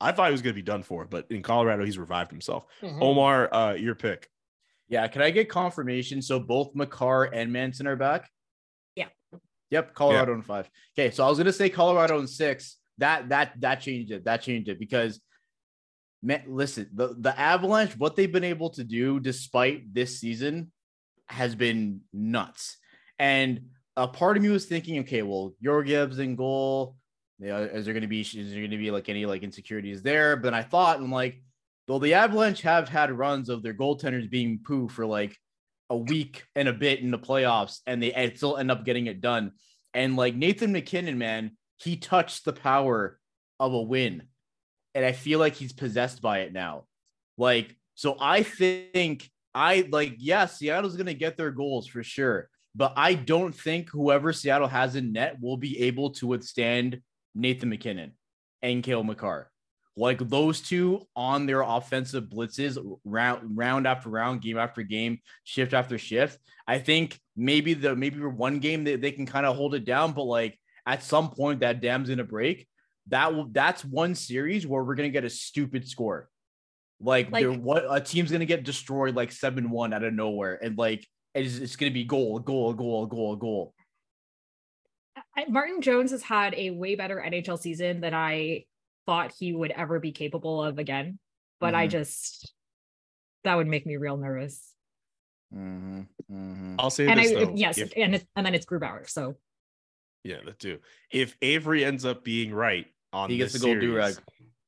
I 0.01 0.13
thought 0.13 0.29
he 0.29 0.33
was 0.33 0.43
going 0.43 0.55
to 0.55 0.59
be 0.59 0.63
done 0.63 0.83
for, 0.85 1.05
but 1.07 1.31
in 1.31 1.43
Colorado, 1.43 1.85
he's 1.85 1.99
revived 1.99 2.31
himself. 2.31 2.65
Mhm. 2.81 3.03
Omar, 3.03 3.53
uh, 3.53 3.73
your 3.75 3.95
pick. 3.97 4.31
Yeah, 4.89 5.07
can 5.09 5.21
I 5.23 5.31
get 5.31 5.49
confirmation? 5.51 6.23
So 6.23 6.39
both 6.41 6.75
Makar 6.75 7.25
and 7.25 7.53
Manson 7.53 7.87
are 7.87 7.97
back. 7.97 8.31
Yeah. 8.95 9.09
Yep, 9.71 9.95
Colorado 9.95 10.33
in 10.35 10.43
five. 10.43 10.71
Okay, 10.97 11.11
so 11.11 11.27
I 11.27 11.29
was 11.29 11.37
gonna 11.37 11.53
say 11.53 11.69
Colorado 11.69 12.19
in 12.21 12.27
six. 12.27 12.77
That 12.99 13.29
that 13.29 13.61
that 13.61 13.77
changed 13.81 14.11
it. 14.13 14.25
That 14.25 14.41
changed 14.41 14.69
it 14.71 14.79
because, 14.79 15.21
man, 16.23 16.45
listen, 16.47 16.89
the 16.95 17.15
the 17.19 17.39
Avalanche, 17.39 17.97
what 17.99 18.17
they've 18.17 18.33
been 18.33 18.45
able 18.45 18.71
to 18.71 18.85
do 18.85 19.21
despite 19.21 19.93
this 19.93 20.19
season, 20.21 20.73
has 21.27 21.55
been 21.55 22.01
nuts. 22.15 22.79
And 23.19 23.71
a 23.99 24.07
part 24.07 24.37
of 24.37 24.43
me 24.43 24.49
was 24.49 24.67
thinking, 24.67 25.01
okay, 25.01 25.23
well, 25.23 25.55
Georgiev's 25.63 26.21
in 26.21 26.37
goal. 26.37 26.97
Yeah, 27.41 27.59
is 27.59 27.85
there 27.85 27.95
gonna 27.95 28.09
be 28.09 28.21
is 28.21 28.53
there 28.53 28.63
gonna 28.63 28.79
be 28.79 28.91
like 28.91 29.09
any 29.09 29.27
like 29.27 29.43
insecurities 29.43 30.03
there? 30.03 30.37
But 30.37 30.55
I 30.55 30.63
thought, 30.63 30.99
I'm 30.99 31.11
like, 31.11 31.43
though 31.87 31.99
the 31.99 32.15
Avalanche 32.15 32.63
have 32.63 32.89
had 32.89 33.11
runs 33.11 33.49
of 33.49 33.63
their 33.63 33.75
goaltenders 33.75 34.31
being 34.31 34.61
poo 34.65 34.89
for 34.89 35.05
like 35.05 35.37
a 35.91 35.97
week 35.97 36.45
and 36.55 36.69
a 36.69 36.73
bit 36.73 37.01
in 37.01 37.11
the 37.11 37.19
playoffs, 37.19 37.81
and 37.87 38.03
they 38.03 38.13
and 38.13 38.37
still 38.37 38.57
end 38.57 38.71
up 38.71 38.85
getting 38.85 39.07
it 39.07 39.21
done. 39.21 39.53
And 39.95 40.17
like 40.17 40.35
Nathan 40.35 40.73
MacKinnon, 40.73 41.19
man, 41.19 41.57
he 41.77 41.97
touched 41.97 42.45
the 42.45 42.53
power 42.53 43.19
of 43.59 43.73
a 43.73 43.83
win, 43.83 44.25
and 44.95 45.05
I 45.05 45.13
feel 45.13 45.41
like 45.41 45.55
he's 45.55 45.73
possessed 45.73 46.23
by 46.23 46.41
it 46.41 46.53
now. 46.53 46.85
Like, 47.37 47.77
so 47.95 48.17
I 48.21 48.43
think 48.45 49.29
I 49.55 49.89
like, 49.91 50.15
yeah, 50.19 50.47
Seattle's 50.47 50.97
gonna 50.97 51.15
get 51.15 51.37
their 51.37 51.51
goals 51.51 51.87
for 51.89 52.03
sure, 52.03 52.49
but 52.75 52.93
I 52.97 53.15
don't 53.15 53.55
think 53.55 53.91
whoever 53.91 54.33
Seattle 54.33 54.69
has 54.69 54.97
in 54.97 55.13
net 55.13 55.39
will 55.41 55.57
be 55.57 55.81
able 55.83 56.11
to 56.11 56.27
withstand 56.27 57.01
Nathan 57.35 57.69
MacKinnon 57.69 58.13
and 58.63 58.83
Cale 58.83 59.05
Makar 59.05 59.51
like 59.99 60.21
those 60.29 60.61
two 60.61 61.07
on 61.17 61.45
their 61.47 61.63
offensive 61.63 62.25
blitzes 62.25 62.79
round 63.05 63.59
round 63.59 63.87
after 63.87 64.09
round, 64.09 64.41
game 64.41 64.57
after 64.57 64.83
game, 64.83 65.19
shift 65.43 65.75
after 65.75 65.99
shift. 65.99 66.39
I 66.69 66.79
think 66.79 67.19
maybe 67.37 67.75
the 67.75 67.97
maybe 67.97 68.21
one 68.21 68.61
game 68.61 68.85
they, 68.85 68.95
they 68.95 69.11
can 69.11 69.27
kind 69.27 69.45
of 69.45 69.57
hold 69.57 69.75
it 69.75 69.85
down, 69.85 70.13
but 70.13 70.23
like 70.23 70.57
at 70.87 71.03
some 71.03 71.31
point 71.31 71.61
that 71.61 71.81
dam's 71.81 72.09
gonna 72.09 72.23
break. 72.25 72.69
That 73.09 73.35
will 73.35 73.49
that's 73.51 73.85
one 73.85 74.15
series 74.15 74.67
where 74.67 74.85
we're 74.85 74.95
gonna 74.95 75.09
get 75.09 75.25
a 75.25 75.31
stupid 75.31 75.89
score. 75.89 76.29
Like, 77.01 77.31
Like- 77.33 77.61
what 77.61 77.85
a 77.89 78.01
team's 78.01 78.31
gonna 78.31 78.47
get 78.47 78.63
destroyed 78.65 79.17
like 79.17 79.31
7-1 79.31 79.93
out 79.93 80.05
of 80.05 80.15
nowhere, 80.15 80.63
and 80.63 80.79
like 80.79 81.05
it's, 81.39 81.59
it's 81.59 81.77
gonna 81.77 81.91
be 81.93 82.05
goal, 82.05 82.39
goal, 82.39 82.73
goal, 82.73 83.07
goal, 83.07 83.37
goal. 83.37 83.75
Martin 85.49 85.81
Jones 85.81 86.11
has 86.11 86.23
had 86.23 86.55
a 86.55 86.71
way 86.71 86.97
better 86.97 87.23
NHL 87.25 87.59
season 87.59 88.01
than 88.01 88.13
I 88.13 88.65
thought 89.07 89.33
he 89.39 89.53
would 89.53 89.71
ever 89.71 90.01
be 90.01 90.11
capable 90.13 90.63
of 90.63 90.79
again. 90.79 91.19
But 91.61 91.75
I 91.75 91.87
Mhm. 91.87 91.91
just 91.93 92.53
that 93.45 93.55
would 93.55 93.67
make 93.69 93.87
me 93.87 93.97
real 93.97 94.17
nervous. 94.17 94.75
Mm-hmm, 95.55 96.01
mm-hmm. 96.31 96.75
I'll 96.79 96.91
say 96.91 97.07
And 97.09 97.21
I 97.21 97.29
this 97.29 97.33
though. 97.33 97.55
yes, 97.55 97.79
If- 97.79 97.93
and 97.97 98.17
it, 98.17 98.27
and 98.37 98.45
then 98.45 98.55
it's 98.55 98.67
Grubauer. 98.67 99.09
So 99.09 99.37
yeah, 100.25 100.39
that 100.45 100.59
too. 100.59 100.81
If 101.13 101.37
Avery 101.41 101.85
ends 101.85 102.05
up 102.05 102.25
being 102.25 102.53
right 102.53 102.87
on 103.13 103.31
He 103.31 103.39
gets 103.39 103.53
this 103.53 103.63
the 103.63 103.67
gold 103.69 103.81
series, 103.81 103.91
do 103.91 103.97
rag. 103.97 104.15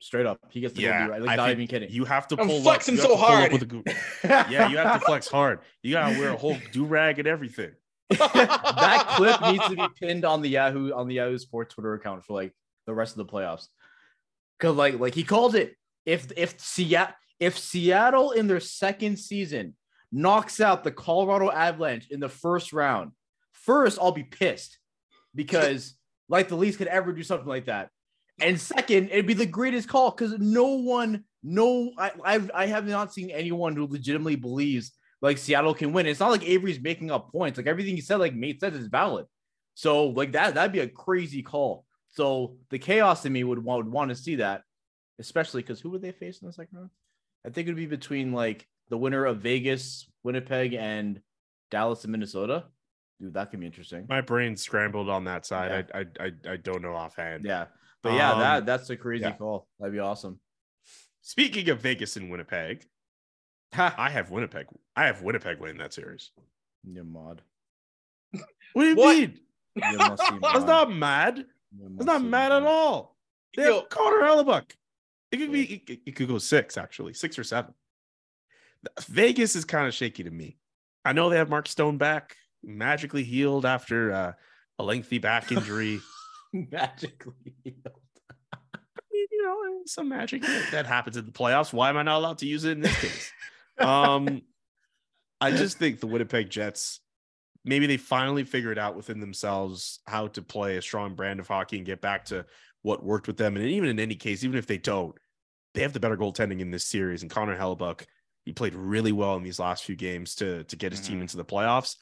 Straight 0.01 0.25
up. 0.27 0.39
He 0.51 0.61
gets 0.61 0.75
the 0.75 0.83
Yeah, 0.83 1.07
gold 1.07 1.07
do 1.07 1.13
rag. 1.13 1.23
Like 1.23 1.31
I 1.31 1.37
not 1.37 1.51
even 1.51 1.67
kidding. 1.67 1.91
You 1.91 2.05
have 2.07 2.27
to 2.29 2.41
I'm 2.41 2.47
pull 2.49 2.57
up. 2.57 2.63
flexing 2.63 2.97
so 2.97 3.03
to 3.03 3.09
pull 3.09 3.17
up 3.23 3.31
hard. 3.31 3.53
with 3.53 3.63
a 3.63 3.67
go- 3.67 3.83
yeah, 4.25 4.69
you 4.69 4.79
have 4.79 4.99
to 5.01 5.07
flex 5.07 5.29
hard. 5.29 5.61
You 5.83 5.93
gotta 5.93 6.19
wear 6.19 6.31
a 6.31 6.37
whole 6.37 6.57
do 6.73 6.85
rag 6.87 7.19
and 7.19 7.29
everything. 7.29 7.73
that 8.11 9.05
clip 9.11 9.41
needs 9.43 9.69
to 9.69 9.77
be 9.77 9.87
pinned 10.01 10.25
on 10.25 10.41
the 10.43 10.49
Yahoo 10.49 10.93
on 10.93 11.07
the 11.07 11.15
Yahoo 11.17 11.39
Sports 11.39 11.75
Twitter 11.75 11.95
account 11.95 12.25
for 12.25 12.33
like 12.33 12.53
the 12.87 12.95
rest 12.95 13.13
of 13.13 13.19
the 13.19 13.33
playoffs. 13.33 13.69
Cause 14.59 14.75
like 14.75 14.99
like 14.99 15.15
he 15.15 15.23
called 15.23 15.55
it. 15.55 15.77
If 16.07 16.33
if 16.37 16.59
Seattle 16.59 17.15
if 17.39 17.59
Seattle 17.59 18.33
in 18.33 18.47
their 18.47 18.61
second 18.61 19.19
season 19.19 19.75
knocks 20.11 20.61
out 20.61 20.83
the 20.83 20.91
Colorado 20.91 21.51
Avalanche 21.51 22.09
in 22.11 22.21
the 22.21 22.29
first 22.29 22.73
round, 22.73 23.13
first 23.53 23.99
I'll 24.01 24.13
be 24.13 24.25
pissed 24.25 24.79
because 25.35 25.95
like 26.29 26.49
the 26.49 26.57
Leafs 26.57 26.77
could 26.77 26.89
ever 26.89 27.13
do 27.13 27.23
something 27.23 27.49
like 27.49 27.67
that. 27.67 27.91
And 28.41 28.61
second, 28.61 29.11
it'd 29.11 29.27
be 29.27 29.35
the 29.35 29.47
greatest 29.47 29.89
call 29.89 30.11
because 30.11 30.39
no 30.39 30.67
one, 30.77 31.25
no, 31.43 31.93
I, 31.99 32.13
I've, 32.25 32.51
I 32.55 32.67
have 32.67 32.87
not 32.87 33.13
seen 33.13 33.31
anyone 33.31 33.77
who 33.77 33.87
legitimately 33.87 34.37
believes 34.37 34.93
like 35.23 35.39
Seattle 35.39 35.75
can 35.75 35.93
win. 35.93 36.07
It's 36.07 36.21
not 36.21 36.31
like 36.31 36.45
Avery's 36.45 36.81
making 36.81 37.11
up 37.11 37.31
points. 37.31 37.59
Like 37.59 37.67
everything 37.67 37.95
he 37.95 38.01
said, 38.01 38.17
like 38.17 38.35
mate 38.35 38.61
says 38.61 38.75
is 38.75 38.87
valid. 38.87 39.27
So 39.75 40.09
like 40.09 40.33
that, 40.33 40.55
that'd 40.55 40.73
be 40.73 40.81
a 40.81 40.89
crazy 40.89 41.43
call. 41.43 41.85
So 42.09 42.57
the 42.71 42.79
chaos 42.79 43.25
in 43.25 43.33
me 43.33 43.45
would 43.45 43.63
want, 43.63 43.85
would 43.85 43.93
want 43.93 44.09
to 44.11 44.17
see 44.17 44.37
that, 44.37 44.63
especially 45.19 45.63
because 45.63 45.81
who 45.81 45.91
would 45.91 46.03
they 46.03 46.13
face 46.13 46.41
in 46.41 46.47
the 46.47 46.53
second 46.53 46.77
round? 46.77 46.91
I 47.47 47.51
think 47.51 47.67
it'd 47.67 47.77
be 47.77 47.87
between 47.87 48.33
like 48.33 48.67
the 48.89 48.99
winner 48.99 49.25
of 49.25 49.39
Vegas, 49.39 50.11
Winnipeg, 50.23 50.75
and 50.75 51.21
Dallas 51.71 52.05
and 52.05 52.13
Minnesota. 52.13 52.65
Dude, 53.21 53.35
that 53.35 53.51
could 53.51 53.61
be 53.61 53.67
interesting. 53.67 54.07
My 54.09 54.23
brain 54.23 54.57
scrambled 54.57 55.09
on 55.09 55.25
that 55.25 55.47
side. 55.47 55.91
I, 55.95 56.01
I 56.01 56.05
I 56.19 56.53
I 56.53 56.57
don't 56.57 56.83
know 56.83 56.95
offhand. 56.95 57.45
Yeah. 57.45 57.67
But 58.03 58.15
yeah, 58.15 58.33
Um, 58.33 58.41
that 58.41 58.67
that's 58.67 58.91
a 58.91 58.97
crazy 58.97 59.23
yeah. 59.23 59.33
call. 59.33 59.69
That'd 59.79 59.93
be 59.93 59.99
awesome. 59.99 60.41
Speaking 61.23 61.69
of 61.69 61.81
Vegas 61.81 62.17
and 62.17 62.31
Winnipeg, 62.31 62.87
I 63.73 64.11
have 64.11 64.31
Winnipeg. 64.31 64.67
I 64.97 65.07
have 65.07 65.23
Winnipeg 65.23 65.61
winning 65.61 65.79
that 65.79 65.93
series. 65.93 66.31
You 66.85 67.05
mod. 67.05 67.43
What 68.73 68.83
do 68.85 68.89
you 68.89 68.97
What? 68.97 69.17
mean? 69.17 69.39
You 69.77 69.99
must 69.99 70.23
see 70.27 70.39
That's 70.43 70.65
not 70.65 70.93
mad. 70.93 71.39
You 71.39 71.45
That's 71.97 72.07
not 72.07 72.21
see 72.23 72.27
mad 72.27 72.53
at 72.53 72.63
all. 72.63 73.17
They 73.57 73.65
Yo. 73.65 73.81
have 73.81 73.89
Connor 73.91 74.23
Hellebuyck. 74.23 74.73
It 75.33 75.37
could 75.39 75.53
be. 75.53 75.63
It, 75.75 75.91
it- 75.91 76.01
it 76.07 76.17
could 76.17 76.29
go 76.29 76.39
six 76.39 76.77
actually, 76.79 77.13
six 77.15 77.39
or 77.39 77.45
seven. 77.45 77.75
Vegas 79.09 79.55
is 79.57 79.65
kind 79.65 79.87
of 79.87 79.93
shaky 79.95 80.25
to 80.25 80.31
me. 80.31 80.57
I 81.05 81.13
know 81.13 81.29
they 81.29 81.37
have 81.37 81.51
Mark 81.51 81.69
Stone 81.69 81.99
back, 81.99 82.37
magically 82.63 83.25
healed 83.25 83.67
after 83.67 84.13
uh, 84.13 84.33
a 84.79 84.83
lengthy 84.83 85.19
back 85.19 85.53
injury. 85.53 86.01
Magically. 86.73 87.35
you 89.13 89.43
know, 89.45 89.83
some 89.87 90.09
magic 90.09 90.43
that- 90.73 90.87
happens 90.87 91.17
in 91.17 91.27
the 91.27 91.33
playoffs. 91.33 91.73
Why 91.73 91.89
am 91.91 91.97
I 91.97 92.03
not 92.03 92.19
allowed 92.19 92.39
to 92.39 92.47
use 92.47 92.65
it 92.65 92.73
in 92.73 92.81
this 92.81 93.01
case? 93.01 93.33
Um, 93.79 94.43
I 95.41 95.53
just 95.53 95.79
think 95.79 96.01
the 96.01 96.07
Winnipeg 96.07 96.51
Jets, 96.51 97.01
maybe 97.65 97.87
they 97.87 97.97
finally 97.97 98.45
figured 98.45 98.79
out 98.79 98.95
within 98.95 99.21
themselves 99.21 100.01
how 100.07 100.27
to 100.27 100.43
play 100.43 100.77
a 100.77 100.83
strong 100.83 101.15
brand 101.15 101.41
of 101.41 101.49
hockey 101.49 101.79
and 101.79 101.87
get 101.87 102.03
back 102.03 102.27
to 102.27 102.45
what 102.83 103.03
worked 103.03 103.27
with 103.27 103.39
them. 103.39 103.57
And 103.57 103.65
even 103.65 103.89
in 103.89 103.99
any 103.99 104.17
case, 104.17 104.45
even 104.45 104.59
if 104.59 104.67
they 104.67 104.77
don't, 104.77 105.15
they 105.73 105.81
have 105.81 105.95
the 105.95 106.01
better 106.01 106.19
goaltending 106.19 106.61
in 106.61 106.71
this 106.71 106.85
series. 106.85 107.23
And 107.23 107.31
Connor 107.31 107.57
Hellebuyck, 107.57 108.05
he 108.45 108.53
played 108.53 108.75
really 108.75 109.13
well 109.13 109.37
in 109.37 109.43
these 109.43 109.59
last 109.59 109.85
few 109.85 109.97
games 109.97 110.35
to 110.35 110.65
to 110.65 110.77
get 110.77 110.93
his 110.93 111.01
team 111.01 111.17
Mhm. 111.17 111.23
into 111.23 111.39
the 111.39 111.45
playoffs. 111.47 111.97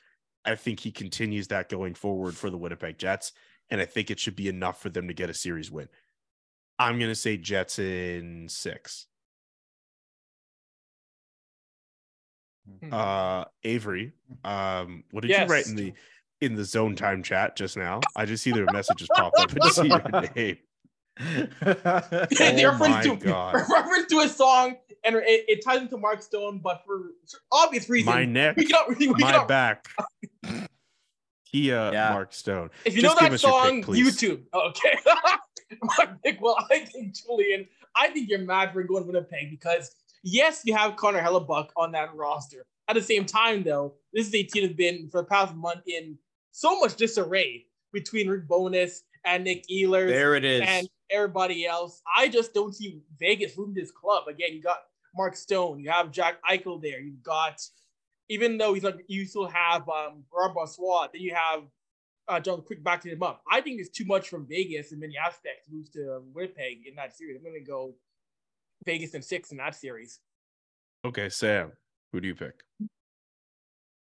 I 0.45 0.57
think 0.57 0.81
he 0.81 0.91
continues 0.91 1.47
that 1.49 1.69
going 1.69 1.95
forward 1.95 2.37
for 2.37 2.51
the 2.51 2.59
Winnipeg 2.59 2.99
Jets. 2.99 3.31
And 3.71 3.81
I 3.81 3.85
think 3.85 4.11
it 4.11 4.19
should 4.19 4.37
be 4.37 4.49
enough 4.49 4.81
for 4.81 4.89
them 4.89 5.09
to 5.09 5.15
get 5.15 5.29
a 5.31 5.35
series 5.35 5.71
win. 5.71 5.89
I'm 6.79 6.99
going 6.99 7.11
to 7.11 7.15
say 7.15 7.37
Jets 7.37 7.79
in 7.79 8.47
six. 8.49 9.07
Hmm. 12.83 12.93
Uh, 12.93 13.45
Avery, 13.65 14.13
um, 14.45 15.05
what 15.11 15.23
did 15.23 15.31
Yes. 15.31 15.49
you 15.49 15.55
write 15.55 15.67
in 15.67 15.77
the 15.77 15.93
in 16.41 16.55
the 16.55 16.65
zone 16.65 16.95
time 16.95 17.23
chat 17.23 17.57
just 17.57 17.77
now? 17.77 18.01
I 18.15 18.27
just 18.27 18.43
see 18.45 18.53
their 18.53 18.67
messages 18.73 19.09
pop 19.15 19.33
up 19.39 19.51
and 19.53 19.65
see 19.73 19.89
your 19.89 20.03
name. 20.37 20.59
the 21.19 21.49
Oh 22.41 22.79
reference 22.79 23.07
to 23.07 23.17
God. 23.27 23.55
reference 23.55 24.07
to 24.11 24.21
a 24.21 24.29
song, 24.29 24.77
and 25.05 25.17
it, 25.17 25.45
it 25.49 25.65
ties 25.65 25.81
into 25.81 25.97
Mark 25.97 26.23
Stone, 26.23 26.59
but 26.63 26.83
for 26.87 27.13
obvious 27.51 27.89
reasons, 27.89 28.15
My 28.15 28.25
neck, 28.25 28.57
we 28.57 28.67
cannot. 28.67 28.97
We 28.99 29.09
my 29.09 29.19
cannot, 29.19 29.49
back. 29.49 29.89
Kia 31.51 31.91
Yeah. 31.93 32.11
Mark 32.13 32.33
Stone. 32.33 32.71
if 32.85 32.95
you 32.97 33.03
Just 33.03 33.15
know 33.17 33.21
that 33.21 33.33
us 33.33 33.43
your 33.43 33.53
pick, 33.53 33.69
song, 33.69 33.83
please. 33.83 34.17
YouTube. 34.21 34.43
Oh, 34.53 34.69
okay. 34.69 34.95
my 35.99 36.09
pick. 36.25 36.41
Well, 36.41 36.57
I 36.71 36.81
think 36.81 37.15
Julian. 37.15 37.67
I 37.95 38.09
think 38.09 38.29
you're 38.29 38.39
mad 38.41 38.73
for 38.73 38.83
going 38.83 39.07
Winnipeg 39.07 39.51
because 39.51 39.95
yes, 40.23 40.63
you 40.65 40.75
have 40.75 40.97
Connor 40.97 41.21
Hellebuyck 41.23 41.69
on 41.77 41.93
that 41.93 42.15
roster. 42.15 42.65
At 42.89 42.95
the 42.95 43.03
same 43.03 43.27
time, 43.27 43.63
though, 43.65 43.95
this 44.13 44.27
is 44.29 44.35
a 44.35 44.43
team 44.43 44.63
that's 44.65 44.75
been 44.77 45.09
for 45.11 45.21
the 45.21 45.27
past 45.27 45.55
month 45.55 45.83
in 45.87 46.17
so 46.53 46.79
much 46.81 46.97
disarray 46.97 47.67
between 47.93 48.29
Rick 48.29 48.49
Bowness 48.49 49.03
and 49.25 49.45
Nick 49.45 49.65
Ehlers. 49.69 50.09
there 50.09 50.35
it 50.37 50.45
is. 50.45 50.63
and 50.67 50.89
everybody 51.11 51.67
else. 51.67 52.03
I 52.17 52.29
just 52.29 52.55
don't 52.55 52.75
see 52.75 53.01
Vegas 53.19 53.57
moving 53.59 53.75
this 53.75 53.91
club. 53.91 54.27
Again, 54.29 54.55
you 54.55 54.63
got 54.63 54.79
Mark 55.17 55.37
Stone, 55.37 55.81
you 55.81 55.91
have 55.91 56.11
Jack 56.11 56.37
Eichel 56.49 56.81
there, 56.81 57.01
you've 57.01 57.23
got, 57.23 57.61
even 58.29 58.59
though 58.59 58.75
he's 58.75 58.85
like, 58.85 59.05
you 59.09 59.25
still 59.25 59.47
have 59.47 59.89
um, 59.89 60.25
Rob 60.33 60.55
Swat, 60.69 61.13
then 61.13 61.23
you 61.23 61.35
have 61.35 61.63
uh, 62.29 62.39
John 62.39 62.63
Quick 62.63 62.85
backing 62.85 63.13
him 63.13 63.23
up. 63.23 63.43
I 63.51 63.61
think 63.61 63.81
it's 63.81 63.89
too 63.89 64.05
much 64.05 64.29
from 64.29 64.47
Vegas 64.47 64.93
in 64.93 65.01
many 65.01 65.17
aspects 65.17 65.69
Moves 65.71 65.91
to 65.91 66.21
Winnipeg 66.35 66.87
in 66.87 66.95
that 66.97 67.17
series. 67.17 67.37
I'm 67.37 67.43
going 67.43 67.55
to 67.55 67.61
go 67.61 67.95
Vegas 68.85 69.15
in 69.15 69.23
six 69.23 69.51
in 69.51 69.57
that 69.59 69.75
series. 69.75 70.21
Okay, 71.05 71.29
Sam, 71.29 71.73
who 72.13 72.21
do 72.21 72.29
you 72.29 72.35
pick? 72.35 72.63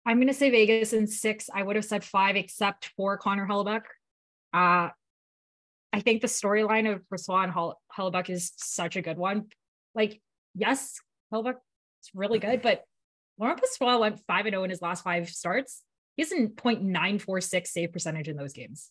I'm 0.06 0.18
going 0.18 0.28
to 0.28 0.34
say 0.34 0.50
Vegas 0.50 0.92
in 0.92 1.06
six. 1.06 1.48
I 1.52 1.62
would 1.62 1.76
have 1.76 1.84
said 1.84 2.04
five, 2.04 2.36
except 2.36 2.90
for 2.96 3.16
Connor 3.16 3.46
Hellebuyck. 3.46 3.82
Uh, 4.52 4.90
I 5.92 6.00
think 6.00 6.22
the 6.22 6.28
storyline 6.28 6.92
of 6.92 7.02
Brossoit 7.12 7.44
and 7.44 7.52
Hell- 7.52 7.80
Hellebuyck 7.96 8.30
is 8.30 8.52
such 8.56 8.96
a 8.96 9.02
good 9.02 9.18
one. 9.18 9.46
Like, 9.94 10.20
yes, 10.54 11.00
Hellebuyck 11.32 11.56
is 12.02 12.10
really 12.14 12.38
good, 12.38 12.62
but 12.62 12.84
Laurent 13.38 13.60
Brossoit 13.60 14.00
went 14.00 14.20
5 14.26 14.44
0 14.46 14.64
in 14.64 14.70
his 14.70 14.82
last 14.82 15.04
five 15.04 15.28
starts. 15.28 15.82
He's 16.16 16.32
in 16.32 16.50
0.946 16.50 17.66
save 17.66 17.92
percentage 17.92 18.28
in 18.28 18.36
those 18.36 18.52
games. 18.52 18.90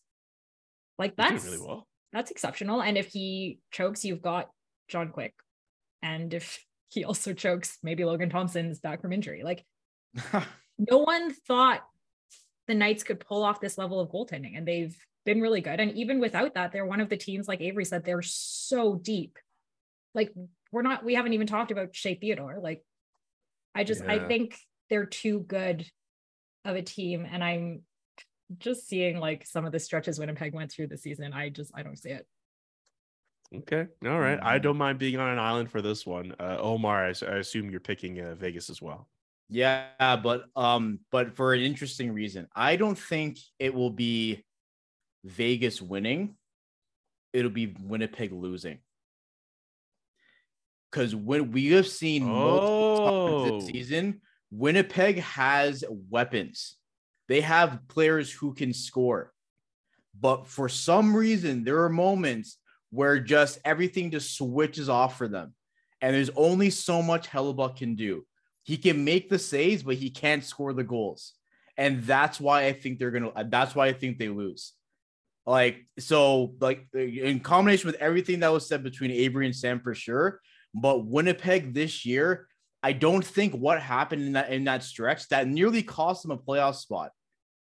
Like, 0.98 1.16
that's 1.16 1.46
really 1.46 1.60
well. 1.60 1.88
that's 2.12 2.32
exceptional. 2.32 2.82
And 2.82 2.98
if 2.98 3.08
he 3.08 3.60
chokes, 3.72 4.04
you've 4.04 4.22
got 4.22 4.50
John 4.88 5.10
Quick. 5.10 5.34
And 6.02 6.34
if 6.34 6.64
he 6.90 7.04
also 7.04 7.34
chokes, 7.34 7.78
maybe 7.84 8.04
Logan 8.04 8.30
Thompson's 8.30 8.80
back 8.80 9.02
from 9.02 9.14
injury. 9.14 9.44
Like, 9.44 9.64
no 10.90 10.98
one 10.98 11.34
thought 11.48 11.82
the 12.68 12.74
Knights 12.76 13.04
could 13.04 13.20
pull 13.20 13.44
off 13.44 13.62
this 13.62 13.78
level 13.78 14.00
of 14.00 14.10
goaltending, 14.10 14.58
and 14.58 14.68
they've 14.68 14.96
been 15.26 15.42
really 15.42 15.62
good. 15.62 15.80
And 15.80 15.92
even 15.94 16.20
without 16.20 16.56
that, 16.56 16.72
they're 16.72 16.86
one 16.86 17.02
of 17.02 17.10
the 17.10 17.18
teams, 17.18 17.48
like 17.48 17.62
Avery 17.62 17.86
said, 17.86 18.04
they're 18.04 18.22
so 18.22 18.96
deep. 18.96 19.38
Like 20.14 20.34
we're 20.72 20.82
not, 20.82 21.04
we 21.04 21.16
haven't 21.16 21.34
even 21.34 21.48
talked 21.48 21.72
about 21.72 21.96
Shea 21.96 22.16
Theodore. 22.16 22.60
Like, 22.62 22.84
I 23.74 23.84
just, 23.84 24.02
I 24.04 24.20
think 24.20 24.58
they're 24.90 25.06
too 25.06 25.40
good 25.40 25.90
of 26.66 26.76
a 26.76 26.82
team, 26.82 27.26
and 27.30 27.44
I'm 27.44 27.84
just 28.58 28.88
seeing 28.88 29.18
like 29.20 29.46
some 29.46 29.66
of 29.66 29.72
the 29.72 29.80
stretches 29.80 30.20
Winnipeg 30.20 30.54
went 30.54 30.72
through 30.72 30.88
this 30.88 31.04
season. 31.04 31.34
I 31.34 31.50
just, 31.50 31.72
I 31.74 31.84
don't 31.84 31.98
see 31.98 32.10
it. 32.10 32.28
Okay, 33.54 33.88
all 34.06 34.20
right. 34.20 34.40
I 34.42 34.60
Mhm. 34.60 34.64
don't 34.64 34.78
mind 34.78 35.00
being 35.00 35.18
on 35.18 35.30
an 35.30 35.40
island 35.40 35.70
for 35.70 35.82
this 35.82 36.06
one. 36.06 36.34
Uh, 36.40 36.58
Omar, 36.60 37.06
I 37.06 37.10
assume 37.10 37.70
you're 37.70 37.82
picking 37.82 38.20
uh, 38.22 38.36
Vegas 38.36 38.70
as 38.70 38.82
well. 38.82 39.10
Yeah, 39.50 40.16
but 40.24 40.46
um, 40.56 41.02
but 41.12 41.36
for 41.36 41.54
an 41.54 41.60
interesting 41.62 42.14
reason. 42.14 42.48
I 42.56 42.78
don't 42.78 42.98
think 42.98 43.40
it 43.60 43.74
will 43.74 43.90
be 43.90 44.46
Vegas 45.26 45.82
winning. 45.82 46.38
It'll 47.34 47.52
be 47.52 47.76
Winnipeg 47.82 48.32
losing. 48.32 48.80
Because 50.92 51.16
when 51.16 51.52
we 51.52 51.68
have 51.72 51.88
seen 51.88 52.26
multiple 52.26 52.98
times 52.98 53.52
Oh. 53.52 53.60
this 53.62 53.70
season, 53.70 54.22
Winnipeg 54.52 55.20
has 55.20 55.84
weapons. 56.10 56.76
They 57.28 57.42
have 57.42 57.80
players 57.88 58.32
who 58.32 58.54
can 58.54 58.74
score. 58.74 59.32
But 60.20 60.48
for 60.48 60.68
some 60.68 61.16
reason, 61.16 61.64
there 61.64 61.84
are 61.84 61.90
moments 61.90 62.58
where 62.90 63.20
just 63.20 63.60
everything 63.64 64.12
just 64.12 64.36
switches 64.36 64.90
off 64.90 65.18
for 65.18 65.30
them. 65.30 65.54
And 66.02 66.14
there's 66.14 66.32
only 66.36 66.70
so 66.70 67.02
much 67.02 67.30
Hellebuyck 67.30 67.78
can 67.78 67.96
do. 67.96 68.26
He 68.64 68.76
can 68.76 69.06
make 69.06 69.30
the 69.30 69.40
saves, 69.40 69.84
but 69.84 69.96
he 69.96 70.10
can't 70.10 70.44
score 70.44 70.74
the 70.74 70.84
goals. 70.84 71.34
And 71.78 72.04
that's 72.04 72.40
why 72.40 72.66
I 72.66 72.74
think 72.74 73.00
they're 73.00 73.12
gonna 73.12 73.32
that's 73.46 73.74
why 73.74 73.88
I 73.88 73.94
think 73.94 74.18
they 74.20 74.28
lose. 74.28 74.74
Like 75.46 75.86
so, 75.98 76.54
like 76.60 76.88
in 76.94 77.40
combination 77.40 77.88
with 77.88 77.96
everything 78.02 78.42
that 78.42 78.52
was 78.52 78.68
said 78.68 78.84
between 78.84 79.10
Avery 79.12 79.46
and 79.46 79.56
Sam 79.56 79.80
for 79.80 79.96
sure. 79.96 80.42
But 80.74 81.06
Winnipeg 81.06 81.74
this 81.74 82.06
year, 82.06 82.48
I 82.84 82.94
don't 82.94 83.26
think 83.26 83.54
what 83.54 83.82
happened 83.82 84.24
in 84.24 84.34
that 84.34 84.52
in 84.52 84.64
that 84.66 84.84
stretch 84.84 85.28
that 85.30 85.48
nearly 85.48 85.84
cost 85.84 86.24
them 86.24 86.32
a 86.32 86.38
playoff 86.38 86.76
spot. 86.76 87.12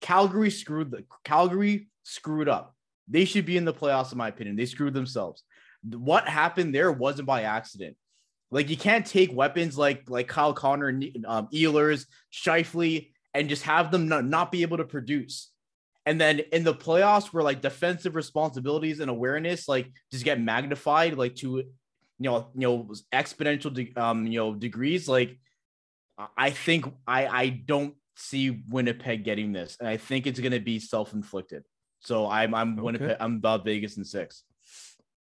Calgary 0.01 0.49
screwed 0.49 0.91
the 0.91 1.05
Calgary 1.23 1.87
screwed 2.03 2.49
up. 2.49 2.75
They 3.07 3.25
should 3.25 3.45
be 3.45 3.57
in 3.57 3.65
the 3.65 3.73
playoffs, 3.73 4.11
in 4.11 4.17
my 4.17 4.27
opinion. 4.27 4.55
They 4.55 4.65
screwed 4.65 4.93
themselves. 4.93 5.43
What 5.83 6.27
happened 6.27 6.73
there 6.73 6.91
wasn't 6.91 7.27
by 7.27 7.43
accident. 7.43 7.95
Like 8.51 8.69
you 8.69 8.77
can't 8.77 9.05
take 9.05 9.33
weapons 9.33 9.77
like 9.77 10.09
like 10.09 10.27
Kyle 10.27 10.53
Connor, 10.53 10.89
um, 11.25 11.47
Ehlers, 11.53 12.05
Scheifele, 12.33 13.09
and 13.33 13.49
just 13.49 13.63
have 13.63 13.91
them 13.91 14.07
not, 14.07 14.25
not 14.25 14.51
be 14.51 14.63
able 14.63 14.77
to 14.77 14.85
produce. 14.85 15.51
And 16.05 16.21
then 16.21 16.39
in 16.51 16.63
the 16.63 16.73
playoffs, 16.73 17.33
where 17.33 17.43
like 17.43 17.61
defensive 17.61 18.15
responsibilities 18.15 18.99
and 18.99 19.09
awareness 19.09 19.67
like 19.67 19.91
just 20.11 20.25
get 20.25 20.39
magnified 20.39 21.17
like 21.17 21.35
to 21.37 21.63
you 22.19 22.29
know 22.29 22.47
you 22.55 22.61
know 22.61 22.89
exponential 23.13 23.73
de- 23.73 23.93
um 23.95 24.25
you 24.27 24.39
know 24.39 24.53
degrees. 24.53 25.07
Like 25.07 25.37
I- 26.37 26.49
think 26.51 26.85
I 27.07 27.27
I 27.27 27.49
don't 27.49 27.95
see 28.15 28.63
Winnipeg 28.69 29.23
getting 29.23 29.51
this, 29.53 29.77
and 29.79 29.87
I 29.89 29.97
think 29.97 30.27
it's 30.27 30.39
gonna 30.39 30.59
be 30.59 30.79
self 30.79 31.13
inflicted. 31.13 31.63
So 31.99 32.27
I'm 32.27 32.53
I'm 32.53 32.73
Okay. 32.73 32.81
Winnipeg. 32.81 33.17
I'm 33.19 33.35
about 33.37 33.65
Vegas 33.65 33.97
in 33.97 34.05
six. 34.05 34.43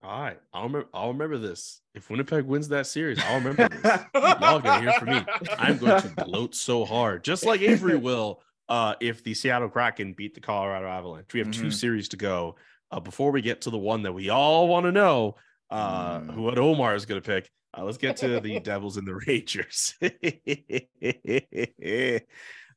All 0.01 0.23
right, 0.23 0.39
I'll 0.53 0.63
remember. 0.65 0.89
I'll 0.95 1.09
remember 1.13 1.39
this. 1.39 1.81
If 1.93 2.09
Winnipeg 2.09 2.45
wins 2.45 2.69
that 2.69 2.87
series, 2.87 3.19
I'll 3.21 3.41
remember 3.41 3.69
this. 3.69 3.83
Y'all 4.15 4.61
gonna 4.61 4.81
hear 4.81 4.93
from 4.93 5.09
me. 5.09 5.25
I'm 5.59 5.77
going 5.77 6.01
to 6.03 6.09
gloat 6.25 6.55
so 6.55 6.85
hard, 6.85 7.25
just 7.25 7.45
like 7.45 7.61
Avery 7.63 7.97
will. 8.09 8.41
Uh, 8.69 8.95
if 9.01 9.25
the 9.25 9.35
Seattle 9.35 9.69
Kraken 9.69 10.13
beat 10.13 10.35
the 10.35 10.41
Colorado 10.41 10.87
Avalanche, 10.87 11.33
we 11.35 11.41
have 11.41 11.51
two 11.51 11.67
Mhm. 11.69 11.73
series 11.75 12.09
to 12.11 12.17
go. 12.17 12.55
Uh, 12.93 13.01
before 13.01 13.33
we 13.33 13.41
get 13.43 13.63
to 13.63 13.71
the 13.71 13.79
one 13.79 14.03
that 14.03 14.13
we 14.13 14.29
all 14.31 14.69
want 14.69 14.85
to 14.87 14.93
know, 14.93 15.35
uh, 15.71 16.21
Mm. 16.21 16.35
who 16.35 16.43
what 16.43 16.59
Omar 16.59 16.95
is 16.95 17.07
going 17.07 17.21
to 17.21 17.27
pick. 17.27 17.51
Uh, 17.77 17.85
let's 17.85 17.99
get 17.99 18.17
to 18.19 18.41
the 18.41 18.61
Devils 18.65 18.97
and 18.97 19.07
the 19.07 19.21
Rangers. 19.27 19.95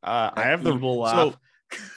uh, 0.04 0.32
I 0.34 0.42
have 0.44 0.64
the 0.64 0.74
evil 0.74 1.06
so 1.06 1.34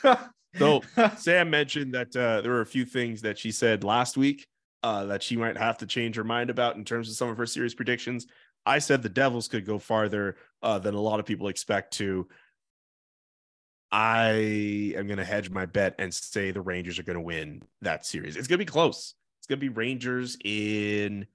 laugh. 0.05 0.31
so 0.57 0.83
Sam 1.17 1.51
mentioned 1.51 1.95
that 1.95 2.15
uh, 2.17 2.41
there 2.41 2.53
were 2.53 2.61
a 2.61 2.67
few 2.67 2.85
things 2.85 3.23
that 3.23 3.39
she 3.39 3.51
said 3.51 3.83
last 3.85 4.17
week 4.17 4.47
uh, 4.83 5.07
that 5.07 5.23
she 5.23 5.37
might 5.37 5.57
have 5.57 5.79
to 5.79 5.87
change 5.87 6.17
her 6.17 6.25
mind 6.25 6.51
about 6.51 6.77
in 6.77 6.85
terms 6.85 7.09
of 7.09 7.17
some 7.17 7.29
of 7.29 7.37
her 7.39 7.47
series 7.47 7.75
predictions. 7.75 8.27
I 8.67 8.79
said 8.79 9.03
the 9.03 9.09
Devils 9.09 9.49
could 9.49 9.67
go 9.67 9.79
farther 9.79 10.37
uh, 10.63 10.79
than 10.79 10.95
a 10.95 11.01
lot 11.01 11.21
of 11.21 11.27
people 11.27 11.49
expect 11.49 11.95
to. 11.95 12.29
I 13.91 14.93
am 14.97 15.07
going 15.07 15.19
to 15.19 15.25
hedge 15.25 15.51
my 15.51 15.67
bet 15.67 15.95
and 15.99 16.13
say 16.13 16.51
the 16.51 16.61
Rangers 16.61 16.99
are 16.99 17.05
going 17.05 17.15
to 17.19 17.21
win 17.23 17.63
that 17.83 18.05
series. 18.07 18.37
It's 18.37 18.49
going 18.49 18.59
to 18.59 18.65
be 18.65 18.71
close. 18.71 19.15
It's 19.45 19.47
going 19.51 19.61
to 19.61 19.61
be 19.61 19.69
Rangers 19.69 20.39
in 20.43 21.27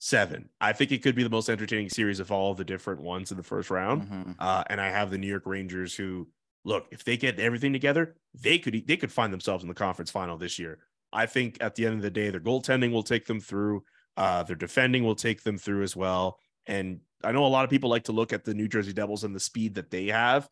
seven. 0.00 0.50
I 0.60 0.72
think 0.72 0.90
it 0.90 1.04
could 1.04 1.14
be 1.14 1.22
the 1.22 1.30
most 1.30 1.48
entertaining 1.48 1.88
series 1.88 2.18
of 2.18 2.32
all 2.32 2.52
the 2.52 2.64
different 2.64 3.00
ones 3.00 3.30
in 3.30 3.36
the 3.36 3.44
first 3.44 3.70
round. 3.70 4.08
Mhm. 4.10 4.34
Uh, 4.40 4.64
and 4.68 4.80
I 4.80 4.88
have 4.90 5.12
the 5.12 5.18
New 5.18 5.28
York 5.28 5.46
Rangers 5.46 5.94
who 5.94 6.28
look, 6.64 6.88
if 6.90 7.04
they 7.04 7.16
get 7.16 7.38
everything 7.38 7.72
together, 7.72 8.16
they 8.34 8.58
could 8.58 8.88
they 8.88 8.96
could 8.96 9.12
find 9.12 9.32
themselves 9.32 9.62
in 9.62 9.68
the 9.68 9.74
conference 9.74 10.10
final 10.10 10.36
this 10.36 10.58
year. 10.58 10.80
I 11.12 11.26
think 11.26 11.58
at 11.60 11.76
the 11.76 11.86
end 11.86 11.94
of 11.94 12.02
the 12.02 12.10
day, 12.10 12.30
their 12.30 12.40
goaltending 12.40 12.90
will 12.90 13.04
take 13.04 13.26
them 13.26 13.38
through. 13.38 13.84
Uh, 14.16 14.42
their 14.42 14.56
defending 14.56 15.04
will 15.04 15.14
take 15.14 15.44
them 15.44 15.58
through 15.58 15.84
as 15.84 15.94
well. 15.94 16.40
And 16.66 17.02
I 17.22 17.30
know 17.30 17.46
a 17.46 17.46
lot 17.46 17.62
of 17.62 17.70
people 17.70 17.88
like 17.88 18.04
to 18.04 18.12
look 18.12 18.32
at 18.32 18.42
the 18.42 18.52
New 18.52 18.66
Jersey 18.66 18.92
Devils 18.92 19.22
and 19.22 19.32
the 19.32 19.38
speed 19.38 19.76
that 19.76 19.90
they 19.92 20.06
have. 20.06 20.48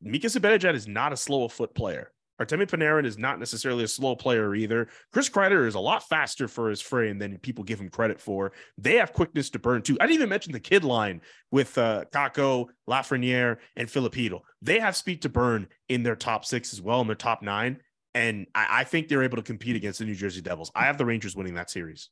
Mika 0.00 0.28
Zibanejad 0.28 0.74
is 0.74 0.86
not 0.86 1.12
a 1.12 1.16
slow 1.16 1.48
foot 1.48 1.74
player. 1.74 2.12
Artemi 2.40 2.66
Panarin 2.66 3.06
is 3.06 3.16
not 3.16 3.38
necessarily 3.38 3.84
a 3.84 3.88
slow 3.88 4.16
player 4.16 4.54
either. 4.54 4.88
Chris 5.12 5.28
Kreider 5.28 5.66
is 5.68 5.76
a 5.76 5.80
lot 5.80 6.08
faster 6.08 6.48
for 6.48 6.68
his 6.68 6.80
frame 6.80 7.18
than 7.18 7.38
people 7.38 7.62
give 7.62 7.80
him 7.80 7.88
credit 7.88 8.20
for. 8.20 8.52
They 8.76 8.96
have 8.96 9.12
quickness 9.12 9.50
to 9.50 9.60
burn 9.60 9.82
too. 9.82 9.96
I 10.00 10.06
didn't 10.06 10.16
even 10.16 10.28
mention 10.28 10.52
the 10.52 10.58
kid 10.60 10.82
line 10.82 11.20
with 11.52 11.78
uh, 11.78 12.04
Kakko, 12.12 12.66
Lafreniere, 12.90 13.58
and 13.76 13.88
Filipino. 13.88 14.42
They 14.62 14.80
have 14.80 14.96
speed 14.96 15.22
to 15.22 15.28
burn 15.28 15.68
in 15.88 16.02
their 16.02 16.16
top 16.16 16.44
six 16.44 16.72
as 16.72 16.82
well, 16.82 17.00
in 17.00 17.06
their 17.06 17.14
top 17.14 17.40
nine. 17.42 17.78
And 18.14 18.46
I, 18.54 18.80
I 18.80 18.84
think 18.84 19.08
they're 19.08 19.22
able 19.22 19.36
to 19.36 19.42
compete 19.42 19.76
against 19.76 20.00
the 20.00 20.04
New 20.04 20.14
Jersey 20.16 20.40
Devils. 20.40 20.72
I 20.74 20.86
have 20.86 20.98
the 20.98 21.06
Rangers 21.06 21.36
winning 21.36 21.54
that 21.54 21.70
series. 21.70 22.10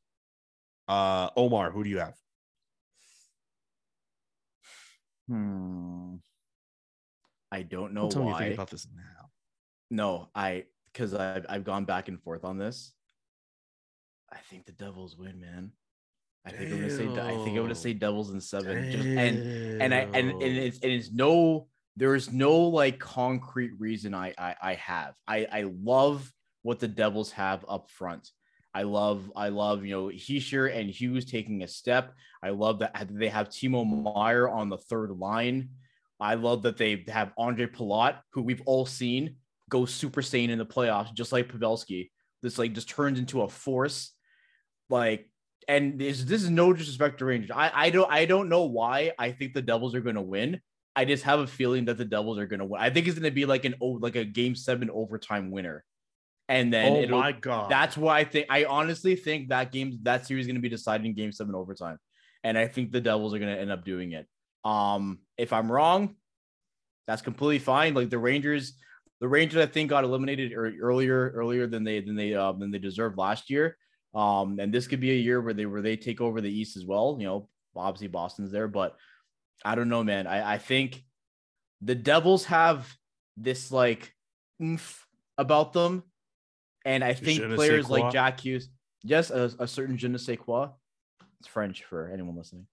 Uh, 0.87 1.31
Omar, 1.37 1.73
who 1.73 1.83
do 1.83 1.91
you 1.91 1.99
have? 1.99 2.15
Hmm. 5.29 6.17
I 7.51 7.63
don't 7.63 7.93
know 7.93 8.09
Tell 8.09 8.23
me 8.23 8.29
you 8.29 8.33
why. 8.35 8.39
think 8.41 8.55
about 8.55 8.71
this 8.71 8.87
now. 8.95 9.22
No, 9.93 10.31
I 10.35 10.65
because 10.91 11.13
I've 11.13 11.45
I've 11.51 11.65
gone 11.65 11.85
back 11.85 12.09
and 12.09 12.19
forth 12.19 12.45
on 12.47 12.57
this. 12.57 12.93
I 14.33 14.39
think 14.49 14.65
the 14.65 14.73
Devils 14.73 15.19
win, 15.19 15.39
man. 15.39 15.73
I 16.47 16.51
think 16.51 16.73
I'm 16.73 16.81
gonna 16.81 16.91
say 16.91 17.09
I 17.09 17.45
think 17.45 17.49
I'm 17.51 17.57
gonna 17.57 17.75
say 17.75 17.93
Devils 17.93 18.31
in 18.31 18.41
seven. 18.41 18.91
Just 18.91 19.05
and 19.05 19.83
and 19.83 19.95
I 19.95 19.99
and, 20.15 20.31
and 20.31 20.43
it's 20.43 20.79
and 20.79 20.91
it's 20.91 21.13
no 21.13 21.69
there's 21.97 22.33
no 22.33 22.59
like 22.59 23.01
concrete 23.01 23.73
reason 23.79 24.15
I 24.15 24.33
I, 24.39 24.57
I 24.63 24.75
have. 24.77 25.13
I 25.29 25.47
I 25.53 25.71
love 25.83 26.33
what 26.63 26.81
the 26.81 26.89
Devils 26.89 27.31
have 27.33 27.63
up 27.69 27.91
front. 27.91 28.31
I 28.75 28.85
love 28.85 29.31
I 29.37 29.51
love 29.51 29.85
you 29.85 29.91
know 29.91 30.07
Hischier 30.07 30.75
and 30.75 30.89
Hughes 30.89 31.27
taking 31.27 31.63
a 31.65 31.69
step. 31.69 32.15
I 32.43 32.49
love 32.49 32.79
that 32.79 33.09
they 33.11 33.29
have 33.29 33.51
Timo 33.51 33.85
Meier 33.85 34.49
on 34.49 34.71
the 34.71 34.79
third 34.79 35.11
line. 35.11 35.69
I 36.19 36.37
love 36.37 36.63
that 36.63 36.79
they 36.79 37.05
have 37.09 37.35
Ondrej 37.39 37.77
Palat, 37.77 38.21
who 38.31 38.41
we've 38.41 38.63
all 38.65 38.87
seen 38.87 39.37
go 39.73 39.87
super 39.87 40.21
saiyan 40.21 40.51
in 40.51 40.59
the 40.59 40.67
playoffs, 40.67 41.15
just 41.15 41.33
like 41.33 41.49
Pavelski. 41.49 42.11
This 42.43 42.59
like 42.59 42.75
just 42.75 42.91
turns 42.91 43.19
into 43.19 43.41
a 43.41 43.49
force. 43.49 44.13
Like, 44.91 45.31
and 45.67 45.99
this 45.99 46.23
this 46.25 46.43
is 46.43 46.51
no 46.51 46.73
disrespect 46.75 47.19
to 47.19 47.25
Rangers. 47.25 47.51
I 47.55 47.71
I 47.75 47.91
don't 47.91 48.11
I 48.13 48.27
don't 48.27 48.51
know 48.51 48.65
why 48.65 49.13
I 49.19 49.33
think 49.33 49.55
the 49.55 49.63
Devils 49.63 49.95
are 49.95 50.03
going 50.03 50.17
to 50.17 50.23
win. 50.23 50.61
I 50.95 51.07
just 51.07 51.25
have 51.25 51.41
a 51.41 51.47
feeling 51.47 51.87
that 51.87 51.97
the 51.97 52.05
Devils 52.05 52.39
are 52.39 52.47
going 52.47 52.61
to 52.61 52.67
win. 52.67 52.83
I 52.83 52.91
think 52.91 53.07
it's 53.07 53.19
going 53.19 53.31
to 53.31 53.35
be 53.35 53.47
like 53.47 53.65
an 53.65 53.77
oh 53.81 53.99
like 54.07 54.17
a 54.17 54.25
game 54.25 54.55
seven 54.55 54.91
overtime 54.91 55.51
winner, 55.51 55.85
and 56.49 56.71
then 56.71 56.93
oh 56.93 57.01
it'll- 57.01 57.19
my 57.19 57.33
god, 57.33 57.71
that's 57.71 57.97
why 57.97 58.19
I 58.19 58.25
think 58.25 58.49
I 58.51 58.67
honestly 58.67 59.17
think 59.17 59.49
that 59.49 59.73
game 59.73 59.99
that 60.03 60.27
series 60.27 60.43
is 60.43 60.47
going 60.49 60.57
to 60.57 60.69
be 60.69 60.69
decided 60.69 61.07
in 61.07 61.15
game 61.15 61.33
seven 61.33 61.55
overtime, 61.55 61.97
and 62.45 62.59
I 62.59 62.67
think 62.69 62.93
the 62.93 63.01
Devils 63.01 63.33
are 63.33 63.39
going 63.39 63.55
to 63.55 63.61
end 63.61 63.71
up 63.71 63.85
doing 63.87 64.13
it. 64.13 64.27
Um, 64.65 65.21
if 65.39 65.53
I'm 65.55 65.73
wrong, 65.73 66.17
that's 67.07 67.23
completely 67.23 67.61
fine. 67.61 67.95
Like 67.95 68.11
the 68.11 68.19
Rangers, 68.19 68.75
the 69.23 69.29
Rangers 69.29 69.63
I 69.63 69.67
think 69.67 69.89
got 69.89 70.03
eliminated 70.03 70.53
earlier 70.53 71.33
earlier 71.37 71.69
than 71.69 71.85
they 71.85 72.01
than 72.01 72.17
they 72.17 72.35
uh, 72.35 72.51
than 72.51 72.73
they 72.73 72.79
deserved 72.79 73.17
last 73.17 73.51
year. 73.51 73.79
Um, 74.15 74.59
and 74.59 74.75
this 74.75 74.89
could 74.89 74.99
be 74.99 75.13
a 75.13 75.15
year 75.15 75.41
where 75.41 75.55
they 75.55 75.65
where 75.65 75.81
they 75.81 75.97
take 75.97 76.21
over 76.21 76.41
the 76.41 76.51
East 76.51 76.77
as 76.77 76.85
well. 76.85 77.17
You 77.21 77.27
know, 77.27 77.49
obviously 77.77 78.09
Boston's 78.09 78.51
there, 78.51 78.67
but 78.67 78.97
I 79.65 79.77
don't 79.77 79.89
know, 79.89 80.03
man. 80.03 80.27
I 80.27 80.55
I 80.55 80.59
think 80.59 81.05
the 81.83 81.95
Devils 81.95 82.47
have 82.47 82.93
this 83.37 83.71
like 83.71 84.13
oomph 84.61 85.07
about 85.39 85.73
them, 85.73 86.03
and 86.85 87.05
I 87.05 87.15
think 87.15 87.41
Je 87.41 87.47
ne 87.47 87.51
sais 87.51 87.57
players 87.57 87.89
like 87.89 88.13
Jack 88.13 88.41
Hughes, 88.41 88.71
yes, 89.05 89.31
a, 89.31 89.53
a 89.61 89.69
certain 89.69 89.97
je 89.97 90.09
ne 90.09 90.19
sais 90.19 90.37
quoi. 90.37 90.71
It's 91.43 91.49
French 91.49 91.83
for 91.83 92.09
anyone 92.09 92.37
listening. 92.37 92.69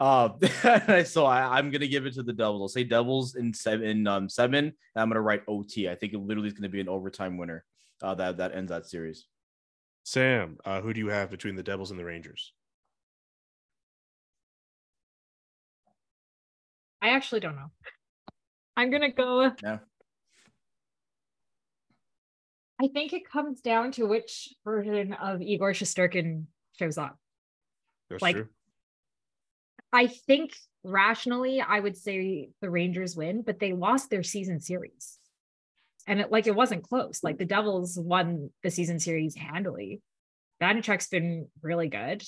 Uh, 0.00 0.30
so 1.04 1.26
I, 1.26 1.58
I'm 1.58 1.70
gonna 1.70 1.86
give 1.86 2.06
it 2.06 2.14
to 2.14 2.22
the 2.22 2.32
Devils. 2.32 2.62
I'll 2.62 2.68
say 2.68 2.82
Devils 2.82 3.34
in 3.34 3.52
seven, 3.52 3.86
in 3.86 4.06
um, 4.06 4.30
seven. 4.30 4.64
And 4.64 4.74
I'm 4.96 5.10
gonna 5.10 5.20
write 5.20 5.42
OT. 5.46 5.90
I 5.90 5.94
think 5.94 6.14
it 6.14 6.20
literally 6.20 6.48
is 6.48 6.54
gonna 6.54 6.70
be 6.70 6.80
an 6.80 6.88
overtime 6.88 7.36
winner. 7.36 7.66
Uh, 8.02 8.14
that 8.14 8.38
that 8.38 8.54
ends 8.54 8.70
that 8.70 8.86
series. 8.86 9.26
Sam. 10.04 10.56
Uh, 10.64 10.80
who 10.80 10.94
do 10.94 11.00
you 11.00 11.08
have 11.08 11.30
between 11.30 11.54
the 11.54 11.62
Devils 11.62 11.90
and 11.90 12.00
the 12.00 12.04
Rangers? 12.06 12.54
I 17.02 17.10
actually 17.10 17.40
don't 17.40 17.56
know. 17.56 17.72
I'm 18.74 18.90
gonna 18.90 19.12
go. 19.12 19.52
Yeah. 19.62 19.80
I 22.80 22.88
think 22.88 23.12
it 23.12 23.28
comes 23.30 23.60
down 23.60 23.92
to 23.92 24.06
which 24.06 24.48
version 24.64 25.12
of 25.12 25.42
Igor 25.42 25.72
Shesterkin 25.72 26.44
shows 26.78 26.96
up. 26.96 27.18
That's 28.14 28.22
Like- 28.22 28.36
true. 28.36 28.48
I 29.92 30.06
think 30.08 30.56
rationally, 30.82 31.60
I 31.60 31.78
would 31.80 31.96
say 31.96 32.50
the 32.60 32.70
Rangers 32.70 33.16
win, 33.16 33.42
but 33.42 33.58
they 33.60 33.72
lost 33.72 34.10
their 34.10 34.22
season 34.22 34.60
series. 34.60 35.18
And 36.06 36.20
it 36.20 36.30
like 36.30 36.46
it 36.46 36.54
wasn't 36.54 36.82
close. 36.82 37.22
Like 37.22 37.38
the 37.38 37.44
Devils 37.44 37.98
won 37.98 38.50
the 38.62 38.70
season 38.70 38.98
series 39.00 39.34
handily. 39.36 40.02
Vanecek's 40.60 41.08
been 41.08 41.48
really 41.62 41.88
good. 41.88 42.22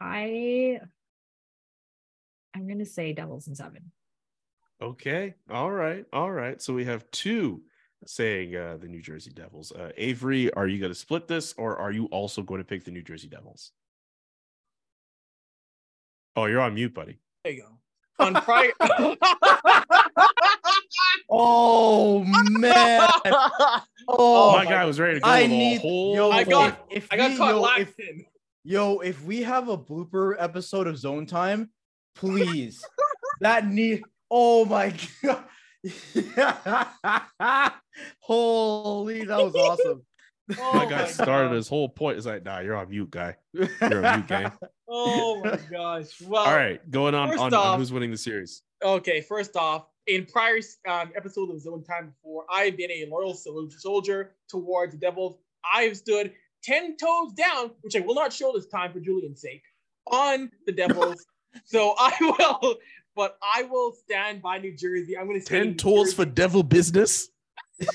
I 0.00 0.80
I'm 2.54 2.66
gonna 2.66 2.86
say 2.86 3.12
Devils 3.12 3.46
in 3.48 3.54
seven. 3.54 3.92
Okay. 4.80 5.34
All 5.50 5.70
right. 5.70 6.06
All 6.12 6.30
right. 6.32 6.60
So 6.62 6.72
we 6.72 6.86
have 6.86 7.10
two 7.10 7.62
saying 8.06 8.56
uh, 8.56 8.78
the 8.80 8.88
New 8.88 9.02
Jersey 9.02 9.30
Devils. 9.30 9.72
Uh, 9.72 9.90
Avery, 9.96 10.52
are 10.54 10.66
you 10.66 10.78
going 10.78 10.92
to 10.92 10.98
split 10.98 11.28
this 11.28 11.52
or 11.58 11.76
are 11.78 11.92
you 11.92 12.06
also 12.06 12.42
going 12.42 12.60
to 12.60 12.64
pick 12.64 12.84
the 12.84 12.90
New 12.90 13.02
Jersey 13.02 13.28
Devils? 13.28 13.72
Oh, 16.36 16.46
you're 16.46 16.60
on 16.60 16.74
mute, 16.74 16.94
buddy. 16.94 17.18
There 17.44 17.52
you 17.52 17.62
go. 17.62 18.24
On 18.24 18.34
prior. 18.34 18.70
Oh 21.32 22.24
man! 22.24 23.08
Oh, 23.24 23.80
Oh, 24.08 24.56
my 24.56 24.64
guy 24.64 24.84
was 24.84 24.98
ready 24.98 25.14
to 25.14 25.20
go 25.20 25.28
I 25.30 25.46
need- 25.46 25.80
whole. 25.80 26.14
yo, 26.14 26.30
I 26.30 26.42
got- 26.44 26.84
if, 26.90 27.04
if 27.04 27.12
I 27.12 27.16
got 27.16 27.30
we- 27.30 27.36
caught 27.36 27.50
yo, 27.50 27.56
if, 27.58 27.62
lacking. 27.98 28.24
yo, 28.64 28.98
if 29.00 29.22
we 29.24 29.42
have 29.42 29.68
a 29.68 29.78
blooper 29.78 30.34
episode 30.38 30.86
of 30.88 30.98
Zone 30.98 31.26
Time, 31.26 31.70
please. 32.16 32.84
that 33.40 33.66
need. 33.68 34.02
Oh 34.30 34.64
my 34.64 34.92
god! 35.22 35.44
Holy, 38.20 39.24
that 39.24 39.38
was 39.42 39.54
awesome. 39.54 40.02
Oh 40.58 40.72
my 40.74 40.84
guy 40.84 41.06
started 41.06 41.50
God. 41.50 41.54
his 41.54 41.68
whole 41.68 41.88
point. 41.88 42.16
It's 42.16 42.26
like, 42.26 42.44
nah, 42.44 42.58
you're 42.58 42.74
on 42.74 42.90
mute, 42.90 43.12
guy. 43.12 43.36
You're 43.52 44.04
on 44.04 44.18
mute, 44.18 44.26
gang. 44.26 44.50
Oh 44.88 45.40
my 45.44 45.56
gosh. 45.70 46.20
Well, 46.22 46.42
All 46.44 46.52
right, 46.56 46.90
going 46.90 47.14
on, 47.14 47.30
on, 47.38 47.54
off- 47.54 47.66
on 47.66 47.78
who's 47.78 47.92
winning 47.92 48.10
the 48.10 48.16
series. 48.16 48.62
Okay, 48.84 49.20
first 49.20 49.54
off, 49.54 49.86
in 50.08 50.26
prior 50.26 50.58
um, 50.88 51.12
episodes 51.14 51.52
of 51.52 51.60
Zone 51.60 51.84
Time 51.84 52.06
before, 52.08 52.46
I've 52.50 52.76
been 52.76 52.90
a 52.90 53.06
loyal 53.08 53.32
soldier 53.34 54.32
towards 54.48 54.92
the 54.92 54.98
Devils. 54.98 55.38
I've 55.72 55.96
stood 55.96 56.32
10 56.64 56.96
toes 56.96 57.32
down, 57.34 57.70
which 57.82 57.94
I 57.94 58.00
will 58.00 58.16
not 58.16 58.32
show 58.32 58.52
this 58.52 58.66
time 58.66 58.92
for 58.92 58.98
Julian's 58.98 59.40
sake, 59.40 59.62
on 60.08 60.50
the 60.66 60.72
Devils. 60.72 61.24
so 61.64 61.94
I 61.96 62.12
will, 62.20 62.74
but 63.16 63.38
I 63.42 63.62
will 63.64 63.92
stand 63.92 64.42
by 64.42 64.58
New 64.58 64.76
Jersey. 64.76 65.16
I'm 65.16 65.26
going 65.26 65.40
to 65.40 65.46
say. 65.46 65.58
Ten 65.58 65.68
New 65.68 65.74
tools 65.74 66.12
for 66.12 66.24
devil 66.24 66.62
business. 66.62 67.28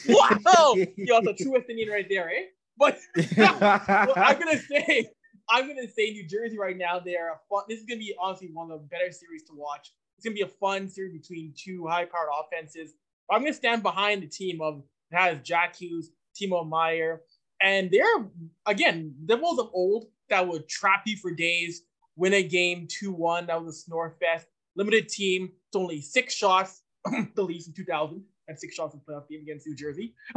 Wow! 0.07 0.75
Yo, 0.97 1.21
that's 1.21 1.41
a 1.41 1.43
true 1.43 1.55
opinion 1.55 1.89
right 1.89 2.07
there, 2.09 2.29
eh? 2.29 2.45
But 2.77 2.99
well, 3.37 3.57
I'm 3.61 4.39
gonna 4.39 4.59
say, 4.59 5.09
I'm 5.49 5.67
gonna 5.67 5.87
say 5.87 6.11
New 6.11 6.27
Jersey 6.27 6.57
right 6.57 6.77
now. 6.77 6.99
They're 6.99 7.33
a 7.33 7.39
fun. 7.49 7.63
This 7.69 7.79
is 7.79 7.85
gonna 7.85 7.99
be 7.99 8.15
honestly 8.19 8.49
one 8.51 8.71
of 8.71 8.81
the 8.81 8.87
better 8.87 9.11
series 9.11 9.43
to 9.43 9.53
watch. 9.53 9.91
It's 10.17 10.25
gonna 10.25 10.35
be 10.35 10.41
a 10.41 10.47
fun 10.47 10.87
series 10.89 11.13
between 11.13 11.53
two 11.57 11.87
high-powered 11.87 12.29
offenses. 12.39 12.93
But 13.27 13.35
I'm 13.35 13.41
gonna 13.41 13.53
stand 13.53 13.83
behind 13.83 14.23
the 14.23 14.27
team 14.27 14.61
of 14.61 14.83
has 15.11 15.37
Jack 15.43 15.75
Hughes, 15.75 16.11
Timo 16.39 16.67
Meier, 16.67 17.21
and 17.61 17.89
they're 17.91 18.27
again 18.65 19.13
Devils 19.25 19.59
of 19.59 19.69
old 19.73 20.07
that 20.29 20.47
would 20.47 20.67
trap 20.67 21.03
you 21.05 21.17
for 21.17 21.31
days, 21.31 21.83
win 22.15 22.33
a 22.33 22.43
game 22.43 22.87
two-one. 22.89 23.47
That 23.47 23.63
was 23.63 23.75
a 23.75 23.79
snore 23.79 24.15
fest. 24.19 24.47
Limited 24.75 25.09
team. 25.09 25.51
It's 25.67 25.75
only 25.75 26.01
six 26.01 26.33
shots. 26.33 26.81
the 27.35 27.43
Leafs 27.43 27.67
in 27.67 27.73
2000 27.73 28.23
and 28.47 28.59
six 28.59 28.75
shots 28.75 28.93
in 28.93 29.01
the 29.05 29.11
playoff 29.11 29.27
game 29.27 29.41
against 29.41 29.67
New 29.67 29.75
Jersey. 29.75 30.13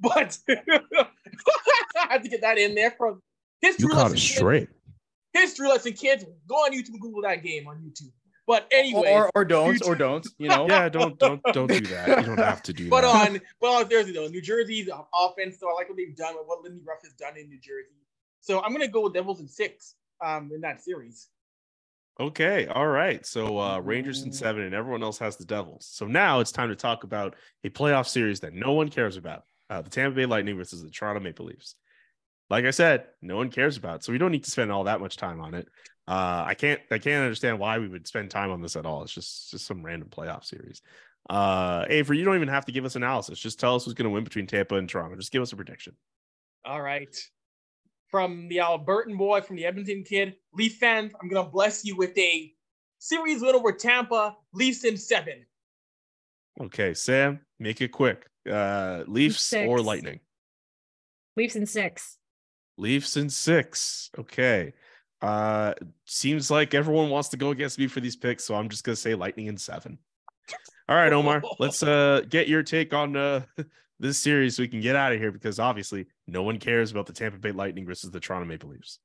but 0.00 0.38
I 0.48 2.06
had 2.08 2.22
to 2.22 2.28
get 2.28 2.40
that 2.42 2.58
in 2.58 2.74
there 2.74 2.90
from 2.92 3.20
history. 3.60 3.84
You 3.84 3.88
caught 3.90 4.10
lesson 4.10 4.16
it 4.16 4.20
kids. 4.20 4.36
straight. 4.36 4.68
History 5.32 5.68
lesson, 5.68 5.92
kids. 5.92 6.24
Go 6.48 6.56
on 6.56 6.72
YouTube 6.72 6.90
and 6.90 7.00
Google 7.00 7.22
that 7.22 7.42
game 7.42 7.68
on 7.68 7.76
YouTube. 7.76 8.10
But 8.46 8.66
anyway, 8.72 9.12
or 9.12 9.30
or 9.36 9.44
don't 9.44 9.70
future- 9.70 9.92
or 9.92 9.94
don't. 9.94 10.26
You 10.38 10.48
know. 10.48 10.66
Yeah, 10.68 10.88
don't 10.88 11.16
don't 11.20 11.40
don't 11.52 11.68
do 11.68 11.80
that. 11.82 12.08
You 12.08 12.26
don't 12.26 12.38
have 12.38 12.62
to 12.64 12.72
do 12.72 12.88
but 12.88 13.02
that. 13.02 13.12
But 13.12 13.34
on 13.34 13.40
well, 13.60 13.72
on 13.74 13.88
Thursday 13.88 14.12
though, 14.12 14.26
New 14.26 14.42
Jersey's 14.42 14.88
offense. 15.14 15.60
So 15.60 15.70
I 15.70 15.74
like 15.74 15.88
what 15.88 15.96
they've 15.96 16.16
done, 16.16 16.34
what 16.34 16.60
Lindy 16.64 16.80
Ruff 16.84 16.98
has 17.04 17.12
done 17.12 17.36
in 17.36 17.48
New 17.48 17.60
Jersey. 17.60 17.94
So 18.40 18.60
I'm 18.60 18.72
gonna 18.72 18.88
go 18.88 19.02
with 19.02 19.14
Devils 19.14 19.38
in 19.40 19.46
six 19.46 19.94
um, 20.24 20.50
in 20.52 20.60
that 20.62 20.82
series. 20.82 21.28
Okay, 22.20 22.66
all 22.66 22.86
right. 22.86 23.24
So 23.24 23.58
uh 23.58 23.80
Rangers 23.80 24.22
in 24.22 24.32
seven, 24.32 24.62
and 24.62 24.74
everyone 24.74 25.02
else 25.02 25.18
has 25.18 25.36
the 25.36 25.46
Devils. 25.46 25.88
So 25.90 26.06
now 26.06 26.40
it's 26.40 26.52
time 26.52 26.68
to 26.68 26.76
talk 26.76 27.02
about 27.02 27.34
a 27.64 27.70
playoff 27.70 28.06
series 28.06 28.40
that 28.40 28.52
no 28.52 28.72
one 28.72 28.90
cares 28.90 29.16
about: 29.16 29.44
uh, 29.70 29.80
the 29.80 29.90
Tampa 29.90 30.14
Bay 30.14 30.26
Lightning 30.26 30.56
versus 30.56 30.82
the 30.82 30.90
Toronto 30.90 31.20
Maple 31.20 31.46
Leafs. 31.46 31.76
Like 32.50 32.64
I 32.64 32.72
said, 32.72 33.06
no 33.22 33.36
one 33.36 33.48
cares 33.48 33.76
about, 33.76 34.04
so 34.04 34.12
we 34.12 34.18
don't 34.18 34.32
need 34.32 34.44
to 34.44 34.50
spend 34.50 34.70
all 34.70 34.84
that 34.84 35.00
much 35.00 35.16
time 35.16 35.40
on 35.40 35.54
it. 35.54 35.68
Uh, 36.08 36.42
I 36.44 36.54
can't, 36.54 36.80
I 36.90 36.98
can't 36.98 37.22
understand 37.22 37.60
why 37.60 37.78
we 37.78 37.86
would 37.86 38.08
spend 38.08 38.28
time 38.28 38.50
on 38.50 38.60
this 38.60 38.74
at 38.74 38.84
all. 38.84 39.04
It's 39.04 39.12
just, 39.12 39.52
just 39.52 39.66
some 39.66 39.84
random 39.84 40.08
playoff 40.08 40.44
series. 40.44 40.82
Uh, 41.28 41.84
Avery, 41.88 42.18
you 42.18 42.24
don't 42.24 42.34
even 42.34 42.48
have 42.48 42.64
to 42.64 42.72
give 42.72 42.84
us 42.84 42.96
analysis. 42.96 43.38
Just 43.38 43.60
tell 43.60 43.76
us 43.76 43.84
who's 43.84 43.94
going 43.94 44.08
to 44.08 44.10
win 44.10 44.24
between 44.24 44.48
Tampa 44.48 44.74
and 44.74 44.88
Toronto. 44.88 45.14
Just 45.14 45.30
give 45.30 45.42
us 45.42 45.52
a 45.52 45.56
prediction. 45.56 45.94
All 46.64 46.82
right. 46.82 47.16
From 48.10 48.48
the 48.48 48.56
Albertan 48.56 49.16
boy, 49.16 49.40
from 49.40 49.56
the 49.56 49.64
Edmonton 49.64 50.02
kid, 50.02 50.34
Leaf 50.52 50.76
fans, 50.78 51.12
I'm 51.20 51.28
gonna 51.28 51.48
bless 51.48 51.84
you 51.84 51.96
with 51.96 52.16
a 52.18 52.52
series 52.98 53.40
win 53.40 53.54
over 53.54 53.70
Tampa, 53.72 54.36
Leafs 54.52 54.84
in 54.84 54.96
seven. 54.96 55.46
Okay, 56.60 56.92
Sam, 56.92 57.40
make 57.58 57.80
it 57.80 57.88
quick. 57.92 58.26
Uh, 58.50 59.04
Leafs 59.06 59.40
Six. 59.42 59.68
or 59.68 59.80
Lightning? 59.80 60.18
Leafs 61.36 61.54
in 61.56 61.66
six. 61.66 62.18
Leafs 62.76 63.16
in 63.16 63.30
six. 63.30 64.10
Okay. 64.18 64.72
Uh, 65.22 65.74
seems 66.06 66.50
like 66.50 66.74
everyone 66.74 67.10
wants 67.10 67.28
to 67.28 67.36
go 67.36 67.50
against 67.50 67.78
me 67.78 67.86
for 67.86 68.00
these 68.00 68.16
picks, 68.16 68.44
so 68.44 68.54
I'm 68.54 68.68
just 68.68 68.82
gonna 68.84 68.96
say 68.96 69.14
Lightning 69.14 69.46
in 69.46 69.56
seven. 69.56 69.98
All 70.88 70.96
right, 70.96 71.12
Omar, 71.12 71.42
let's 71.60 71.82
uh 71.82 72.22
get 72.28 72.48
your 72.48 72.62
take 72.62 72.92
on 72.92 73.16
uh 73.16 73.42
this 74.00 74.18
series 74.18 74.56
so 74.56 74.62
we 74.62 74.68
can 74.68 74.80
get 74.80 74.96
out 74.96 75.12
of 75.12 75.20
here 75.20 75.30
because 75.30 75.60
obviously 75.60 76.06
no 76.26 76.42
one 76.42 76.58
cares 76.58 76.90
about 76.90 77.06
the 77.06 77.12
Tampa 77.12 77.38
Bay 77.38 77.52
Lightning 77.52 77.84
versus 77.86 78.10
the 78.10 78.18
Toronto 78.18 78.46
Maple 78.46 78.70
Leafs. 78.70 78.98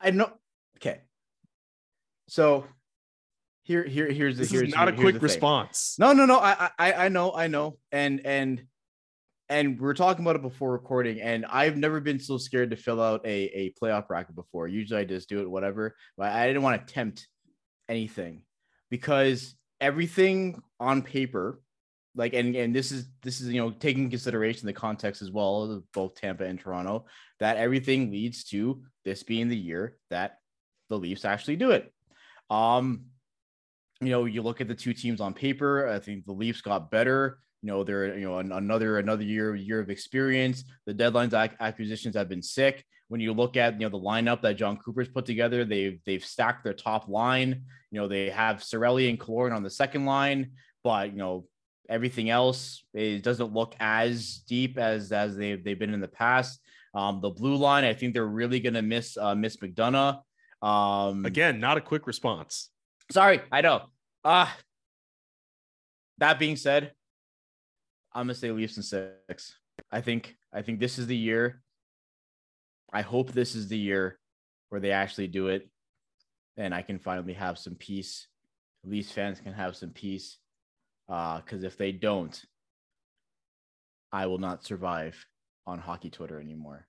I 0.00 0.12
know. 0.12 0.30
Okay. 0.76 1.00
So 2.28 2.64
here, 3.64 3.82
here, 3.84 4.10
here's 4.10 4.36
the 4.36 4.42
This 4.42 4.52
here's 4.52 4.68
is 4.68 4.74
not 4.74 4.88
a 4.88 4.92
quick 4.92 5.20
response. 5.20 5.96
No, 5.98 6.12
no, 6.12 6.26
no. 6.26 6.38
I, 6.38 6.70
I, 6.78 6.92
I 6.92 7.08
know, 7.08 7.32
I 7.34 7.48
know, 7.48 7.78
and 7.90 8.24
and 8.24 8.62
and 9.48 9.80
we 9.80 9.88
are 9.88 9.94
talking 9.94 10.24
about 10.24 10.36
it 10.36 10.42
before 10.42 10.72
recording, 10.72 11.20
and 11.20 11.44
I've 11.46 11.76
never 11.76 12.00
been 12.00 12.20
so 12.20 12.38
scared 12.38 12.70
to 12.70 12.76
fill 12.76 13.02
out 13.02 13.26
a 13.26 13.28
a 13.28 13.74
playoff 13.82 14.06
bracket 14.06 14.36
before. 14.36 14.68
Usually, 14.68 15.00
I 15.00 15.04
just 15.04 15.28
do 15.28 15.40
it, 15.40 15.50
whatever. 15.50 15.96
But 16.16 16.32
I 16.32 16.46
didn't 16.46 16.62
want 16.62 16.86
to 16.86 16.94
tempt 16.94 17.26
anything 17.88 18.42
because 18.90 19.54
everything 19.80 20.62
on 20.80 21.02
paper, 21.02 21.60
like, 22.14 22.32
and 22.32 22.54
and 22.56 22.74
this 22.74 22.92
is 22.92 23.08
this 23.22 23.40
is 23.40 23.48
you 23.48 23.60
know 23.60 23.70
taking 23.70 24.08
consideration 24.10 24.66
the 24.66 24.72
context 24.72 25.22
as 25.22 25.30
well 25.30 25.62
of 25.62 25.92
both 25.92 26.14
Tampa 26.14 26.44
and 26.44 26.58
Toronto, 26.58 27.06
that 27.40 27.56
everything 27.56 28.10
leads 28.10 28.44
to 28.44 28.82
this 29.04 29.22
being 29.22 29.48
the 29.48 29.56
year 29.56 29.96
that 30.10 30.38
the 30.88 30.98
Leafs 30.98 31.24
actually 31.24 31.56
do 31.56 31.72
it. 31.72 31.92
Um, 32.50 33.06
you 34.00 34.10
know, 34.10 34.24
you 34.24 34.42
look 34.42 34.60
at 34.60 34.68
the 34.68 34.74
two 34.74 34.92
teams 34.92 35.20
on 35.20 35.34
paper. 35.34 35.88
I 35.88 35.98
think 35.98 36.24
the 36.24 36.32
Leafs 36.32 36.60
got 36.60 36.90
better. 36.90 37.38
You 37.62 37.68
know, 37.68 37.84
they're 37.84 38.16
you 38.18 38.26
know 38.26 38.38
an, 38.38 38.52
another 38.52 38.98
another 38.98 39.24
year 39.24 39.54
year 39.54 39.80
of 39.80 39.90
experience. 39.90 40.64
The 40.86 40.94
deadlines 40.94 41.32
ac- 41.32 41.56
acquisitions 41.60 42.14
have 42.16 42.28
been 42.28 42.42
sick. 42.42 42.84
When 43.08 43.20
you 43.20 43.32
look 43.32 43.56
at 43.56 43.74
you 43.74 43.80
know 43.80 43.88
the 43.88 44.04
lineup 44.04 44.42
that 44.42 44.56
Jon 44.56 44.76
Cooper's 44.76 45.08
put 45.08 45.26
together, 45.26 45.64
they've 45.64 46.00
they've 46.04 46.24
stacked 46.24 46.64
their 46.64 46.74
top 46.74 47.08
line. 47.08 47.62
You 47.90 48.00
know, 48.00 48.08
they 48.08 48.30
have 48.30 48.58
Cirelli 48.58 49.08
and 49.08 49.18
Killorn 49.18 49.54
on 49.54 49.62
the 49.62 49.70
second 49.70 50.04
line, 50.04 50.52
but 50.84 51.10
you 51.10 51.18
know 51.18 51.46
everything 51.88 52.30
else 52.30 52.84
it 52.94 53.22
doesn't 53.22 53.52
look 53.52 53.76
as 53.78 54.42
deep 54.48 54.76
as 54.76 55.12
as 55.12 55.36
they've 55.36 55.62
they've 55.62 55.78
been 55.78 55.94
in 55.94 56.00
the 56.00 56.08
past. 56.08 56.60
Um, 56.94 57.20
the 57.20 57.30
blue 57.30 57.56
line, 57.56 57.84
I 57.84 57.92
think 57.94 58.14
they're 58.14 58.26
really 58.26 58.60
gonna 58.60 58.82
miss 58.82 59.16
uh, 59.16 59.34
miss 59.34 59.56
McDonagh. 59.58 60.20
Um, 60.62 61.24
Again, 61.26 61.60
not 61.60 61.76
a 61.76 61.80
quick 61.80 62.06
response. 62.06 62.70
Sorry, 63.10 63.40
I 63.52 63.60
know. 63.60 63.82
Uh 64.24 64.48
that 66.18 66.38
being 66.38 66.56
said, 66.56 66.92
I'm 68.16 68.22
gonna 68.22 68.34
say 68.34 68.50
Leafs 68.50 68.78
in 68.78 68.82
six. 68.82 69.58
I 69.92 70.00
think 70.00 70.36
I 70.50 70.62
think 70.62 70.80
this 70.80 70.98
is 70.98 71.06
the 71.06 71.16
year. 71.16 71.60
I 72.90 73.02
hope 73.02 73.30
this 73.30 73.54
is 73.54 73.68
the 73.68 73.76
year 73.76 74.18
where 74.70 74.80
they 74.80 74.90
actually 74.90 75.26
do 75.26 75.48
it, 75.48 75.68
and 76.56 76.74
I 76.74 76.80
can 76.80 76.98
finally 76.98 77.34
have 77.34 77.58
some 77.58 77.74
peace. 77.74 78.26
Leafs 78.84 79.12
fans 79.12 79.38
can 79.38 79.52
have 79.52 79.76
some 79.76 79.90
peace. 79.90 80.38
Uh, 81.10 81.42
because 81.42 81.62
if 81.62 81.76
they 81.76 81.92
don't, 81.92 82.42
I 84.10 84.26
will 84.26 84.38
not 84.38 84.64
survive 84.64 85.22
on 85.66 85.78
hockey 85.78 86.08
Twitter 86.08 86.40
anymore. 86.40 86.86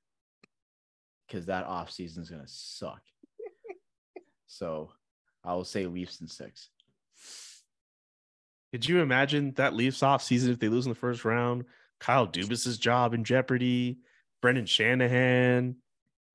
Because 1.27 1.47
that 1.47 1.65
off 1.65 1.91
season 1.91 2.23
is 2.23 2.29
gonna 2.29 2.47
suck. 2.47 3.01
so 4.47 4.91
I 5.43 5.55
will 5.55 5.65
say 5.65 5.87
Leafs 5.87 6.21
in 6.21 6.29
six. 6.29 6.69
Could 8.71 8.87
you 8.87 8.99
imagine 8.99 9.53
that 9.53 9.73
Leafs 9.75 10.03
off 10.03 10.21
season 10.21 10.51
if 10.51 10.59
they 10.59 10.69
lose 10.69 10.85
in 10.85 10.91
the 10.91 10.95
first 10.95 11.23
round? 11.25 11.65
Kyle 11.99 12.27
Dubas's 12.27 12.77
job 12.77 13.13
in 13.13 13.23
jeopardy, 13.23 13.99
Brendan 14.41 14.65
Shanahan, 14.65 15.77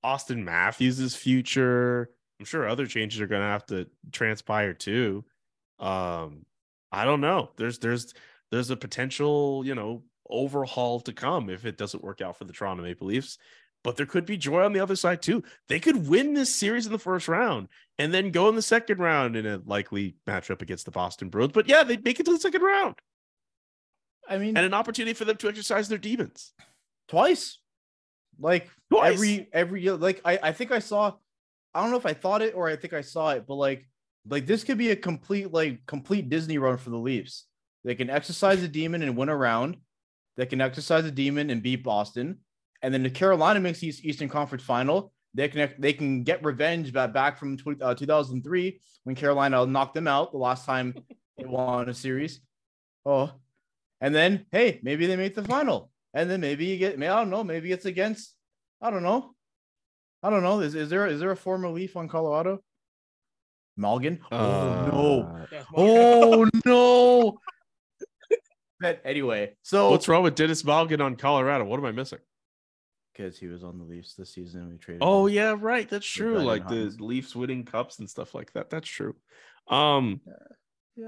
Auston 0.03 0.43
Matthews' 0.43 1.15
future. 1.15 2.09
I'm 2.39 2.45
sure 2.45 2.67
other 2.67 2.87
changes 2.87 3.21
are 3.21 3.27
going 3.27 3.41
to 3.41 3.47
have 3.47 3.65
to 3.67 3.87
transpire 4.11 4.73
too. 4.73 5.23
Um, 5.79 6.45
I 6.91 7.05
don't 7.05 7.21
know. 7.21 7.51
There's 7.55 7.79
there's 7.79 8.13
there's 8.51 8.69
a 8.69 8.77
potential, 8.77 9.63
you 9.65 9.75
know, 9.75 10.03
overhaul 10.29 10.99
to 11.01 11.13
come 11.13 11.49
if 11.49 11.65
it 11.65 11.77
doesn't 11.77 12.03
work 12.03 12.21
out 12.21 12.37
for 12.37 12.45
the 12.45 12.53
Toronto 12.53 12.83
Maple 12.83 13.07
Leafs. 13.07 13.37
But 13.83 13.97
there 13.97 14.05
could 14.05 14.25
be 14.25 14.37
joy 14.37 14.63
on 14.63 14.71
the 14.73 14.79
other 14.79 14.95
side 14.95 15.21
too. 15.21 15.43
They 15.67 15.79
could 15.79 16.07
win 16.07 16.33
this 16.33 16.53
series 16.53 16.85
in 16.85 16.91
the 16.93 16.99
first 16.99 17.27
round 17.27 17.67
and 17.99 18.13
then 18.13 18.31
go 18.31 18.47
in 18.49 18.55
the 18.55 18.61
second 18.61 18.99
round 18.99 19.35
in 19.35 19.45
a 19.45 19.61
likely 19.65 20.15
matchup 20.27 20.61
against 20.61 20.85
the 20.85 20.91
Boston 20.91 21.29
Bruins. 21.29 21.51
But 21.53 21.67
yeah, 21.67 21.83
they'd 21.83 22.03
make 22.03 22.19
it 22.19 22.25
to 22.25 22.31
the 22.31 22.39
second 22.39 22.61
round 22.61 22.95
I 24.29 24.37
mean, 24.37 24.55
and 24.55 24.65
an 24.65 24.73
opportunity 24.73 25.13
for 25.13 25.25
them 25.25 25.35
to 25.37 25.49
exercise 25.49 25.89
their 25.89 25.97
demons. 25.97 26.53
twice. 27.09 27.59
Like 28.39 28.69
Twice. 28.89 29.13
every 29.13 29.47
every 29.53 29.81
year. 29.83 29.95
Like 29.95 30.21
I, 30.25 30.39
I 30.41 30.51
think 30.53 30.71
I 30.71 30.79
saw 30.79 31.13
I 31.73 31.81
don't 31.81 31.91
know 31.91 31.97
if 31.97 32.05
I 32.05 32.13
thought 32.13 32.41
it 32.41 32.55
or 32.55 32.67
I 32.69 32.75
think 32.75 32.93
I 32.93 33.01
saw 33.01 33.31
it, 33.31 33.45
but 33.47 33.55
like 33.55 33.87
like 34.27 34.45
this 34.45 34.63
could 34.63 34.77
be 34.77 34.91
a 34.91 34.95
complete 34.95 35.51
like 35.51 35.85
complete 35.85 36.29
Disney 36.29 36.57
run 36.57 36.77
for 36.77 36.89
the 36.89 36.97
Leafs. 36.97 37.45
They 37.83 37.95
can 37.95 38.09
exercise 38.09 38.61
the 38.61 38.67
demon 38.67 39.01
and 39.03 39.17
win 39.17 39.29
a 39.29 39.35
round. 39.35 39.77
They 40.37 40.45
can 40.45 40.61
exercise 40.61 41.03
the 41.03 41.11
demon 41.11 41.49
and 41.49 41.61
beat 41.61 41.83
Boston. 41.83 42.39
And 42.83 42.93
then 42.93 43.01
the 43.01 43.09
Carolina 43.09 43.61
makes 43.61 43.79
the 43.79 43.87
Eastern 43.87 44.27
Conference 44.27 44.63
final. 44.63 45.13
They 45.33 45.47
can 45.47 45.73
they 45.79 45.93
can 45.93 46.23
get 46.23 46.43
revenge 46.43 46.93
back 46.93 47.13
back 47.13 47.39
from 47.39 47.57
tw- 47.57 47.81
uh, 47.81 47.95
2003 47.95 48.79
when 49.05 49.15
Carolina 49.15 49.65
knocked 49.65 49.95
them 49.95 50.07
out 50.07 50.31
the 50.31 50.37
last 50.37 50.65
time 50.65 50.93
they 51.37 51.45
won 51.45 51.89
a 51.89 51.93
series. 51.93 52.41
Oh, 53.05 53.31
and 53.99 54.13
then 54.13 54.45
hey, 54.51 54.79
maybe 54.83 55.07
they 55.07 55.15
make 55.15 55.33
the 55.33 55.43
final, 55.43 55.89
and 56.13 56.29
then 56.29 56.41
maybe 56.41 56.65
you 56.65 56.77
get 56.77 56.99
may 56.99 57.07
I 57.07 57.19
don't 57.19 57.31
know, 57.31 57.43
maybe 57.43 57.71
it's 57.71 57.85
against 57.85 58.35
I 58.81 58.91
don't 58.91 59.01
know, 59.01 59.33
I 60.21 60.29
don't 60.29 60.43
know. 60.43 60.59
Is 60.59 60.75
is 60.75 60.89
there 60.89 61.07
is 61.07 61.19
there 61.19 61.31
a 61.31 61.37
former 61.37 61.69
Leaf 61.69 61.97
on 61.97 62.07
Colorado? 62.07 62.61
Malgin? 63.79 64.19
Oh 64.31 64.89
no! 64.91 65.45
Oh 65.75 66.49
no! 66.65 67.39
but 68.79 69.01
anyway, 69.03 69.55
so 69.63 69.89
What's 69.89 70.07
wrong 70.07 70.21
with 70.21 70.35
Denis 70.35 70.61
Malgin 70.61 71.01
on 71.01 71.15
Colorado? 71.15 71.63
What 71.63 71.79
am 71.79 71.85
I 71.85 71.91
missing? 71.91 72.19
Because 73.13 73.37
he 73.37 73.47
was 73.47 73.63
on 73.63 73.77
the 73.77 73.85
Leafs 73.85 74.15
this 74.15 74.33
season, 74.33 74.61
and 74.61 74.71
we 74.71 74.77
traded. 74.77 75.03
Oh 75.03 75.27
yeah, 75.27 75.55
right. 75.59 75.89
That's 75.89 76.05
true. 76.05 76.39
Like 76.39 76.67
the. 76.67 76.93
Leafs 76.99 77.35
winning 77.35 77.63
cups 77.63 77.99
and 77.99 78.09
stuff 78.09 78.33
like 78.33 78.51
that. 78.53 78.69
That's 78.69 78.87
true. 78.87 79.15
Um, 79.67 80.21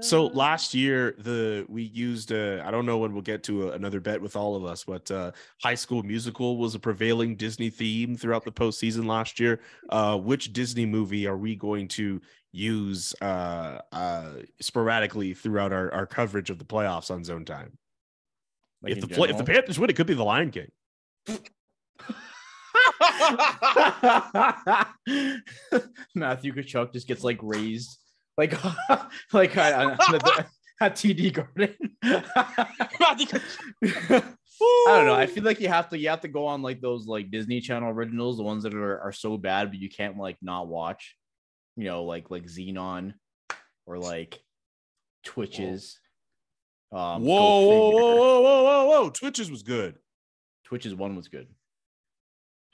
so 0.00 0.26
last 0.26 0.74
year 0.74 1.14
the 1.18 1.64
we 1.68 1.84
used 1.84 2.32
uh 2.32 2.60
I 2.64 2.72
don't 2.72 2.86
know 2.86 2.98
when 2.98 3.12
we'll 3.12 3.22
get 3.22 3.44
to 3.44 3.68
a, 3.68 3.72
another 3.72 4.00
bet 4.00 4.20
with 4.20 4.34
all 4.34 4.56
of 4.56 4.64
us, 4.64 4.82
but 4.82 5.08
uh 5.10 5.30
High 5.62 5.76
School 5.76 6.02
Musical 6.02 6.56
was 6.56 6.74
a 6.74 6.80
prevailing 6.80 7.36
Disney 7.36 7.70
theme 7.70 8.16
throughout 8.16 8.44
the 8.44 8.50
postseason 8.50 9.06
last 9.06 9.38
year. 9.38 9.60
Uh, 9.88 10.18
which 10.18 10.52
Disney 10.52 10.86
movie 10.86 11.26
are 11.26 11.36
we 11.36 11.54
going 11.54 11.86
to 11.88 12.20
use 12.50 13.14
uh 13.20 13.80
uh 13.92 14.32
sporadically 14.60 15.34
throughout 15.34 15.72
our, 15.72 15.92
our 15.94 16.06
coverage 16.06 16.50
of 16.50 16.58
the 16.58 16.64
playoffs 16.64 17.10
on 17.10 17.22
Zone 17.22 17.44
Time? 17.44 17.78
Like 18.82 18.92
if 18.92 19.00
the 19.00 19.14
Fla- 19.14 19.28
if 19.28 19.38
the? 19.38 19.44
Panthers 19.44 19.78
win, 19.78 19.88
it 19.88 19.94
could 19.94 20.08
be 20.08 20.14
the 20.14 20.24
Lion 20.24 20.50
King. 20.50 20.70
Matthew 26.14 26.52
Tkachuk 26.52 26.92
just 26.92 27.08
gets 27.08 27.24
like 27.24 27.38
raised, 27.42 27.98
like 28.36 28.54
like 29.32 29.56
at, 29.56 29.72
at, 29.72 30.46
at 30.80 30.94
TD 30.94 31.32
Garden. 31.32 31.74
I 34.62 34.84
don't 34.86 35.06
know. 35.06 35.14
I 35.14 35.26
feel 35.26 35.44
like 35.44 35.60
you 35.60 35.68
have 35.68 35.88
to 35.90 35.98
you 35.98 36.08
have 36.08 36.22
to 36.22 36.28
go 36.28 36.46
on 36.46 36.62
like 36.62 36.80
those 36.80 37.06
like 37.06 37.30
Disney 37.30 37.60
Channel 37.60 37.90
originals, 37.90 38.38
the 38.38 38.42
ones 38.42 38.62
that 38.62 38.74
are, 38.74 39.00
are 39.00 39.12
so 39.12 39.36
bad, 39.36 39.70
but 39.70 39.78
you 39.78 39.88
can't 39.88 40.16
like 40.16 40.36
not 40.42 40.68
watch. 40.68 41.16
You 41.76 41.84
know, 41.84 42.04
like 42.04 42.30
like 42.30 42.44
Zenon 42.44 43.14
or 43.86 43.98
like 43.98 44.40
Twitches. 45.24 45.98
Um, 46.92 47.24
whoa, 47.24 47.60
whoa, 47.60 47.90
whoa, 47.90 47.92
whoa, 48.14 48.40
whoa, 48.40 48.62
whoa, 48.62 48.86
whoa! 48.86 49.10
Twitches 49.10 49.50
was 49.50 49.62
good. 49.62 49.96
Twitches 50.64 50.94
one 50.94 51.16
was 51.16 51.28
good. 51.28 51.48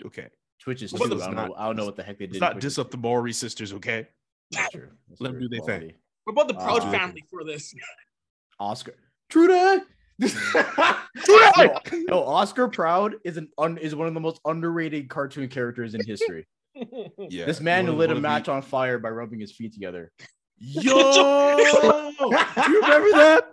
Okay, 0.05 0.29
Twitches 0.61 0.93
Well, 0.93 1.09
two. 1.09 1.17
I 1.23 1.27
don't 1.27 1.35
not- 1.35 1.49
know. 1.49 1.55
I 1.57 1.67
don't 1.67 1.77
know 1.77 1.85
what 1.87 1.97
the 1.97 2.03
heck 2.03 2.19
they 2.19 2.27
did. 2.27 2.35
let's 2.35 2.41
not 2.41 2.53
Twitches 2.53 2.75
diss 2.75 2.79
up 2.79 2.91
the 2.91 2.97
Mowry 2.99 3.33
sisters. 3.33 3.73
Okay, 3.75 4.07
That's 4.51 4.71
true. 4.73 4.89
That's 5.09 5.21
Let 5.21 5.29
'em 5.31 5.39
true. 5.39 5.49
do 5.49 5.57
their 5.61 5.79
thing. 5.81 5.93
What 6.25 6.33
about 6.35 6.49
the 6.49 6.55
Proud 6.55 6.83
Uh, 6.83 6.91
family 6.91 7.25
for 7.31 7.45
this? 7.45 7.75
Oscar. 8.61 8.95
Truda! 9.31 9.85
that. 10.19 11.09
that. 11.15 12.05
no, 12.09 12.23
Oscar 12.25 12.69
Proud 12.69 13.17
is 13.25 13.37
an 13.39 13.49
un, 13.59 13.79
is 13.79 13.95
one 13.95 14.07
of 14.07 14.15
the 14.15 14.21
most 14.21 14.41
underrated 14.45 15.09
cartoon 15.09 15.49
characters 15.49 15.95
in 15.95 16.05
history. 16.05 16.47
Yeah, 17.29 17.45
This 17.45 17.61
man 17.61 17.87
one- 17.87 17.99
lit 17.99 18.09
a 18.11 18.15
one 18.15 18.17
of 18.19 18.23
match 18.23 18.45
the- 18.47 18.53
on 18.53 18.63
fire 18.63 18.99
by 18.99 19.11
rubbing 19.11 19.41
his 19.41 19.53
feet 19.53 19.73
together. 19.75 20.11
Yo, 20.59 20.95
you 21.59 22.81
remember 22.81 23.11
that? 23.13 23.51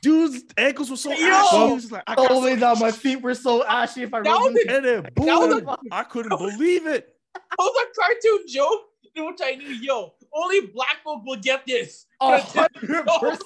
Dude's 0.00 0.44
ankles 0.56 0.90
were 0.90 0.96
so 0.96 1.10
Yo! 1.10 1.26
ashy. 1.26 1.56
He 1.66 1.72
was 1.74 1.92
like, 1.92 2.02
I 2.06 2.14
got 2.14 2.30
Oh, 2.30 2.48
so 2.48 2.56
my 2.56 2.74
my 2.74 2.90
feet 2.90 3.20
were 3.20 3.34
so 3.34 3.64
ashy 3.64 4.02
if 4.02 4.14
I 4.14 4.20
That 4.22 4.30
rubbed 4.30 4.54
was 4.54 4.64
them. 4.64 4.76
And 4.76 4.84
then 4.84 5.02
That 5.26 5.38
was 5.38 5.62
boom, 5.62 5.76
I 5.90 6.02
couldn't 6.04 6.36
believe 6.38 6.86
it. 6.86 7.14
That 7.34 7.42
was 7.58 7.86
a 7.86 8.00
cartoon 8.00 8.46
joke, 8.48 8.80
in 9.14 9.26
which 9.26 9.40
I 9.42 9.54
knew, 9.56 9.68
yo, 9.68 10.14
only 10.32 10.66
black 10.66 10.98
folk 11.04 11.24
will 11.24 11.36
get 11.36 11.66
this. 11.66 12.06
Oh, 12.20 13.36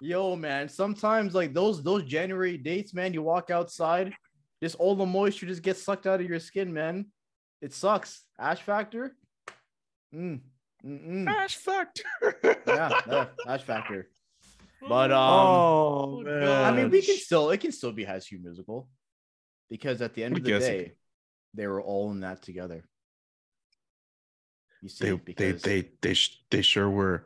Yo, 0.00 0.34
man, 0.34 0.68
sometimes 0.68 1.32
like 1.32 1.54
those 1.54 1.80
those 1.82 2.02
January 2.02 2.56
dates, 2.56 2.92
man, 2.92 3.14
you 3.14 3.22
walk 3.22 3.50
outside, 3.50 4.12
just 4.60 4.74
all 4.76 4.96
the 4.96 5.06
moisture 5.06 5.46
just 5.46 5.62
gets 5.62 5.80
sucked 5.82 6.08
out 6.08 6.20
of 6.20 6.28
your 6.28 6.40
skin, 6.40 6.72
man. 6.72 7.06
It 7.60 7.72
sucks. 7.72 8.22
Ash 8.38 8.60
factor. 8.60 9.14
Mm. 10.12 10.40
Mm-mm. 10.84 11.28
Ash 11.28 11.54
factor. 11.56 12.02
Yeah, 12.66 13.00
yeah, 13.06 13.26
ash 13.46 13.62
factor. 13.62 14.08
But 14.88 15.12
um, 15.12 15.18
oh 15.18 16.22
man. 16.24 16.64
I 16.64 16.76
mean, 16.76 16.90
we 16.90 17.02
can 17.02 17.16
still 17.16 17.50
it 17.50 17.58
can 17.60 17.72
still 17.72 17.92
be 17.92 18.04
High 18.04 18.18
School 18.18 18.40
Musical 18.42 18.88
because 19.70 20.02
at 20.02 20.14
the 20.14 20.24
end 20.24 20.34
I 20.34 20.38
of 20.38 20.44
the 20.44 20.50
guess 20.50 20.62
it 20.64 20.66
day, 20.84 20.92
they 21.54 21.66
were 21.66 21.80
all 21.82 22.10
in 22.10 22.20
that 22.20 22.42
together. 22.42 22.84
You 24.82 24.88
see, 24.88 25.04
they 25.04 25.10
they 25.10 25.16
because 25.24 25.62
they 25.62 25.88
they 26.00 26.14
sh- 26.14 26.42
they 26.50 26.62
sure 26.62 26.90
were. 26.90 27.24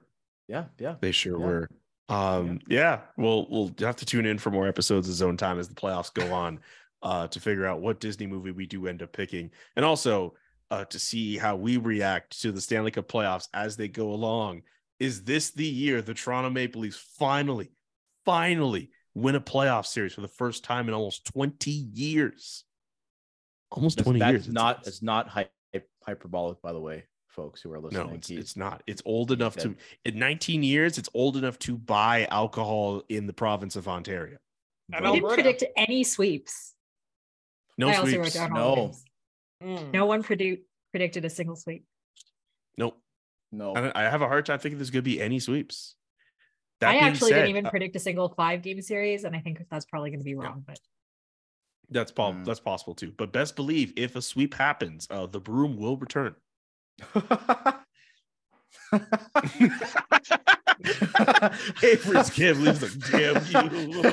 yeah, 0.48 0.66
yeah, 0.78 0.96
They 1.00 1.12
sure 1.12 1.38
Yeah. 1.40 1.46
were. 1.46 1.68
Um, 2.08 2.60
yeah. 2.68 3.00
We'll 3.16 3.48
we'll 3.50 3.74
have 3.80 3.96
to 3.96 4.04
tune 4.06 4.26
in 4.26 4.38
for 4.38 4.50
more 4.50 4.68
episodes 4.68 5.08
of 5.08 5.14
Zone 5.14 5.36
Time 5.36 5.58
as 5.58 5.68
the 5.68 5.74
playoffs 5.74 6.12
go 6.12 6.32
on, 6.32 6.60
uh, 7.02 7.26
to 7.28 7.40
figure 7.40 7.66
out 7.66 7.80
what 7.80 8.00
Disney 8.00 8.26
movie 8.26 8.50
we 8.52 8.66
do 8.66 8.86
end 8.86 9.02
up 9.02 9.12
picking, 9.12 9.50
and 9.76 9.84
also 9.84 10.34
uh, 10.70 10.84
to 10.84 10.98
see 10.98 11.36
how 11.38 11.56
we 11.56 11.78
react 11.78 12.40
to 12.42 12.52
the 12.52 12.60
Stanley 12.60 12.90
Cup 12.90 13.08
playoffs 13.08 13.48
as 13.54 13.76
they 13.76 13.88
go 13.88 14.12
along. 14.12 14.62
Is 14.98 15.24
this 15.24 15.50
the 15.50 15.66
year 15.66 16.00
the 16.02 16.14
Toronto 16.14 16.50
Maple 16.50 16.80
Leafs 16.82 16.96
finally, 17.18 17.70
finally 18.24 18.90
win 19.14 19.34
a 19.34 19.40
playoff 19.40 19.86
series 19.86 20.14
for 20.14 20.20
the 20.22 20.28
first 20.28 20.64
time 20.64 20.88
in 20.88 20.94
almost 20.94 21.24
twenty 21.26 21.70
years? 21.70 22.64
Almost 23.70 23.96
That's, 23.98 24.04
twenty 24.04 24.20
that's 24.20 24.32
years. 24.32 24.48
not 24.48 24.76
It's- 24.78 24.86
it's 24.94 25.02
not 25.02 25.28
hy- 25.28 25.48
hyperbolic, 26.04 26.62
by 26.62 26.72
the 26.72 26.80
way, 26.80 27.04
folks 27.28 27.60
who 27.60 27.72
are 27.72 27.80
listening. 27.80 28.06
no, 28.08 28.14
it's, 28.14 28.28
He's- 28.28 28.40
it's 28.40 28.56
not. 28.56 28.82
It's 28.86 29.02
old 29.04 29.32
enough 29.32 29.56
to 29.56 29.74
in 30.04 30.18
19 30.18 30.62
years, 30.62 30.96
it's 30.98 31.08
old 31.12 31.36
enough 31.36 31.58
to 31.60 31.76
buy 31.76 32.26
alcohol 32.30 33.02
in 33.08 33.26
the 33.26 33.32
province 33.32 33.76
of 33.76 33.88
Ontario. 33.88 34.38
And 34.92 35.04
We 35.04 35.12
didn't 35.20 35.34
predict 35.34 35.64
any 35.76 36.04
sweeps. 36.04 36.74
No 37.76 37.88
I 37.88 37.96
also 37.96 38.12
sweeps. 38.12 38.36
wrote 38.36 38.48
down 38.48 38.54
No. 38.54 38.92
Mm. 39.62 39.90
No 39.92 40.06
one 40.06 40.22
predict, 40.22 40.66
predicted 40.92 41.24
a 41.24 41.30
single 41.30 41.56
sweep. 41.56 41.84
Nope. 42.78 42.98
No. 43.52 43.74
I, 43.74 43.92
I 43.94 44.02
have 44.04 44.22
a 44.22 44.28
hard 44.28 44.46
time 44.46 44.58
thinking 44.58 44.78
there's 44.78 44.90
going 44.90 45.04
to 45.04 45.10
be 45.10 45.20
any 45.20 45.38
sweeps. 45.38 45.94
That 46.80 46.90
I 46.90 46.96
actually 46.98 47.30
said, 47.30 47.36
didn't 47.36 47.50
even 47.50 47.66
uh, 47.66 47.70
predict 47.70 47.96
a 47.96 47.98
single 47.98 48.28
five 48.28 48.62
game 48.62 48.82
series, 48.82 49.24
and 49.24 49.34
I 49.34 49.40
think 49.40 49.64
that's 49.70 49.86
probably 49.86 50.10
going 50.10 50.20
to 50.20 50.24
be 50.24 50.34
wrong. 50.34 50.62
But 50.66 50.78
that's 51.90 52.12
po- 52.12 52.32
Mm. 52.32 52.44
that's 52.44 52.60
possible 52.60 52.94
too. 52.94 53.12
But 53.16 53.32
best 53.32 53.56
believe 53.56 53.92
if 53.96 54.16
a 54.16 54.22
sweep 54.22 54.54
happens, 54.54 55.06
uh, 55.10 55.26
the 55.26 55.40
broom 55.40 55.76
will 55.76 55.96
return. 55.96 56.34
Avery's 61.82 62.30
kid 62.30 62.58
leaves 62.58 62.82
like, 62.82 63.10
damn 63.10 63.36
you. 63.46 64.02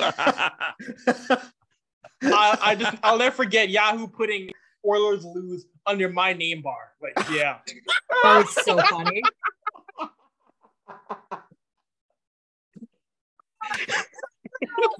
I, 2.31 2.57
I 2.61 2.75
just 2.75 2.97
I'll 3.03 3.17
never 3.17 3.36
forget 3.36 3.69
Yahoo 3.69 4.07
putting 4.07 4.49
Oilers 4.86 5.23
lose 5.25 5.65
under 5.86 6.09
my 6.09 6.34
name 6.34 6.61
bar. 6.61 6.91
Like, 7.01 7.13
yeah. 7.29 7.59
that 8.23 8.38
was 8.45 8.65
so 8.65 8.77
funny. 8.81 9.21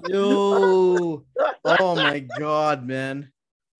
Yo. 0.08 1.24
Oh 1.64 1.96
my 1.96 2.20
god, 2.38 2.86
man. 2.86 3.18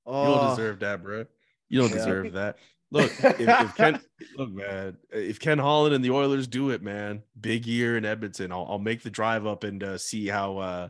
you 0.07 0.12
Oh, 0.12 0.34
don't 0.38 0.50
deserve 0.50 0.80
that, 0.80 1.02
bro. 1.02 1.24
You 1.68 1.80
don't 1.80 1.90
Yeah. 1.90 1.96
deserve 1.96 2.32
that. 2.34 2.59
Look, 2.90 3.11
if, 3.24 3.40
if 3.40 3.74
Ken, 3.74 4.00
look, 4.36 4.50
man, 4.50 4.96
if 5.11 5.40
Ken 5.40 5.59
Holland 5.59 5.94
and 5.94 6.05
the 6.05 6.11
Oilers 6.11 6.46
do 6.46 6.70
it, 6.70 6.82
man, 6.82 7.22
big 7.40 7.66
year 7.66 7.96
in 7.96 8.05
Edmonton. 8.05 8.52
I'll, 8.52 8.66
I'll 8.68 8.78
make 8.78 9.02
the 9.02 9.11
drive 9.11 9.46
up 9.46 9.64
and 9.64 9.82
uh, 9.82 9.98
see 9.98 10.28
how 10.28 10.59
uh, 10.59 10.88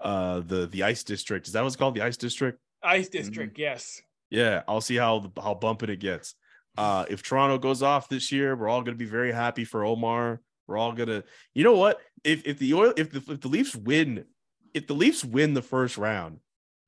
uh, 0.00 0.40
the 0.40 0.66
the 0.66 0.84
Ice 0.84 1.04
District 1.04 1.46
is 1.46 1.52
that 1.52 1.62
what's 1.62 1.76
called 1.76 1.94
the 1.94 2.02
Ice 2.02 2.16
District? 2.16 2.58
Ice 2.82 3.08
District, 3.08 3.58
yes. 3.58 4.00
Yeah, 4.30 4.62
I'll 4.66 4.80
see 4.80 4.96
how 4.96 5.32
how 5.40 5.54
bumping 5.54 5.90
it 5.90 6.00
gets. 6.00 6.34
Uh, 6.76 7.04
if 7.08 7.22
Toronto 7.22 7.58
goes 7.58 7.82
off 7.82 8.08
this 8.08 8.32
year, 8.32 8.56
we're 8.56 8.68
all 8.68 8.82
gonna 8.82 8.96
be 8.96 9.04
very 9.04 9.32
happy 9.32 9.64
for 9.64 9.84
Omar. 9.84 10.40
We're 10.66 10.78
all 10.78 10.92
gonna, 10.92 11.24
you 11.54 11.62
know 11.64 11.76
what? 11.76 12.00
If 12.24 12.46
if 12.46 12.58
the 12.58 12.74
oil 12.74 12.92
if 12.96 13.10
the 13.10 13.32
if 13.32 13.40
the 13.40 13.48
Leafs 13.48 13.76
win, 13.76 14.24
if 14.72 14.86
the 14.86 14.94
Leafs 14.94 15.24
win 15.24 15.54
the 15.54 15.62
first 15.62 15.98
round, 15.98 16.38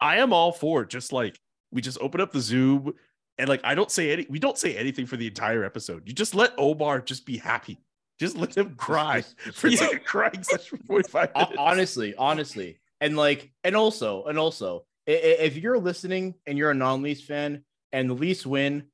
I 0.01 0.17
am 0.17 0.33
all 0.33 0.53
for 0.53 0.83
it. 0.83 0.91
Just 0.91 1.13
like 1.13 1.39
we 1.71 1.83
just 1.83 1.99
open 2.01 2.21
up 2.21 2.33
the 2.33 2.41
Zoom 2.41 2.95
and 3.39 3.49
like 3.49 3.61
I 3.65 3.75
don't 3.75 3.91
say 3.91 4.13
any, 4.13 4.27
we 4.29 4.39
don't 4.39 4.59
say 4.59 4.77
anything 4.77 5.07
for 5.07 5.17
the 5.17 5.27
entire 5.27 5.65
episode. 5.65 6.03
You 6.07 6.15
just 6.15 6.35
let 6.35 6.53
Omar 6.59 7.01
just 7.01 7.27
be 7.27 7.37
happy. 7.37 7.79
Just 8.19 8.37
let 8.37 8.57
him 8.57 8.75
cry 8.77 9.23
for 9.53 9.69
like 9.69 9.93
a 9.93 9.99
crying 10.05 10.43
session 10.43 10.79
for 10.79 11.03
45 11.03 11.35
minutes. 11.35 11.55
honestly, 11.59 12.15
honestly, 12.17 12.79
and 13.01 13.15
like, 13.17 13.51
and 13.63 13.77
also, 13.77 14.25
and 14.25 14.39
also, 14.39 14.87
if 15.07 15.57
you're 15.57 15.79
listening 15.79 16.35
and 16.47 16.59
you're 16.59 16.71
a 16.71 16.75
non-Leafs 16.75 17.23
fan 17.23 17.65
and 17.93 18.11
the 18.11 18.15
Leafs 18.15 18.45
win, 18.45 18.85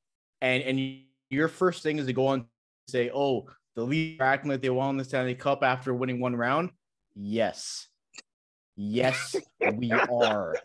and 0.41 0.63
and 0.63 0.99
your 1.29 1.47
first 1.47 1.83
thing 1.83 1.97
is 1.99 2.05
to 2.05 2.13
go 2.13 2.27
on 2.27 2.39
and 2.39 2.47
say, 2.87 3.09
"Oh, 3.13 3.47
the 3.75 3.83
Leafs 3.83 4.21
are 4.21 4.25
acting 4.27 4.51
like 4.51 4.61
they 4.61 4.69
won 4.69 4.97
the 4.97 5.03
Stanley 5.03 5.35
Cup 5.35 5.63
after 5.63 5.93
winning 5.93 6.19
one 6.19 6.35
round," 6.35 6.69
yes, 7.15 7.87
yes, 8.75 9.35
we 9.75 9.91
are, 9.91 10.55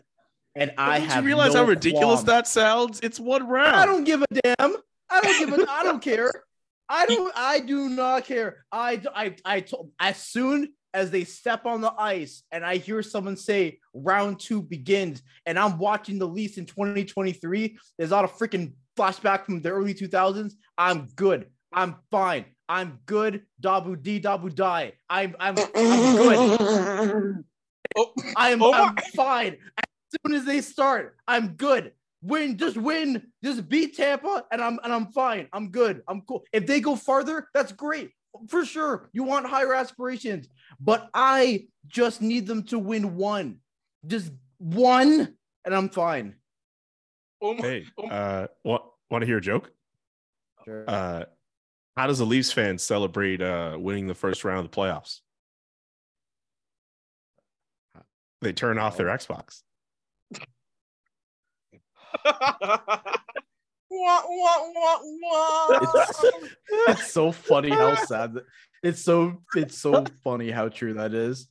and 0.55 0.73
I 0.77 0.99
have. 0.99 1.23
you 1.23 1.27
realize 1.27 1.53
no 1.53 1.61
how 1.61 1.65
ridiculous 1.69 2.05
qualms. 2.21 2.23
that 2.25 2.47
sounds? 2.47 2.99
It's 3.01 3.19
one 3.19 3.47
round. 3.47 3.75
I 3.75 3.85
don't 3.85 4.03
give 4.03 4.21
a 4.21 4.27
damn. 4.43 4.75
I 5.09 5.21
don't 5.21 5.39
give 5.49 5.59
a. 5.59 5.69
I 5.69 5.83
don't 5.83 6.01
care. 6.01 6.31
I 6.87 7.05
don't. 7.07 7.33
I 7.35 7.59
do 7.61 7.89
not 7.89 8.25
care. 8.25 8.65
I. 8.71 9.01
I. 9.15 9.35
I 9.43 9.61
told 9.61 9.91
as 9.99 10.17
soon 10.17 10.73
as 10.93 11.11
they 11.11 11.23
step 11.23 11.65
on 11.65 11.81
the 11.81 11.93
ice 11.97 12.43
and 12.51 12.65
I 12.65 12.77
hear 12.77 13.01
someone 13.01 13.37
say 13.37 13.79
round 13.93 14.39
two 14.39 14.61
begins, 14.61 15.21
and 15.45 15.57
I'm 15.57 15.77
watching 15.77 16.19
the 16.19 16.27
Leafs 16.27 16.57
in 16.57 16.65
2023. 16.65 17.77
There's 17.97 18.09
not 18.09 18.25
a 18.25 18.27
freaking 18.27 18.73
flashback 18.97 19.45
from 19.45 19.61
the 19.61 19.69
early 19.69 19.93
2000s. 19.93 20.53
I'm 20.77 21.07
good. 21.15 21.47
I'm 21.71 21.95
fine. 22.11 22.45
I'm 22.67 22.99
good. 23.05 23.43
Dabu 23.61 24.01
di 24.01 24.19
dabu 24.19 24.53
die. 24.53 24.93
I'm. 25.09 25.35
I'm. 25.39 25.57
I'm 25.57 26.15
good. 26.17 27.43
Oh, 27.95 28.13
oh 28.15 28.31
I'm, 28.35 28.61
Omar- 28.61 28.81
I'm 28.81 28.95
fine. 29.15 29.57
As 29.77 30.19
soon 30.25 30.35
as 30.35 30.45
they 30.45 30.61
start, 30.61 31.15
I'm 31.27 31.49
good. 31.49 31.93
Win, 32.21 32.57
just 32.57 32.77
win, 32.77 33.23
just 33.43 33.69
beat 33.69 33.95
Tampa, 33.95 34.45
and 34.51 34.61
I'm 34.61 34.79
and 34.83 34.93
I'm 34.93 35.07
fine. 35.07 35.47
I'm 35.53 35.71
good. 35.71 36.03
I'm 36.07 36.21
cool. 36.21 36.43
If 36.51 36.67
they 36.67 36.81
go 36.81 36.95
farther, 36.95 37.47
that's 37.53 37.71
great 37.71 38.11
for 38.47 38.65
sure. 38.65 39.09
You 39.13 39.23
want 39.23 39.45
higher 39.47 39.73
aspirations, 39.73 40.47
but 40.79 41.09
I 41.13 41.67
just 41.87 42.21
need 42.21 42.47
them 42.47 42.63
to 42.63 42.79
win 42.79 43.15
one, 43.15 43.59
just 44.05 44.31
one, 44.57 45.35
and 45.65 45.75
I'm 45.75 45.89
fine. 45.89 46.35
Omar, 47.41 47.65
Hey, 47.65 47.85
Omar- 47.97 48.13
uh, 48.13 48.47
want 48.63 48.83
want 49.09 49.21
to 49.21 49.25
hear 49.25 49.37
a 49.37 49.41
joke? 49.41 49.71
Sure. 50.65 50.83
Uh, 50.87 51.23
how 51.97 52.07
does 52.07 52.19
a 52.19 52.25
Leafs 52.25 52.51
fan 52.51 52.77
celebrate 52.77 53.41
uh 53.41 53.75
winning 53.79 54.07
the 54.07 54.15
first 54.15 54.43
round 54.43 54.65
of 54.65 54.71
the 54.71 54.75
playoffs? 54.75 55.19
They 58.41 58.53
turn 58.53 58.77
off 58.77 58.95
their 58.95 59.07
Xbox. 59.07 59.63
Wah, 63.91 64.21
wah, 64.27 64.71
wah, 64.73 64.99
wah. 65.03 65.79
It's, 65.81 66.23
it's 66.87 67.11
so 67.11 67.31
funny 67.31 67.69
how 67.69 67.95
sad. 68.05 68.35
That, 68.35 68.45
it's 68.83 69.01
so 69.01 69.41
it's 69.55 69.77
so 69.77 70.05
funny 70.23 70.51
how 70.51 70.69
true 70.69 70.93
that 70.93 71.13
is. 71.13 71.47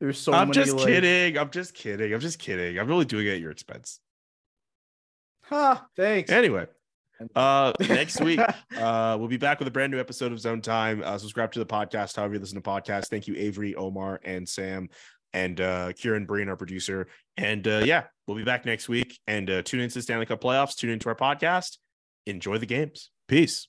There's 0.00 0.18
so 0.18 0.32
I'm 0.32 0.48
many. 0.48 0.64
just 0.64 0.76
like, 0.76 0.86
kidding. 0.86 1.38
I'm 1.38 1.50
just 1.50 1.74
kidding. 1.74 2.12
I'm 2.12 2.20
just 2.20 2.38
kidding. 2.38 2.78
I'm 2.78 2.88
really 2.88 3.04
doing 3.04 3.26
it 3.26 3.34
at 3.34 3.40
your 3.40 3.50
expense. 3.50 4.00
Ha! 5.44 5.86
Thanks. 5.94 6.30
Anyway, 6.30 6.66
uh, 7.36 7.72
next 7.80 8.20
week 8.20 8.40
uh, 8.76 9.16
we'll 9.18 9.28
be 9.28 9.36
back 9.36 9.58
with 9.58 9.68
a 9.68 9.70
brand 9.70 9.92
new 9.92 10.00
episode 10.00 10.32
of 10.32 10.40
Zone 10.40 10.60
Time. 10.60 11.02
Uh, 11.04 11.18
subscribe 11.18 11.52
to 11.52 11.58
the 11.58 11.66
podcast, 11.66 12.16
however 12.16 12.34
you 12.34 12.40
listen 12.40 12.60
to 12.60 12.62
podcasts. 12.62 13.08
Thank 13.08 13.28
you, 13.28 13.34
Avery, 13.36 13.74
Omar, 13.74 14.20
and 14.24 14.48
Sam, 14.48 14.88
and 15.34 15.60
uh, 15.60 15.92
Kieran 15.92 16.24
Breen, 16.24 16.48
our 16.48 16.56
producer. 16.56 17.08
And 17.36 17.66
uh, 17.68 17.82
yeah, 17.84 18.04
we'll 18.26 18.36
be 18.36 18.44
back 18.44 18.64
next 18.64 18.88
week. 18.88 19.18
And 19.26 19.50
uh, 19.50 19.62
tune 19.62 19.80
into 19.80 19.96
the 19.96 20.02
Stanley 20.02 20.24
Cup 20.24 20.40
playoffs. 20.40 20.76
Tune 20.76 20.90
into 20.90 21.08
our 21.10 21.16
podcast. 21.16 21.76
Enjoy 22.24 22.56
the 22.56 22.66
games. 22.66 23.10
Peace. 23.28 23.68